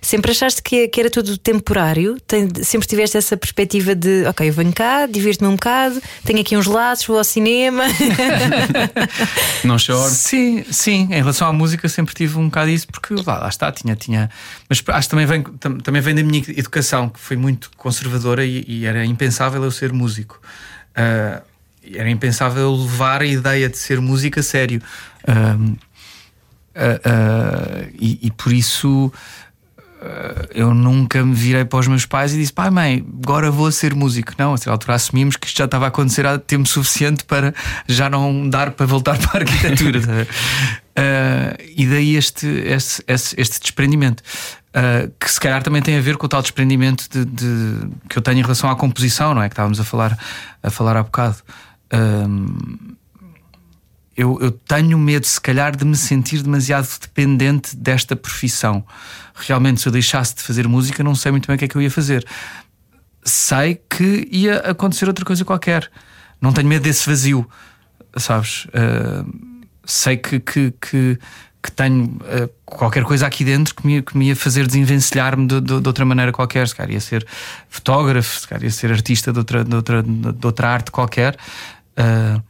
sempre 0.02 0.32
achaste 0.32 0.62
que, 0.62 0.88
que 0.88 1.00
era 1.00 1.10
tudo 1.10 1.38
temporário? 1.38 2.18
Tem, 2.28 2.48
sempre 2.64 2.88
tiveste 2.88 3.18
essa 3.18 3.36
perspectiva 3.36 3.96
de 3.96 4.26
ok, 4.26 4.48
eu 4.48 4.54
venho 4.54 4.72
cá, 4.72 5.08
divirto-me 5.08 5.50
um 5.50 5.56
bocado, 5.56 6.02
tenho 6.24 6.40
aqui 6.40 6.56
uns 6.56 6.68
laços, 6.68 7.06
vou 7.08 7.18
ao 7.18 7.24
cinema. 7.24 7.84
Não 9.64 9.80
choro. 9.80 10.10
Sim, 10.12 10.64
sim, 10.72 11.08
em 11.12 11.18
relação 11.18 11.48
à 11.48 11.54
música 11.54 11.90
sempre 11.90 12.14
tive 12.14 12.38
um 12.38 12.46
bocado 12.46 12.70
isso, 12.70 12.88
porque 12.88 13.16
lá, 13.26 13.40
lá 13.40 13.50
está, 13.50 13.72
tinha, 13.72 13.96
tinha. 13.96 14.30
Mas 14.70 14.84
acho 14.88 15.08
que 15.08 15.10
também 15.10 15.26
vem, 15.26 15.44
também 15.44 16.02
vem 16.02 16.16
da 16.16 16.24
minha 16.24 16.44
educação, 16.50 17.10
que 17.10 17.20
foi 17.20 17.36
muito 17.36 17.72
conservadora 17.76 18.46
e, 18.46 18.64
e 18.68 18.86
era 18.86 19.04
impensável 19.04 19.64
eu 19.64 19.72
ser 19.72 19.92
músico. 19.92 20.40
Uh, 20.92 21.42
era 21.96 22.10
impensável 22.10 22.76
levar 22.76 23.22
a 23.22 23.26
ideia 23.26 23.70
de 23.70 23.78
ser 23.78 24.02
música 24.02 24.42
a 24.42 24.44
sério. 24.44 24.82
Uh, 26.78 27.08
Uh, 27.08 27.92
e, 28.00 28.20
e, 28.28 28.32
por 28.32 28.54
isso 28.54 29.08
uh, 29.08 30.48
eu 30.54 30.76
nunca 30.76 31.26
me 31.26 31.34
virei 31.34 31.66
para 31.66 31.80
os 31.80 31.88
meus 31.88 32.06
pais 32.06 32.34
e 32.34 32.38
disse: 32.38 32.54
pai, 32.54 32.70
mãe, 32.70 33.06
agora 33.24 33.50
vou 33.50 33.72
ser 33.72 33.96
músico. 33.96 34.34
Não, 34.38 34.54
a 34.54 34.58
certa 34.58 34.72
altura 34.72 34.94
assumimos 34.96 35.36
que 35.36 35.48
isto 35.48 35.58
já 35.58 35.66
estava 35.66 35.86
a 35.86 35.88
acontecer 35.88 36.26
há 36.28 36.38
tempo 36.38 36.68
suficiente 36.68 37.26
para 37.26 37.54
já 37.88 38.10
não 38.10 38.48
dar 38.48 38.72
para 38.72 38.86
voltar 38.86 39.18
para 39.26 39.40
a 39.40 39.42
arquitetura. 39.42 40.00
uh, 40.00 41.64
e 41.76 41.88
daí 41.88 42.16
este, 42.16 42.46
este, 42.48 43.04
este, 43.08 43.36
este 43.42 43.60
desprendimento. 43.60 44.22
que 45.20 45.32
se 45.32 45.40
calhar 45.40 45.64
também 45.64 45.82
tem 45.82 45.98
a 45.98 46.02
ver 46.02 46.18
com 46.18 46.28
o 46.28 46.30
tal 46.30 46.42
desprendimento 46.44 47.10
de, 47.10 47.26
de, 47.26 47.88
que 48.08 48.20
eu 48.20 48.22
tenho 48.22 48.38
em 48.38 48.44
relação 48.44 48.70
à 48.70 48.76
composição, 48.76 49.34
não 49.34 49.42
é? 49.42 49.50
Que 49.50 49.54
estávamos 49.54 49.80
a 49.80 49.84
falar, 49.84 50.16
a 50.62 50.70
falar 50.70 50.96
há 50.96 51.02
bocado 51.02 51.38
eu, 54.18 54.40
eu, 54.42 54.52
tenho 54.52 54.98
medo, 54.98 55.28
se 55.28 55.40
calhar, 55.40 55.78
de 55.78 55.86
me 55.86 55.96
sentir 55.96 56.42
demasiado 56.42 56.88
dependente 57.00 57.78
desta 57.78 58.16
profissão. 58.16 58.84
Realmente, 59.36 59.80
se 59.80 59.88
eu 59.88 59.92
deixasse 59.92 60.34
de 60.34 60.42
fazer 60.42 60.68
música, 60.68 61.04
não 61.04 61.14
sei 61.14 61.32
muito 61.32 61.46
bem 61.46 61.56
o 61.56 61.60
que 61.60 61.66
é 61.66 61.68
que 61.68 61.76
eu 61.76 61.82
ia 61.84 61.92
fazer. 61.92 62.26
Sei 63.24 63.80
que 63.88 64.28
ia 64.32 64.58
acontecer 64.58 65.08
outra 65.08 65.24
coisa 65.24 65.46
qualquer. 65.46 65.88
Não 66.42 66.52
tenho 66.52 66.68
medo 66.68 66.82
desse 66.82 67.08
vazio, 67.08 67.48
sabes? 68.18 68.66
Uh, 68.66 69.54
sei 69.86 70.18
que, 70.18 70.40
que, 70.40 70.72
que, 70.72 71.20
que 71.62 71.72
tenho 71.72 72.06
uh, 72.06 72.50
qualquer 72.66 73.04
coisa 73.04 73.28
aqui 73.28 73.44
dentro 73.44 73.76
que 73.76 73.86
me, 73.86 74.02
que 74.02 74.18
me 74.18 74.30
ia 74.30 74.36
fazer 74.36 74.66
desenvencilhar-me 74.66 75.46
de, 75.46 75.62
de, 75.62 75.80
de, 75.80 75.88
outra 75.88 76.06
maneira 76.06 76.32
qualquer. 76.32 76.68
Se 76.68 76.76
calhar 76.76 76.92
ia 76.92 77.00
ser 77.00 77.24
fotógrafo, 77.70 78.40
se 78.40 78.48
calhar 78.48 78.64
ia 78.64 78.72
ser 78.72 78.92
artista 78.92 79.32
de 79.32 79.38
outra, 79.38 79.64
de 79.64 79.76
outra, 79.76 80.02
de 80.02 80.46
outra 80.46 80.70
arte 80.70 80.90
qualquer. 80.90 81.38
Uh, 81.96 82.42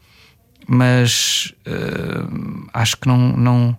mas 0.67 1.53
uh, 1.65 2.67
acho 2.73 2.97
que 2.97 3.07
não, 3.07 3.17
não. 3.35 3.77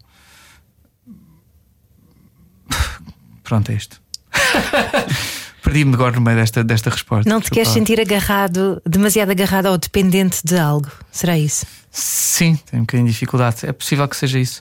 Pronto, 3.44 3.70
é 3.70 3.74
isto. 3.74 4.00
Perdi-me 5.62 5.92
agora 5.94 6.14
no 6.16 6.22
meio 6.22 6.36
desta, 6.38 6.64
desta 6.64 6.88
resposta. 6.88 7.28
Não 7.28 7.40
te 7.40 7.50
queres 7.50 7.68
sentir 7.68 8.00
agarrado, 8.00 8.80
demasiado 8.86 9.30
agarrado 9.30 9.66
ou 9.66 9.76
dependente 9.76 10.40
de 10.42 10.56
algo? 10.56 10.90
Será 11.12 11.38
isso? 11.38 11.66
Sim, 11.90 12.58
tenho 12.70 12.82
um 12.82 12.86
bocadinho 12.86 13.06
de 13.06 13.12
dificuldade. 13.12 13.66
É 13.66 13.72
possível 13.72 14.08
que 14.08 14.16
seja 14.16 14.38
isso. 14.38 14.60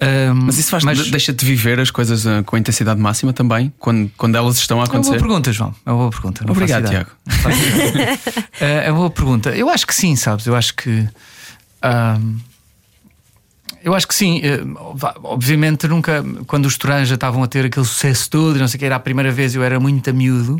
Um, 0.00 0.34
mas 0.46 0.58
isso 0.58 0.70
faz, 0.70 0.84
mas... 0.84 1.10
deixa-te 1.10 1.44
viver 1.44 1.80
as 1.80 1.90
coisas 1.90 2.24
uh, 2.26 2.44
com 2.44 2.56
intensidade 2.56 3.00
máxima 3.00 3.32
também, 3.32 3.72
quando, 3.78 4.10
quando 4.16 4.36
elas 4.36 4.58
estão 4.58 4.80
a 4.80 4.84
acontecer? 4.84 5.10
É 5.10 5.12
uma 5.12 5.18
boa 5.18 5.28
pergunta, 5.28 5.52
João. 5.52 5.74
É 5.86 5.90
uma 5.90 5.98
boa 5.98 6.10
pergunta. 6.10 6.44
Obrigado, 6.48 6.88
Tiago. 6.88 7.10
é 8.60 8.90
uma 8.90 8.98
boa 8.98 9.10
pergunta. 9.10 9.50
Eu 9.50 9.70
acho 9.70 9.86
que 9.86 9.94
sim, 9.94 10.14
sabes? 10.14 10.46
Eu 10.46 10.54
acho 10.54 10.74
que 10.74 11.08
eu 13.82 13.94
acho 13.94 14.08
que 14.08 14.14
sim. 14.14 14.40
Eh, 14.42 14.60
obviamente, 15.22 15.86
nunca, 15.86 16.24
quando 16.46 16.64
os 16.64 16.76
Toranja 16.78 17.14
estavam 17.14 17.42
a 17.42 17.46
ter 17.46 17.66
aquele 17.66 17.84
sucesso 17.84 18.30
todo, 18.30 18.58
não 18.58 18.66
sei 18.66 18.78
o 18.78 18.80
que, 18.80 18.86
era 18.86 18.96
a 18.96 19.00
primeira 19.00 19.30
vez, 19.30 19.54
eu 19.54 19.62
era 19.62 19.78
muito 19.78 20.08
a 20.08 20.12
miúdo. 20.12 20.56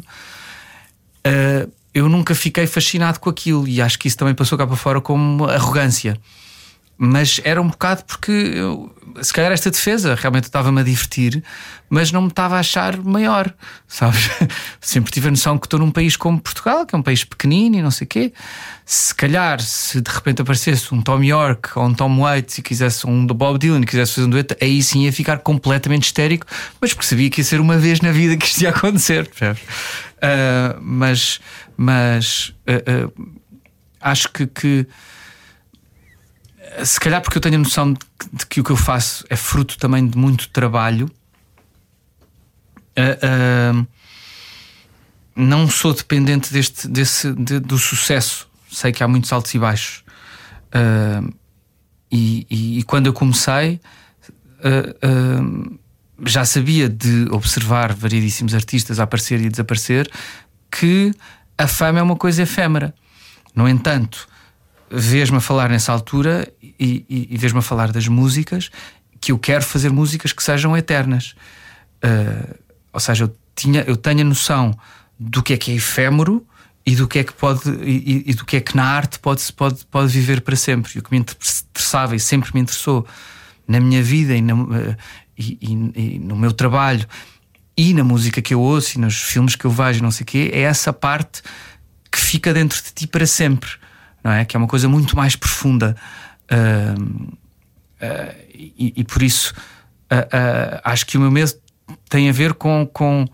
Uh, 1.26 1.72
eu 1.94 2.06
nunca 2.06 2.34
fiquei 2.34 2.66
fascinado 2.66 3.18
com 3.18 3.30
aquilo 3.30 3.66
e 3.66 3.80
acho 3.80 3.98
que 3.98 4.08
isso 4.08 4.16
também 4.16 4.34
passou 4.34 4.58
cá 4.58 4.66
para 4.66 4.76
fora 4.76 5.00
como 5.00 5.46
arrogância. 5.46 6.20
Mas 6.96 7.40
era 7.44 7.60
um 7.60 7.68
bocado 7.68 8.04
porque 8.04 8.30
eu, 8.30 8.94
se 9.20 9.32
calhar 9.32 9.50
esta 9.50 9.70
defesa 9.70 10.14
realmente 10.14 10.44
estava-me 10.44 10.80
a 10.80 10.84
divertir, 10.84 11.42
mas 11.90 12.12
não 12.12 12.22
me 12.22 12.28
estava 12.28 12.56
a 12.56 12.60
achar 12.60 12.96
maior, 12.98 13.52
sabes? 13.88 14.30
Sempre 14.80 15.12
tive 15.12 15.28
a 15.28 15.30
noção 15.30 15.58
que 15.58 15.66
estou 15.66 15.80
num 15.80 15.90
país 15.90 16.16
como 16.16 16.40
Portugal, 16.40 16.86
que 16.86 16.94
é 16.94 16.98
um 16.98 17.02
país 17.02 17.24
pequenino 17.24 17.76
e 17.76 17.82
não 17.82 17.90
sei 17.90 18.04
o 18.04 18.08
quê. 18.08 18.32
Se 18.86 19.14
calhar, 19.14 19.60
se 19.60 20.00
de 20.00 20.10
repente 20.10 20.42
aparecesse 20.42 20.94
um 20.94 21.02
Tom 21.02 21.22
York 21.22 21.70
ou 21.76 21.84
um 21.84 21.94
Tom 21.94 22.20
Waits 22.20 22.58
e 22.58 22.62
quisesse 22.62 23.06
um 23.06 23.26
do 23.26 23.34
Bob 23.34 23.58
Dylan 23.58 23.80
e 23.80 23.86
quisesse 23.86 24.14
fazer 24.14 24.26
um 24.26 24.30
dueto, 24.30 24.56
aí 24.60 24.82
sim 24.82 25.04
ia 25.04 25.12
ficar 25.12 25.38
completamente 25.38 26.04
histérico, 26.04 26.46
mas 26.80 26.94
percebia 26.94 27.28
que 27.28 27.40
ia 27.40 27.44
ser 27.44 27.60
uma 27.60 27.76
vez 27.76 28.00
na 28.00 28.12
vida 28.12 28.36
que 28.36 28.46
isto 28.46 28.62
ia 28.62 28.70
acontecer? 28.70 29.28
Uh, 29.42 30.80
mas 30.80 31.40
mas 31.76 32.54
uh, 32.68 33.06
uh, 33.06 33.40
acho 34.00 34.28
que, 34.30 34.46
que, 34.46 34.86
se 36.82 36.98
calhar 36.98 37.20
porque 37.20 37.38
eu 37.38 37.42
tenho 37.42 37.56
a 37.56 37.58
noção 37.58 37.92
de, 37.92 38.00
de, 38.32 38.46
que 38.46 38.60
o 38.60 38.64
que 38.64 38.70
eu 38.70 38.76
faço 38.76 39.24
é 39.28 39.36
fruto 39.36 39.78
também 39.78 40.06
de 40.06 40.16
muito 40.16 40.48
trabalho. 40.48 41.10
Uh, 42.96 43.86
não 45.36 45.68
sou 45.68 45.92
dependente 45.92 46.52
deste, 46.52 46.88
desse, 46.88 47.32
de, 47.32 47.60
do 47.60 47.76
sucesso. 47.78 48.48
Sei 48.70 48.92
que 48.92 49.02
há 49.02 49.08
muitos 49.08 49.32
altos 49.32 49.52
e 49.54 49.58
baixos. 49.58 50.04
E, 52.10 52.46
e, 52.50 52.78
e, 52.78 52.82
quando 52.84 53.06
eu 53.06 53.12
comecei, 53.12 53.80
já 56.24 56.44
sabia 56.44 56.88
de 56.88 57.28
observar 57.30 57.92
variedíssimos 57.92 58.54
artistas 58.54 59.00
a 59.00 59.04
aparecer 59.04 59.40
e 59.40 59.46
a 59.46 59.50
desaparecer 59.50 60.10
que 60.70 61.12
a 61.56 61.66
fama 61.66 62.00
é 62.00 62.02
uma 62.02 62.16
coisa 62.16 62.42
efêmera. 62.42 62.94
No 63.54 63.68
entanto, 63.68 64.28
vês-me 64.94 65.38
a 65.38 65.40
falar 65.40 65.68
nessa 65.68 65.92
altura 65.92 66.50
e, 66.62 67.04
e, 67.08 67.28
e 67.30 67.36
vês-me 67.36 67.58
a 67.58 67.62
falar 67.62 67.92
das 67.92 68.08
músicas 68.08 68.70
que 69.20 69.32
eu 69.32 69.38
quero 69.38 69.64
fazer 69.64 69.90
músicas 69.90 70.32
que 70.32 70.42
sejam 70.42 70.76
eternas. 70.76 71.34
Uh, 72.04 72.58
ou 72.92 73.00
seja, 73.00 73.24
eu, 73.24 73.36
tinha, 73.56 73.80
eu 73.82 73.96
tenho 73.96 74.20
a 74.20 74.24
noção 74.24 74.76
do 75.18 75.42
que 75.42 75.54
é 75.54 75.56
que 75.56 75.72
é 75.72 75.74
efêmero 75.74 76.46
e 76.84 76.94
do 76.94 77.08
que 77.08 77.20
é 77.20 77.24
que 77.24 77.32
pode 77.32 77.70
e, 77.82 78.24
e 78.26 78.34
do 78.34 78.44
que 78.44 78.56
é 78.56 78.60
que 78.60 78.76
na 78.76 78.84
arte 78.84 79.18
pode, 79.18 79.50
pode, 79.52 79.84
pode 79.86 80.12
viver 80.12 80.42
para 80.42 80.56
sempre. 80.56 80.92
E 80.94 80.98
o 80.98 81.02
que 81.02 81.10
me 81.10 81.18
interessava 81.18 82.14
e 82.14 82.20
sempre 82.20 82.50
me 82.52 82.60
interessou 82.60 83.06
na 83.66 83.80
minha 83.80 84.02
vida 84.02 84.34
e, 84.34 84.42
na, 84.42 84.54
uh, 84.54 84.96
e 85.38 86.18
no 86.18 86.36
meu 86.36 86.52
trabalho 86.52 87.06
e 87.76 87.92
na 87.92 88.04
música 88.04 88.40
que 88.40 88.54
eu 88.54 88.60
ouço 88.60 88.96
e 88.96 89.00
nos 89.00 89.20
filmes 89.20 89.56
que 89.56 89.64
eu 89.64 89.70
vejo, 89.70 90.02
não 90.02 90.10
sei 90.10 90.22
o 90.24 90.26
quê, 90.26 90.50
é 90.52 90.60
essa 90.60 90.92
parte 90.92 91.42
que 92.10 92.18
fica 92.18 92.54
dentro 92.54 92.80
de 92.80 92.92
ti 92.92 93.06
para 93.06 93.26
sempre, 93.26 93.70
não 94.24 94.32
é? 94.32 94.44
Que 94.44 94.56
é 94.56 94.58
uma 94.58 94.66
coisa 94.66 94.88
muito 94.88 95.14
mais 95.14 95.36
profunda. 95.36 95.94
Uh, 96.50 97.32
uh, 98.00 98.34
e, 98.54 98.94
e, 98.96 99.04
por 99.04 99.22
isso 99.22 99.54
uh, 100.12 100.80
acho 100.82 101.06
que 101.06 101.16
o 101.16 101.20
meu 101.20 101.30
medo 101.30 101.52
tem 102.08 102.28
a 102.28 102.32
ver 102.32 102.54
com, 102.54 102.88
com, 102.92 103.26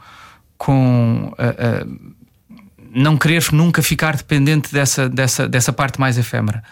com 0.59 1.33
não 2.93 3.17
querer 3.17 3.45
nunca 3.53 3.83
ficar 3.83 4.17
dependente 4.17 4.73
dessa, 4.73 5.09
dessa, 5.09 5.49
dessa 5.49 5.73
parte 5.73 6.01
mais 6.01 6.19
efêmera. 6.19 6.63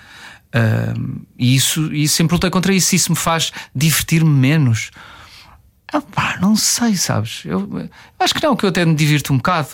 e 1.38 1.54
isso, 1.54 1.92
isso 1.94 2.16
sempre 2.16 2.34
lutei 2.34 2.50
contra 2.50 2.74
isso. 2.74 2.96
Isso 2.96 3.12
me 3.12 3.16
faz 3.16 3.52
divertir-me 3.74 4.30
menos 4.30 4.90
pá, 6.12 6.36
não 6.40 6.54
sei, 6.54 6.96
sabes? 6.96 7.42
Eu, 7.44 7.60
eu, 7.78 7.88
acho 8.20 8.34
que 8.34 8.42
não, 8.42 8.54
que 8.54 8.64
eu 8.64 8.68
até 8.68 8.84
me 8.84 8.94
divirto 8.94 9.32
um 9.32 9.38
bocado. 9.38 9.68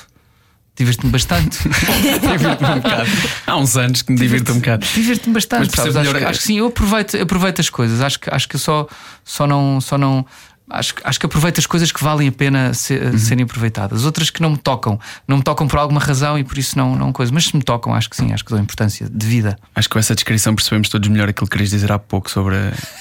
Divirto-me 0.77 1.12
bastante. 1.12 1.59
divirto-me 1.62 2.70
um 2.70 2.81
bocado. 2.81 3.11
Há 3.47 3.57
uns 3.57 3.77
anos 3.77 4.03
que 4.03 4.12
me 4.12 4.18
divirto, 4.18 4.53
um 4.53 4.57
bocado. 4.57 4.85
Divirto-me 4.93 5.35
bastante. 5.35 5.75
Sabes? 5.75 5.95
Acho, 5.95 6.16
acho, 6.16 6.41
que 6.41 6.47
sim, 6.47 6.59
eu 6.59 6.66
aproveito, 6.66 7.16
aproveito 7.16 7.61
as 7.61 7.70
coisas. 7.70 8.01
Acho 8.01 8.18
que, 8.18 8.29
acho 8.33 8.49
que 8.49 8.59
só, 8.59 8.89
só 9.25 9.47
não. 9.47 9.81
Só 9.81 9.97
não 9.97 10.27
acho, 10.68 10.95
acho 11.05 11.20
que 11.20 11.27
aproveito 11.27 11.59
as 11.59 11.66
coisas 11.66 11.93
que 11.93 12.03
valem 12.03 12.29
a 12.29 12.33
pena 12.33 12.72
ser, 12.75 13.03
uhum. 13.03 13.18
serem 13.18 13.45
aproveitadas. 13.45 14.05
Outras 14.05 14.31
que 14.31 14.41
não 14.41 14.51
me 14.51 14.57
tocam, 14.57 14.99
não 15.29 15.39
me 15.39 15.43
tocam 15.43 15.66
por 15.66 15.79
alguma 15.79 16.01
razão 16.01 16.39
e 16.39 16.45
por 16.45 16.59
isso 16.59 16.77
não, 16.77 16.97
não 16.97 17.12
coisa. 17.12 17.33
Mas 17.33 17.47
se 17.47 17.57
me 17.57 17.62
tocam, 17.62 17.95
acho 17.95 18.09
que 18.11 18.16
sim, 18.16 18.33
acho 18.33 18.45
que 18.45 18.51
dão 18.51 18.61
importância 18.61 19.09
de 19.09 19.27
vida. 19.27 19.57
Acho 19.75 19.89
que 19.89 19.93
com 19.93 19.99
essa 19.99 20.14
descrição 20.14 20.55
percebemos 20.55 20.89
todos 20.89 21.09
melhor 21.09 21.29
aquilo 21.29 21.47
que 21.47 21.53
querias 21.53 21.70
dizer 21.70 21.93
há 21.93 21.99
pouco 21.99 22.31
sobre, 22.31 22.57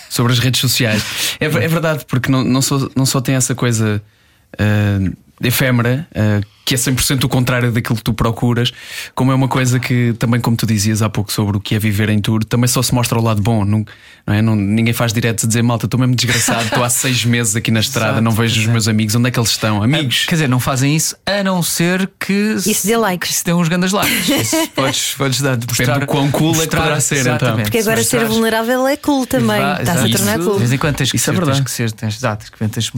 sobre 0.09 0.33
as 0.33 0.39
redes 0.39 0.59
sociais. 0.59 1.03
É, 1.39 1.45
é 1.45 1.49
verdade, 1.49 2.05
porque 2.07 2.31
não, 2.31 2.43
não, 2.43 2.61
só, 2.61 2.87
não 2.95 3.05
só 3.05 3.21
tem 3.21 3.35
essa 3.35 3.55
coisa. 3.55 4.01
Uh, 4.53 5.22
efêmera, 5.43 6.07
uh, 6.11 6.45
que 6.65 6.75
é 6.75 6.77
100% 6.77 7.25
o 7.25 7.29
contrário 7.29 7.71
daquilo 7.71 7.97
que 7.97 8.03
tu 8.03 8.13
procuras, 8.13 8.71
como 9.13 9.31
é 9.31 9.35
uma 9.35 9.47
coisa 9.47 9.79
que 9.79 10.13
também, 10.17 10.39
como 10.39 10.55
tu 10.55 10.65
dizias 10.65 11.01
há 11.01 11.09
pouco 11.09 11.31
sobre 11.31 11.57
o 11.57 11.59
que 11.59 11.75
é 11.75 11.79
viver 11.79 12.09
em 12.09 12.19
tour, 12.19 12.43
também 12.43 12.67
só 12.67 12.81
se 12.81 12.93
mostra 12.93 13.19
o 13.19 13.21
lado 13.21 13.41
bom, 13.41 13.65
não, 13.65 13.85
não 14.25 14.33
é? 14.33 14.41
Não, 14.41 14.55
ninguém 14.55 14.93
faz 14.93 15.11
direto 15.11 15.45
a 15.45 15.47
dizer 15.47 15.61
malta, 15.61 15.85
estou 15.85 15.99
mesmo 15.99 16.15
desgraçado, 16.15 16.65
estou 16.65 16.83
há 16.83 16.89
seis 16.89 17.25
meses 17.25 17.55
aqui 17.55 17.69
na 17.69 17.81
estrada, 17.81 18.13
exato, 18.13 18.21
não 18.21 18.31
vejo 18.31 18.61
os 18.61 18.67
meus 18.67 18.87
amigos, 18.87 19.13
onde 19.15 19.27
é 19.27 19.31
que 19.31 19.39
eles 19.39 19.49
estão? 19.49 19.83
Amigos? 19.83 20.25
quer 20.25 20.35
dizer, 20.35 20.47
não 20.47 20.59
fazem 20.59 20.95
isso 20.95 21.15
a 21.25 21.43
não 21.43 21.61
ser 21.61 22.09
que 22.19 22.55
isso 22.65 22.87
dê 22.87 22.95
likes. 22.95 23.31
Isso 23.31 23.45
dê 23.45 23.53
uns 23.53 23.67
grandes 23.67 23.91
likes. 23.91 24.29
Isso 24.43 24.67
podes, 24.69 25.15
podes 25.15 25.41
dar 25.41 25.57
de 25.57 25.67
mostrar 25.67 25.99
do 25.99 26.05
quão 26.05 26.31
cool 26.31 26.55
é 26.55 26.67
que 26.67 26.75
poderá 26.75 26.99
ser, 26.99 27.27
então. 27.27 27.57
Porque 27.57 27.79
agora 27.79 27.97
mostrar... 27.97 28.19
ser 28.19 28.25
vulnerável 28.25 28.87
é 28.87 28.97
cool 28.97 29.25
também, 29.25 29.61
está-se 29.79 30.05
a 30.05 30.17
tornar 30.17 30.39
cool. 30.39 30.53
De 30.53 30.59
vez 30.59 30.71
em 30.71 30.77
quando 30.77 30.95
tens 30.95 31.11
que 31.11 31.17
isso 31.17 31.29
é 31.29 31.33
ser, 31.33 31.37
é 31.37 31.45
verdade. 31.45 31.57
tens 31.57 31.65
que 31.65 31.71
ser, 31.71 31.91
tens, 31.91 32.15
exato, 32.15 32.45
tens, 32.71 32.91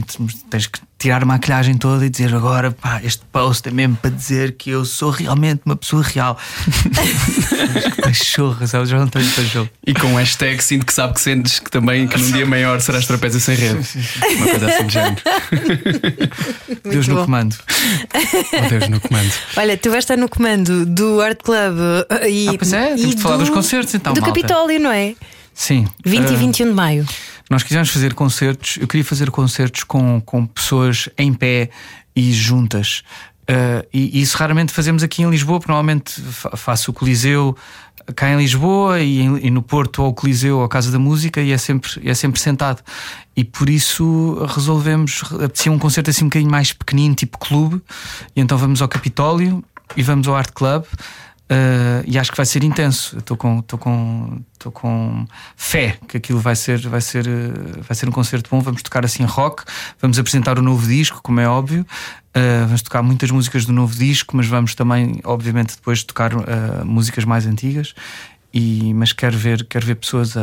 tens 0.50 0.66
que 0.66 0.80
tirar 0.98 1.22
a 1.22 1.26
maquilhagem 1.26 1.76
toda 1.76 2.06
e 2.06 2.10
dizer 2.10 2.34
agora, 2.34 2.70
pá, 2.70 3.00
este 3.02 3.22
post 3.30 3.68
é 3.68 3.70
mesmo 3.70 3.96
para 3.96 4.10
dizer 4.10 4.52
que 4.52 4.70
eu 4.70 4.84
sou 4.84 5.10
realmente 5.10 5.60
uma 5.66 5.76
pessoa 5.76 6.02
real. 6.02 6.38
que 7.94 8.02
pachorra, 8.02 8.66
sabes? 8.66 8.88
Já 8.88 8.98
não 8.98 9.08
tenho 9.08 9.30
pachorra. 9.30 9.70
E 9.86 9.92
com 9.92 10.14
o 10.14 10.16
hashtag 10.16 10.62
sinto 10.62 10.86
que 10.86 10.92
sabe 10.92 11.14
que 11.14 11.20
sentes 11.20 11.58
que 11.58 11.70
também 11.70 12.08
que 12.08 12.18
num 12.18 12.30
dia 12.30 12.46
maior 12.46 12.80
serás 12.80 13.06
trapézio 13.06 13.40
sem 13.40 13.56
rede. 13.56 13.86
Uma 14.36 14.46
coisa 14.48 14.66
assim 14.66 14.86
de 14.86 14.92
género. 14.92 15.22
Deus 16.82 17.08
no 17.08 17.24
comando. 17.24 17.56
Oh, 18.14 18.68
Deus 18.68 18.88
no 18.88 19.00
comando. 19.00 19.32
Olha, 19.56 19.76
tu 19.76 19.90
vais 19.90 20.02
estar 20.02 20.16
no 20.16 20.28
comando 20.28 20.86
do 20.86 21.20
Art 21.20 21.40
Club 21.42 21.76
uh, 21.76 22.26
e. 22.26 22.48
Ah, 22.48 22.54
pois 22.58 22.72
é, 22.72 22.94
temos 22.94 23.14
de 23.14 23.22
falar 23.22 23.36
dos 23.36 23.50
concertos 23.50 23.94
então. 23.94 24.14
Do 24.14 24.20
malta. 24.20 24.34
Capitólio, 24.34 24.80
não 24.80 24.90
é? 24.90 25.14
Sim. 25.54 25.86
20 26.04 26.28
uh, 26.28 26.32
e 26.32 26.36
21 26.36 26.66
de 26.68 26.72
maio. 26.72 27.06
Nós 27.48 27.62
quisemos 27.62 27.90
fazer 27.90 28.14
concertos, 28.14 28.76
eu 28.80 28.88
queria 28.88 29.04
fazer 29.04 29.30
concertos 29.30 29.84
com, 29.84 30.20
com 30.20 30.46
pessoas 30.46 31.08
em 31.16 31.32
pé 31.32 31.70
e 32.14 32.32
juntas. 32.32 33.02
Uh, 33.48 33.86
e, 33.92 34.18
e, 34.18 34.22
isso 34.22 34.36
raramente 34.36 34.72
fazemos 34.72 35.04
aqui 35.04 35.22
em 35.22 35.30
Lisboa, 35.30 35.60
porque 35.60 35.70
normalmente 35.70 36.20
faço 36.56 36.90
o 36.90 36.94
Coliseu 36.94 37.56
cá 38.14 38.30
em 38.30 38.36
Lisboa 38.36 39.00
e, 39.00 39.20
e 39.20 39.50
no 39.50 39.62
Porto 39.62 40.02
ou 40.02 40.10
o 40.10 40.14
Coliseu 40.14 40.58
ou 40.58 40.64
a 40.64 40.68
Casa 40.68 40.90
da 40.90 40.98
Música 40.98 41.40
e 41.40 41.52
é 41.52 41.58
sempre, 41.58 41.90
é 42.04 42.14
sempre 42.14 42.40
sentado. 42.40 42.82
E 43.36 43.44
por 43.44 43.68
isso 43.68 44.44
resolvemos, 44.48 45.22
apetecia 45.32 45.70
um 45.70 45.78
concerto 45.78 46.10
assim 46.10 46.24
um 46.24 46.28
bocadinho 46.28 46.50
mais 46.50 46.72
pequenino, 46.72 47.14
tipo 47.14 47.38
clube, 47.38 47.80
e 48.34 48.40
então 48.40 48.58
vamos 48.58 48.82
ao 48.82 48.88
Capitólio 48.88 49.64
e 49.96 50.02
vamos 50.02 50.26
ao 50.26 50.34
Art 50.34 50.50
Club. 50.52 50.84
Uh, 51.48 52.02
e 52.04 52.18
acho 52.18 52.30
que 52.32 52.36
vai 52.36 52.46
ser 52.46 52.64
intenso. 52.64 53.18
Estou 53.18 53.36
com, 53.36 53.60
estou 53.60 53.78
com, 53.78 54.40
estou 54.52 54.72
com 54.72 55.24
fé 55.56 55.96
que 56.08 56.16
aquilo 56.16 56.40
vai 56.40 56.56
ser, 56.56 56.80
vai 56.88 57.00
ser, 57.00 57.24
vai 57.86 57.94
ser 57.94 58.08
um 58.08 58.12
concerto 58.12 58.50
bom. 58.50 58.60
Vamos 58.60 58.82
tocar 58.82 59.04
assim 59.04 59.24
rock, 59.24 59.62
vamos 60.00 60.18
apresentar 60.18 60.58
o 60.58 60.62
novo 60.62 60.86
disco, 60.86 61.20
como 61.22 61.40
é 61.40 61.48
óbvio. 61.48 61.86
Uh, 62.36 62.66
vamos 62.66 62.82
tocar 62.82 63.02
muitas 63.02 63.30
músicas 63.30 63.64
do 63.64 63.72
novo 63.72 63.94
disco, 63.94 64.36
mas 64.36 64.46
vamos 64.46 64.74
também, 64.74 65.20
obviamente, 65.24 65.76
depois 65.76 66.02
tocar 66.02 66.34
uh, 66.34 66.84
músicas 66.84 67.24
mais 67.24 67.46
antigas. 67.46 67.94
E, 68.52 68.94
mas 68.94 69.12
quero 69.12 69.36
ver, 69.36 69.66
quero 69.66 69.84
ver 69.84 69.96
pessoas 69.96 70.34
a, 70.34 70.40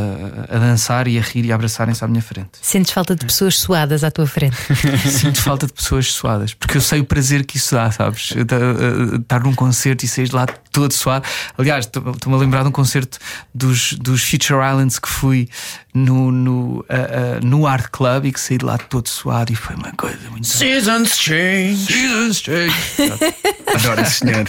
a 0.48 0.60
dançar 0.60 1.08
e 1.08 1.18
a 1.18 1.22
rir 1.22 1.46
e 1.46 1.52
a 1.52 1.56
abraçarem-se 1.56 2.04
à 2.04 2.08
minha 2.08 2.22
frente. 2.22 2.60
Sentes 2.62 2.92
falta 2.92 3.16
de 3.16 3.26
pessoas 3.26 3.58
suadas 3.58 4.04
à 4.04 4.12
tua 4.12 4.28
frente? 4.28 4.56
Sinto 5.10 5.42
falta 5.42 5.66
de 5.66 5.74
pessoas 5.74 6.12
suadas, 6.12 6.54
porque 6.54 6.78
eu 6.78 6.82
sei 6.82 7.00
o 7.00 7.06
prazer 7.06 7.44
que 7.44 7.58
isso 7.58 7.74
dá, 7.74 7.90
sabes? 7.90 8.36
Estar 8.36 9.44
num 9.44 9.56
concerto 9.56 10.06
e 10.06 10.08
sair 10.08 10.28
de 10.28 10.36
lá 10.36 10.46
todo 10.74 10.92
suado. 10.92 11.26
Aliás, 11.58 11.86
estou-me 11.86 12.36
a 12.36 12.38
lembrar 12.38 12.64
de 12.64 12.70
um 12.70 12.72
concerto 12.72 13.18
dos, 13.54 13.94
dos 13.94 14.24
Future 14.24 14.60
Islands 14.60 15.00
que 15.00 15.08
fui 15.08 15.48
no, 15.94 16.32
no, 16.32 16.80
uh, 16.80 16.82
uh, 16.82 17.46
no 17.46 17.66
Art 17.66 17.88
Club 17.92 18.26
e 18.26 18.34
que 18.34 18.40
saí 18.40 18.58
de 18.58 18.66
lá 18.66 18.78
todo 18.78 19.08
suado 19.08 19.54
e 19.54 19.56
foi 19.56 19.76
uma 19.76 19.92
coisa 19.94 20.30
muito. 20.30 20.48
Seasons 20.48 21.18
change. 21.18 21.86
Seasons 21.86 22.42
change. 22.42 22.76
Adoro, 23.74 24.06
senhor. 24.06 24.46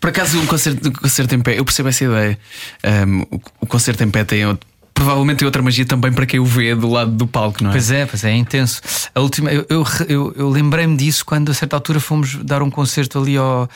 Por 0.00 0.10
acaso, 0.10 0.38
um 0.38 0.46
concerto, 0.46 0.88
um 0.88 0.92
concerto 0.92 1.34
em 1.34 1.40
pé, 1.40 1.58
eu 1.58 1.64
percebo 1.64 1.88
essa 1.88 2.04
ideia. 2.04 2.38
Um, 2.84 3.22
o, 3.30 3.40
o 3.60 3.66
concerto 3.66 4.02
em 4.02 4.10
pé 4.10 4.24
tem 4.24 4.44
outro 4.44 4.68
provavelmente 5.00 5.38
tem 5.38 5.46
outra 5.46 5.62
magia 5.62 5.86
também 5.86 6.12
para 6.12 6.26
quem 6.26 6.38
o 6.38 6.44
vê 6.44 6.74
do 6.74 6.90
lado 6.90 7.10
do 7.10 7.26
palco, 7.26 7.64
não 7.64 7.70
é? 7.70 7.72
Pois 7.72 7.90
é, 7.90 8.04
pois 8.04 8.22
é, 8.22 8.32
é 8.32 8.36
intenso. 8.36 8.82
A 9.14 9.20
última, 9.20 9.50
eu, 9.50 9.64
eu, 9.70 9.84
eu, 10.06 10.34
eu 10.36 10.48
lembrei-me 10.50 10.94
disso 10.94 11.24
quando 11.24 11.50
a 11.50 11.54
certa 11.54 11.74
altura 11.74 11.98
fomos 11.98 12.34
dar 12.44 12.62
um 12.62 12.70
concerto 12.70 13.18
ali 13.18 13.34
ao, 13.34 13.66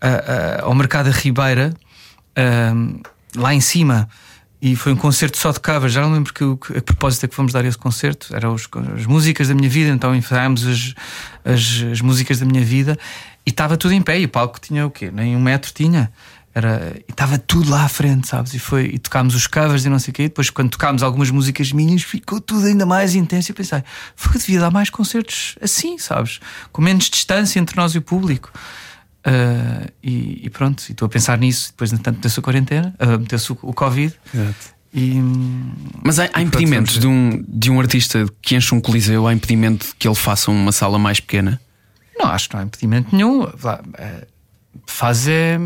a, 0.00 0.64
ao 0.64 0.74
Mercado 0.74 1.10
da 1.10 1.16
Ribeira, 1.16 1.74
lá 3.36 3.54
em 3.54 3.60
cima. 3.60 4.08
E 4.62 4.74
foi 4.74 4.92
um 4.92 4.96
concerto 4.96 5.36
só 5.36 5.52
de 5.52 5.60
covers. 5.60 5.92
Já 5.92 6.00
não 6.00 6.14
lembro 6.14 6.32
que, 6.32 6.42
a 6.78 6.80
propósito 6.80 7.24
é 7.24 7.28
que 7.28 7.34
fomos 7.34 7.52
dar 7.52 7.64
esse 7.66 7.76
concerto. 7.76 8.34
Eram 8.34 8.54
as 8.54 9.04
músicas 9.04 9.48
da 9.48 9.54
minha 9.54 9.68
vida, 9.68 9.90
então 9.90 10.14
ensaiámos 10.14 10.66
as, 10.66 10.94
as, 11.44 11.84
as 11.92 12.00
músicas 12.00 12.40
da 12.40 12.46
minha 12.46 12.64
vida 12.64 12.98
e 13.44 13.50
estava 13.50 13.76
tudo 13.76 13.92
em 13.92 14.00
pé. 14.00 14.18
E 14.20 14.24
o 14.24 14.28
palco 14.28 14.58
tinha 14.58 14.86
o 14.86 14.90
quê? 14.90 15.10
Nem 15.10 15.36
um 15.36 15.40
metro 15.40 15.70
tinha. 15.70 16.10
Era, 16.54 16.96
e 17.06 17.10
estava 17.10 17.36
tudo 17.36 17.68
lá 17.68 17.84
à 17.84 17.88
frente, 17.88 18.28
sabes? 18.28 18.54
E, 18.54 18.58
foi, 18.58 18.84
e 18.94 18.98
tocámos 18.98 19.34
os 19.34 19.46
covers 19.46 19.84
e 19.84 19.90
não 19.90 19.98
sei 19.98 20.12
o 20.12 20.14
quê. 20.14 20.22
E 20.22 20.28
depois, 20.28 20.48
quando 20.48 20.70
tocámos 20.70 21.02
algumas 21.02 21.30
músicas 21.30 21.70
minhas, 21.70 22.02
ficou 22.02 22.40
tudo 22.40 22.64
ainda 22.64 22.86
mais 22.86 23.14
intenso. 23.14 23.50
E 23.50 23.52
eu 23.52 23.56
pensei, 23.56 23.82
devia 24.34 24.60
dar 24.60 24.70
mais 24.70 24.88
concertos 24.88 25.56
assim, 25.60 25.98
sabes? 25.98 26.40
Com 26.72 26.80
menos 26.80 27.10
distância 27.10 27.60
entre 27.60 27.76
nós 27.76 27.94
e 27.94 27.98
o 27.98 28.02
público. 28.02 28.50
Uh, 29.26 29.90
e, 30.02 30.42
e, 30.44 30.50
pronto, 30.50 30.80
estou 30.80 31.06
a 31.06 31.08
pensar 31.08 31.38
nisso. 31.38 31.70
Depois, 31.70 31.90
no 31.90 31.98
entanto, 31.98 32.16
meteu-se 32.16 32.38
a 32.38 32.42
quarentena, 32.42 32.94
uh, 33.00 33.18
meteu-se 33.18 33.52
o, 33.52 33.58
o 33.62 33.72
Covid. 33.72 34.14
Exato. 34.34 34.74
E, 34.92 35.14
Mas 36.04 36.20
há, 36.20 36.28
há 36.32 36.40
impedimentos 36.40 37.00
de 37.00 37.06
um, 37.06 37.44
de 37.48 37.70
um 37.70 37.80
artista 37.80 38.26
que 38.40 38.54
enche 38.54 38.72
um 38.74 38.80
coliseu, 38.80 39.26
há 39.26 39.32
impedimento 39.34 39.94
que 39.98 40.06
ele 40.06 40.14
faça 40.14 40.50
uma 40.52 40.70
sala 40.70 40.98
mais 40.98 41.18
pequena? 41.18 41.60
Não, 42.16 42.26
acho 42.26 42.48
que 42.48 42.54
não 42.54 42.62
há 42.62 42.64
impedimento 42.64 43.14
nenhum. 43.14 43.42
Eh, 43.98 44.26
faz 44.86 45.26
é. 45.26 45.58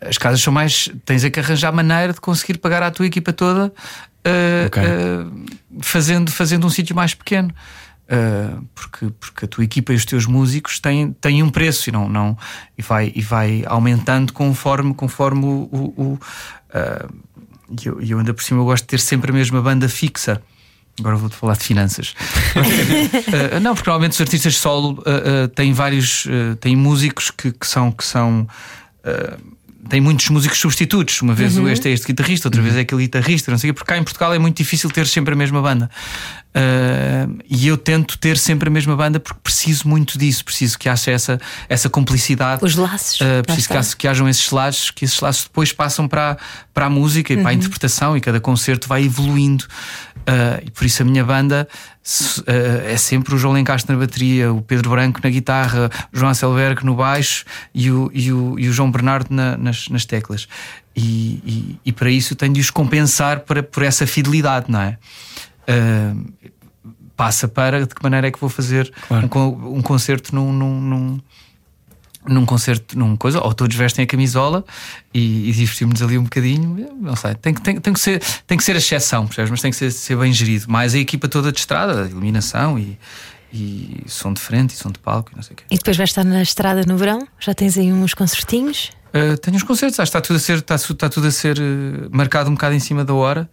As 0.00 0.18
casas 0.18 0.42
são 0.42 0.52
mais. 0.52 0.90
Tens 1.06 1.24
é 1.24 1.30
que 1.30 1.40
arranjar 1.40 1.72
maneira 1.72 2.12
de 2.12 2.20
conseguir 2.20 2.58
pagar 2.58 2.82
à 2.82 2.90
tua 2.90 3.06
equipa 3.06 3.32
toda 3.32 3.66
uh, 3.66 4.66
okay. 4.66 4.82
uh, 4.84 5.46
fazendo, 5.80 6.30
fazendo 6.30 6.66
um 6.66 6.70
sítio 6.70 6.94
mais 6.94 7.14
pequeno. 7.14 7.52
Uh, 8.10 8.66
porque, 8.74 9.10
porque 9.20 9.44
a 9.44 9.48
tua 9.48 9.64
equipa 9.64 9.92
e 9.92 9.96
os 9.96 10.06
teus 10.06 10.24
músicos 10.24 10.80
têm, 10.80 11.12
têm 11.12 11.42
um 11.42 11.50
preço 11.50 11.90
e, 11.90 11.92
não, 11.92 12.08
não, 12.08 12.38
e, 12.76 12.80
vai, 12.80 13.12
e 13.14 13.20
vai 13.20 13.64
aumentando 13.66 14.32
conforme, 14.32 14.94
conforme 14.94 15.44
o. 15.44 15.68
o, 15.70 16.02
o 16.02 16.18
e 17.70 17.86
eu, 17.86 18.00
eu 18.00 18.18
ainda 18.18 18.32
por 18.32 18.42
cima 18.42 18.60
eu 18.60 18.64
gosto 18.64 18.84
de 18.84 18.88
ter 18.88 19.00
sempre 19.00 19.30
a 19.30 19.34
mesma 19.34 19.60
banda 19.60 19.88
fixa. 19.90 20.40
Agora 20.98 21.16
vou-te 21.16 21.36
falar 21.36 21.56
de 21.56 21.64
finanças. 21.64 22.14
uh, 22.56 23.60
não, 23.60 23.74
porque 23.74 23.88
normalmente 23.88 24.12
os 24.12 24.20
artistas 24.20 24.56
solo 24.56 24.94
uh, 24.94 25.44
uh, 25.44 25.48
têm 25.48 25.72
vários. 25.72 26.26
têm 26.60 26.74
músicos 26.74 27.30
que, 27.30 27.52
que 27.52 27.66
são. 27.66 27.92
Que 27.92 28.04
são 28.04 28.48
tem 29.88 30.00
muitos 30.00 30.28
músicos 30.28 30.58
substitutos. 30.58 31.20
Uma 31.22 31.34
vez 31.34 31.56
uhum. 31.56 31.68
este 31.68 31.88
é 31.88 31.92
este 31.92 32.06
guitarrista, 32.06 32.48
outra 32.48 32.62
vez 32.62 32.76
é 32.76 32.80
aquele 32.80 33.02
guitarrista, 33.02 33.50
não 33.50 33.58
sei 33.58 33.70
o 33.70 33.72
quê, 33.72 33.78
porque 33.78 33.92
cá 33.92 33.98
em 33.98 34.04
Portugal 34.04 34.34
é 34.34 34.38
muito 34.38 34.56
difícil 34.56 34.90
ter 34.90 35.06
sempre 35.06 35.34
a 35.34 35.36
mesma 35.36 35.60
banda. 35.62 35.90
Uh, 36.48 37.38
e 37.48 37.68
eu 37.68 37.76
tento 37.76 38.18
ter 38.18 38.36
sempre 38.38 38.68
a 38.68 38.72
mesma 38.72 38.96
banda 38.96 39.20
porque 39.20 39.38
preciso 39.42 39.86
muito 39.86 40.18
disso, 40.18 40.44
preciso 40.44 40.78
que 40.78 40.88
haja 40.88 41.10
essa, 41.10 41.40
essa 41.68 41.88
cumplicidade. 41.88 42.64
Os 42.64 42.74
laços. 42.74 43.20
Uh, 43.20 43.42
preciso 43.44 43.68
que, 43.68 43.76
haja, 43.76 43.96
que 43.96 44.08
hajam 44.08 44.28
esses 44.28 44.50
laços, 44.50 44.90
que 44.90 45.04
esses 45.04 45.20
laços 45.20 45.44
depois 45.44 45.72
passam 45.72 46.08
para, 46.08 46.36
para 46.74 46.86
a 46.86 46.90
música 46.90 47.32
e 47.32 47.36
uhum. 47.36 47.42
para 47.42 47.50
a 47.50 47.52
uhum. 47.52 47.58
interpretação 47.58 48.16
e 48.16 48.20
cada 48.20 48.40
concerto 48.40 48.88
vai 48.88 49.04
evoluindo. 49.04 49.64
Uh, 50.28 50.62
e 50.66 50.70
por 50.70 50.84
isso 50.84 51.00
a 51.00 51.06
minha 51.06 51.24
banda 51.24 51.66
é 52.46 52.96
sempre 52.98 53.34
o 53.34 53.38
João 53.38 53.54
Lencastre 53.54 53.94
na 53.94 53.98
bateria, 53.98 54.52
o 54.52 54.60
Pedro 54.60 54.90
Branco 54.90 55.20
na 55.24 55.30
guitarra, 55.30 55.90
o 56.12 56.18
João 56.18 56.34
Selberg 56.34 56.84
no 56.84 56.94
baixo 56.94 57.46
e 57.74 57.90
o, 57.90 58.10
e 58.12 58.30
o, 58.30 58.58
e 58.58 58.68
o 58.68 58.72
João 58.72 58.90
Bernardo 58.90 59.34
na, 59.34 59.56
nas, 59.56 59.88
nas 59.88 60.04
teclas. 60.04 60.46
E, 60.94 61.40
e, 61.46 61.80
e, 61.86 61.92
para 61.92 62.10
isso 62.10 62.34
tenho 62.34 62.52
de 62.52 62.60
os 62.60 62.70
compensar 62.70 63.40
para, 63.40 63.62
por 63.62 63.82
essa 63.82 64.06
fidelidade, 64.06 64.70
não 64.70 64.80
é? 64.80 64.98
Uh, 65.68 66.52
passa 67.16 67.48
para 67.48 67.84
de 67.84 67.94
que 67.94 68.02
maneira 68.02 68.28
é 68.28 68.30
que 68.30 68.38
vou 68.38 68.48
fazer 68.48 68.92
claro. 69.08 69.28
um, 69.34 69.78
um, 69.78 69.82
concerto 69.82 70.34
num, 70.34 70.52
num, 70.52 70.80
num, 70.80 71.20
num 72.28 72.44
concerto, 72.46 72.98
num 72.98 73.16
coisa, 73.16 73.40
ou 73.40 73.52
todos 73.52 73.74
vestem 73.74 74.04
a 74.04 74.06
camisola 74.06 74.64
e, 75.12 75.48
e 75.48 75.52
divertimos 75.52 76.02
ali 76.02 76.18
um 76.18 76.24
bocadinho, 76.24 76.88
não 77.00 77.16
sei, 77.16 77.34
tem 77.34 77.54
que, 77.54 77.60
tem, 77.60 77.80
tem, 77.80 77.92
que, 77.92 78.00
ser, 78.00 78.22
tem 78.46 78.58
que 78.58 78.64
ser 78.64 78.74
a 78.74 78.78
exceção, 78.78 79.26
percebes? 79.26 79.50
Mas 79.50 79.60
tem 79.60 79.70
que 79.70 79.76
ser, 79.76 79.90
ser 79.90 80.16
bem 80.16 80.32
gerido. 80.32 80.66
Mais 80.68 80.94
a 80.94 80.98
equipa 80.98 81.28
toda 81.28 81.50
de 81.50 81.58
estrada, 81.58 82.06
iluminação 82.08 82.78
e, 82.78 82.98
e 83.52 84.02
som 84.06 84.32
de 84.32 84.40
frente 84.40 84.74
e 84.74 84.76
som 84.76 84.90
de 84.90 84.98
palco 84.98 85.30
e 85.32 85.36
não 85.36 85.42
sei 85.42 85.54
o 85.54 85.56
quê. 85.56 85.64
E 85.70 85.76
depois 85.76 85.96
vais 85.96 86.10
estar 86.10 86.24
na 86.24 86.42
estrada 86.42 86.84
no 86.86 86.96
verão? 86.96 87.26
Já 87.40 87.54
tens 87.54 87.76
aí 87.78 87.92
uns 87.92 88.14
concertinhos? 88.14 88.90
Uh, 89.08 89.38
tenho 89.38 89.56
uns 89.56 89.62
concertos, 89.62 89.98
acho 89.98 90.12
que 90.12 90.18
está 90.18 90.20
tudo 90.20 90.36
a 90.36 90.40
ser, 90.40 90.58
está, 90.58 90.74
está 90.74 91.08
tudo 91.08 91.26
a 91.26 91.30
ser 91.30 91.58
uh, 91.58 92.08
marcado 92.10 92.50
um 92.50 92.54
bocado 92.54 92.74
em 92.74 92.80
cima 92.80 93.04
da 93.04 93.14
hora. 93.14 93.48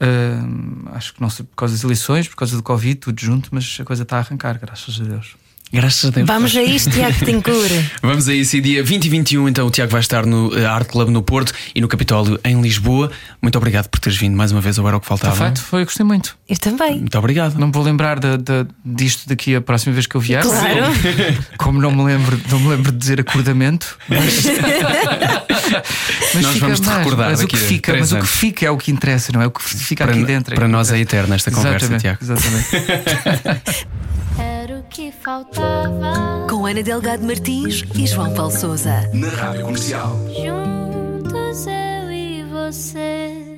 Uh, 0.00 0.88
acho 0.94 1.14
que 1.14 1.20
não 1.20 1.30
sei 1.30 1.44
por 1.44 1.56
causa 1.56 1.74
das 1.74 1.84
eleições, 1.84 2.28
por 2.28 2.36
causa 2.36 2.56
do 2.56 2.62
Covid, 2.62 2.96
tudo 2.96 3.20
junto, 3.20 3.48
mas 3.52 3.78
a 3.80 3.84
coisa 3.84 4.02
está 4.02 4.16
a 4.16 4.20
arrancar, 4.20 4.58
graças 4.58 5.00
a 5.00 5.04
Deus. 5.04 5.36
Graças 5.72 6.04
a 6.04 6.10
Deus. 6.10 6.26
Vamos 6.26 6.54
a 6.54 6.62
isto, 6.62 6.90
Tiago 6.90 7.24
Tencourt. 7.24 7.72
Vamos 8.02 8.28
a 8.28 8.34
isso. 8.34 8.58
E 8.58 8.60
dia 8.60 8.84
20 8.84 9.06
e 9.06 9.08
21, 9.08 9.48
então, 9.48 9.66
o 9.66 9.70
Tiago 9.70 9.90
vai 9.90 10.02
estar 10.02 10.26
no 10.26 10.54
eh, 10.54 10.66
Art 10.66 10.86
Club 10.86 11.08
no 11.08 11.22
Porto 11.22 11.54
e 11.74 11.80
no 11.80 11.88
Capitólio 11.88 12.38
em 12.44 12.60
Lisboa. 12.60 13.10
Muito 13.40 13.56
obrigado 13.56 13.88
por 13.88 13.98
teres 13.98 14.18
vindo 14.18 14.36
mais 14.36 14.52
uma 14.52 14.60
vez. 14.60 14.78
Agora 14.78 14.98
o 14.98 15.00
que 15.00 15.06
faltava. 15.06 15.34
Perfeito, 15.34 15.62
foi, 15.62 15.80
eu 15.80 15.86
gostei 15.86 16.04
muito. 16.04 16.36
Eu 16.46 16.58
também. 16.58 16.98
Muito 16.98 17.16
obrigado. 17.16 17.58
Não 17.58 17.68
me 17.68 17.72
vou 17.72 17.82
lembrar 17.82 18.20
de, 18.20 18.36
de, 18.36 18.66
disto 18.84 19.26
daqui 19.26 19.56
a 19.56 19.62
próxima 19.62 19.94
vez 19.94 20.06
que 20.06 20.14
eu 20.14 20.20
vier. 20.20 20.42
Claro. 20.42 20.92
Como 21.56 21.80
não 21.80 21.90
me 21.90 22.04
lembro, 22.04 22.38
não 22.50 22.60
me 22.60 22.68
lembro 22.68 22.92
de 22.92 22.98
dizer 22.98 23.18
acordamento. 23.18 23.96
Mas, 24.10 24.44
mas 26.34 26.42
nós 26.42 26.58
vamos 26.58 26.80
te 26.80 26.88
recordar. 26.88 27.30
Mas, 27.30 27.40
o 27.40 27.48
que, 27.48 27.56
fica, 27.56 27.96
mas 27.96 28.12
o 28.12 28.18
que 28.18 28.26
fica 28.26 28.66
é 28.66 28.70
o 28.70 28.76
que 28.76 28.90
interessa, 28.90 29.32
não 29.32 29.40
é? 29.40 29.46
O 29.46 29.50
que 29.50 29.62
fica 29.62 30.04
para, 30.04 30.14
aqui 30.14 30.22
dentro. 30.22 30.52
É 30.52 30.54
para 30.54 30.68
nós 30.68 30.92
é 30.92 30.98
eterno 30.98 31.34
esta 31.34 31.50
conversa, 31.50 31.96
Tiago. 31.96 32.18
Exatamente. 32.20 33.86
Era 34.62 34.78
o 34.78 34.82
que 34.84 35.10
faltava. 35.10 36.46
Com 36.48 36.66
Ana 36.66 36.84
Delgado 36.84 37.26
Martins 37.26 37.82
e 37.96 38.06
João 38.06 38.32
Paulo 38.32 38.52
Souza. 38.52 39.10
Na 39.12 39.28
Rádio 39.28 39.64
Comercial. 39.64 40.16
Juntos 40.28 41.66
eu 41.66 42.12
e 42.12 42.44
você. 42.44 43.51